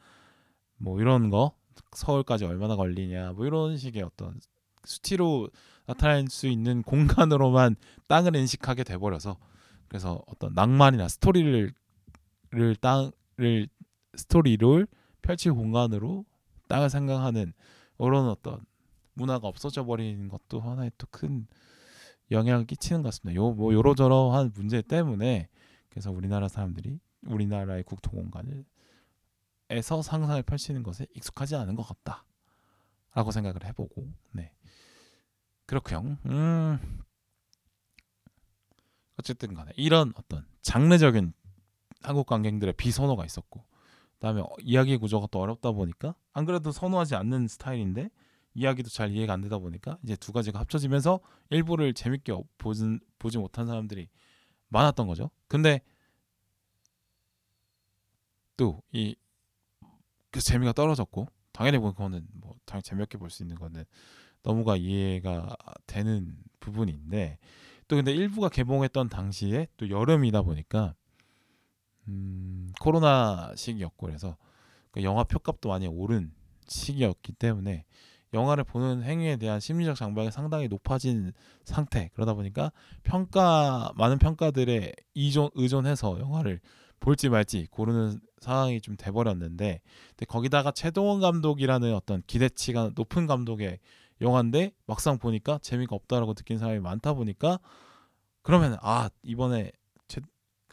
뭐 0.78 1.00
이런 1.00 1.30
거 1.30 1.52
서울까지 1.92 2.44
얼마나 2.44 2.74
걸리냐, 2.74 3.34
뭐 3.34 3.46
이런 3.46 3.76
식의 3.76 4.02
어떤 4.02 4.40
수치로 4.82 5.48
나타낼 5.86 6.26
수 6.28 6.48
있는 6.48 6.82
공간으로만 6.82 7.76
땅을 8.08 8.34
인식하게 8.34 8.82
돼버려서 8.82 9.36
그래서 9.86 10.20
어떤 10.26 10.52
낭만이나 10.52 11.06
스토리를 11.06 11.72
땅을 12.80 13.68
스토리를 14.16 14.88
펼칠 15.22 15.52
공간으로 15.54 16.24
땅을 16.66 16.90
생각하는 16.90 17.52
이런 18.00 18.28
어떤 18.28 18.58
문화가 19.14 19.46
없어져 19.46 19.84
버리는 19.84 20.26
것도 20.26 20.58
하나의 20.58 20.90
또 20.98 21.06
큰 21.08 21.46
영향을 22.32 22.66
끼치는 22.66 23.02
것 23.02 23.10
같습니다. 23.10 23.40
요 23.40 23.52
뭐 23.52 23.72
요러저러한 23.72 24.50
문제 24.56 24.82
때문에 24.82 25.48
그래서 25.96 26.10
우리나라 26.10 26.46
사람들이 26.46 27.00
우리나라의 27.22 27.82
국토 27.84 28.10
공간을 28.10 28.66
에서 29.70 30.02
상상을 30.02 30.42
펼치는 30.42 30.82
것에 30.82 31.06
익숙하지 31.14 31.56
않은 31.56 31.74
것 31.74 31.84
같다라고 31.84 33.30
생각을 33.30 33.64
해보고 33.64 34.06
네 34.32 34.52
그렇고요. 35.64 36.18
음 36.26 37.00
어쨌든 39.18 39.54
간에 39.54 39.72
이런 39.76 40.12
어떤 40.16 40.46
장르적인 40.60 41.32
한국 42.02 42.26
관객들의 42.26 42.74
비선호가 42.74 43.24
있었고 43.24 43.64
그다음에 44.16 44.42
이야기 44.60 44.98
구조가 44.98 45.28
또 45.30 45.40
어렵다 45.40 45.72
보니까 45.72 46.14
안 46.34 46.44
그래도 46.44 46.72
선호하지 46.72 47.14
않는 47.14 47.48
스타일인데 47.48 48.10
이야기도 48.52 48.90
잘 48.90 49.12
이해가 49.12 49.32
안 49.32 49.40
되다 49.40 49.56
보니까 49.56 49.96
이제 50.02 50.14
두 50.14 50.34
가지가 50.34 50.60
합쳐지면서 50.60 51.20
일부를 51.48 51.94
재밌게 51.94 52.34
보진, 52.58 53.00
보지 53.18 53.38
못한 53.38 53.66
사람들이 53.66 54.10
많았던 54.68 55.06
거죠. 55.06 55.30
근데 55.48 55.80
또이 58.56 59.16
그 60.30 60.40
재미가 60.40 60.72
떨어졌고 60.72 61.28
당연히 61.52 61.78
그거는 61.78 62.26
뭐 62.34 62.54
당연히 62.64 62.82
재미없게 62.82 63.18
볼 63.18 63.30
수 63.30 63.42
있는 63.42 63.56
거는 63.56 63.84
너무가 64.42 64.76
이해가 64.76 65.56
되는 65.86 66.36
부분인데 66.60 67.38
또 67.88 67.96
근데 67.96 68.12
일부가 68.12 68.48
개봉했던 68.48 69.08
당시에 69.08 69.68
또 69.76 69.88
여름이다 69.90 70.42
보니까 70.42 70.94
음, 72.08 72.72
코로나 72.80 73.52
시기였고 73.56 74.06
그래서 74.06 74.36
그 74.90 75.02
영화 75.02 75.24
표값도 75.24 75.68
많이 75.68 75.86
오른 75.86 76.32
시기였기 76.68 77.32
때문에 77.32 77.84
영화를 78.32 78.64
보는 78.64 79.02
행위에 79.02 79.36
대한 79.36 79.60
심리적 79.60 79.96
장벽이 79.96 80.30
상당히 80.30 80.68
높아진 80.68 81.32
상태 81.64 82.10
그러다 82.14 82.34
보니까 82.34 82.72
평가 83.02 83.92
많은 83.96 84.18
평가들에 84.18 84.92
이존 85.14 85.50
의존해서 85.54 86.18
영화를 86.20 86.60
볼지 87.00 87.28
말지 87.28 87.68
고르는 87.70 88.20
상황이 88.40 88.80
좀 88.80 88.96
돼버렸는데 88.96 89.80
거기다가 90.28 90.70
최동원 90.72 91.20
감독이라는 91.20 91.94
어떤 91.94 92.22
기대치가 92.26 92.90
높은 92.94 93.26
감독의 93.26 93.78
영화인데 94.20 94.72
막상 94.86 95.18
보니까 95.18 95.58
재미가 95.62 95.94
없다라고 95.94 96.34
느낀 96.34 96.58
사람이 96.58 96.80
많다 96.80 97.14
보니까 97.14 97.58
그러면 98.42 98.76
아 98.80 99.10
이번에 99.22 99.72
최, 100.08 100.20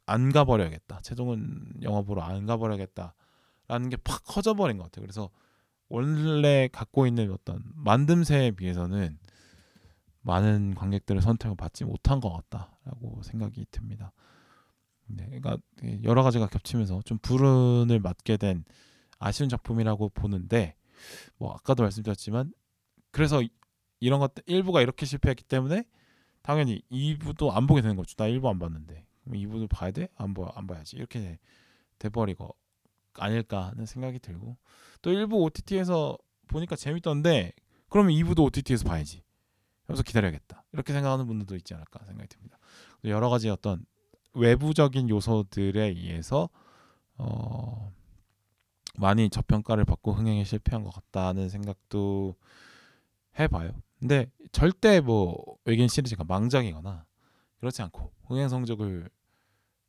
안 0.06 0.32
가버려야겠다 0.32 1.02
최종은 1.02 1.82
영화 1.84 2.02
보러 2.02 2.22
안 2.22 2.46
가버려야겠다라는 2.46 3.90
게 3.90 3.98
팍 4.04 4.24
커져버린 4.26 4.78
것 4.78 4.84
같아요. 4.84 5.04
그래서 5.04 5.30
원래 5.94 6.70
갖고 6.72 7.06
있는 7.06 7.32
어떤 7.32 7.62
만듦새에 7.86 8.58
비해서는 8.58 9.20
많은 10.22 10.74
관객들의 10.74 11.22
선택을 11.22 11.56
받지 11.56 11.86
못한 11.86 12.20
것 12.20 12.34
같다라고 12.34 13.22
생각이 13.22 13.68
듭니다. 13.70 14.12
네, 15.06 15.24
그러니까 15.26 15.58
여러 16.04 16.24
가지가 16.24 16.48
겹치면서 16.48 17.04
좀 17.04 17.20
불운을 17.20 18.00
맞게 18.00 18.38
된 18.38 18.66
아쉬운 19.20 19.50
작품이라고 19.50 20.10
보는데 20.10 20.76
뭐 21.38 21.54
아까도 21.54 21.84
말씀드렸지만 21.84 22.54
그래서 23.12 23.44
이런 24.00 24.20
것들 24.20 24.42
일부가 24.48 24.82
이렇게 24.82 25.06
실패했기 25.06 25.44
때문에 25.44 25.84
당연히 26.42 26.82
2부도 26.90 27.56
안 27.56 27.68
보게 27.68 27.84
되는 27.84 27.96
거죠. 27.96 28.16
나 28.16 28.26
1부 28.26 28.48
안 28.48 28.58
봤는데. 28.58 29.06
그럼 29.26 29.38
2부도 29.38 29.70
봐야 29.70 29.92
돼? 29.92 30.08
안 30.16 30.34
봐, 30.34 30.52
안 30.56 30.66
봐야지. 30.66 30.96
이렇게 30.96 31.38
돼 32.00 32.10
버리고 32.10 32.56
아닐까 33.20 33.68
하는 33.68 33.86
생각이 33.86 34.20
들고 34.20 34.58
또 35.02 35.12
1부 35.12 35.34
OTT에서 35.34 36.18
보니까 36.48 36.76
재밌던데 36.76 37.54
그러면 37.90 38.14
2부도 38.14 38.44
OTT에서 38.46 38.86
봐야지. 38.86 39.24
하면서 39.86 40.02
기다려야겠다. 40.04 40.64
이렇게 40.72 40.94
생각하는 40.94 41.28
분들도 41.28 41.56
있지 41.56 41.74
않을까 41.74 42.06
생각이 42.06 42.30
듭니다. 42.30 42.58
여러 43.04 43.30
가지 43.30 43.50
어떤 43.50 43.86
외부적인 44.34 45.10
요소들에 45.10 45.90
의해서 45.90 46.50
어 47.18 47.92
많이 48.98 49.30
저평가를 49.30 49.86
받고 49.86 50.14
흥행에 50.14 50.44
실패한 50.44 50.84
것 50.84 50.92
같다는 50.92 51.50
생각도 51.50 52.36
해봐요. 53.40 53.72
근데 54.00 54.30
절대 54.52 55.02
뭐 55.02 55.36
외계인 55.66 55.88
시리즈가 55.88 56.24
망작이거나 56.24 57.06
그렇지 57.58 57.82
않고 57.82 58.12
흥행 58.26 58.50
성적을 58.50 59.10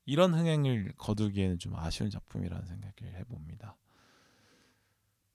이런 0.04 0.34
흥행을 0.34 0.92
거두기에는 0.96 1.58
좀 1.58 1.74
아쉬운 1.76 2.10
작품이라는 2.10 2.66
생각을 2.66 3.14
해봅니다. 3.20 3.76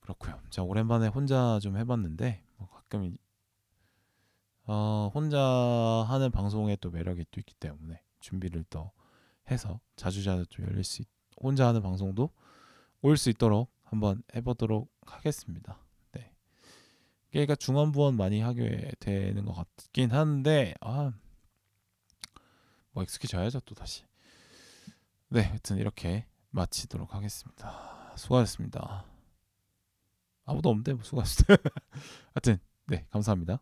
그렇고요. 0.00 0.40
자 0.50 0.62
오랜만에 0.62 1.08
혼자 1.08 1.58
좀 1.60 1.76
해봤는데 1.76 2.42
뭐 2.56 2.68
가끔 2.68 3.16
어, 4.64 5.10
혼자 5.14 5.38
하는 6.08 6.30
방송에 6.30 6.76
또 6.76 6.90
매력이 6.90 7.26
또 7.30 7.40
있기 7.40 7.54
때문에 7.54 8.02
준비를 8.20 8.64
또 8.70 8.92
해서 9.50 9.80
자주자주 9.96 10.46
좀 10.46 10.66
열릴 10.66 10.84
수 10.84 11.02
있, 11.02 11.08
혼자 11.42 11.66
하는 11.66 11.82
방송도 11.82 12.30
올 13.02 13.16
수 13.16 13.30
있도록 13.30 13.72
한번 13.82 14.22
해보도록 14.34 14.92
하겠습니다. 15.06 15.78
그러니까 17.30 17.54
중원부원 17.54 18.16
많이 18.16 18.40
하게 18.40 18.90
되는 18.98 19.44
것 19.44 19.52
같긴 19.52 20.10
한데 20.10 20.74
아 20.80 21.12
뭐 22.92 23.02
익숙해져야죠 23.04 23.60
또 23.60 23.74
다시 23.74 24.04
네 25.32 25.42
하여튼 25.42 25.78
이렇게 25.78 26.26
마치도록 26.50 27.14
하겠습니다. 27.14 28.12
수고하셨습니다. 28.16 29.04
아무도 30.44 30.70
없는데 30.70 30.94
뭐 30.94 31.04
수고하셨어요. 31.04 31.56
하여튼 32.34 32.58
네 32.88 33.06
감사합니다 33.10 33.60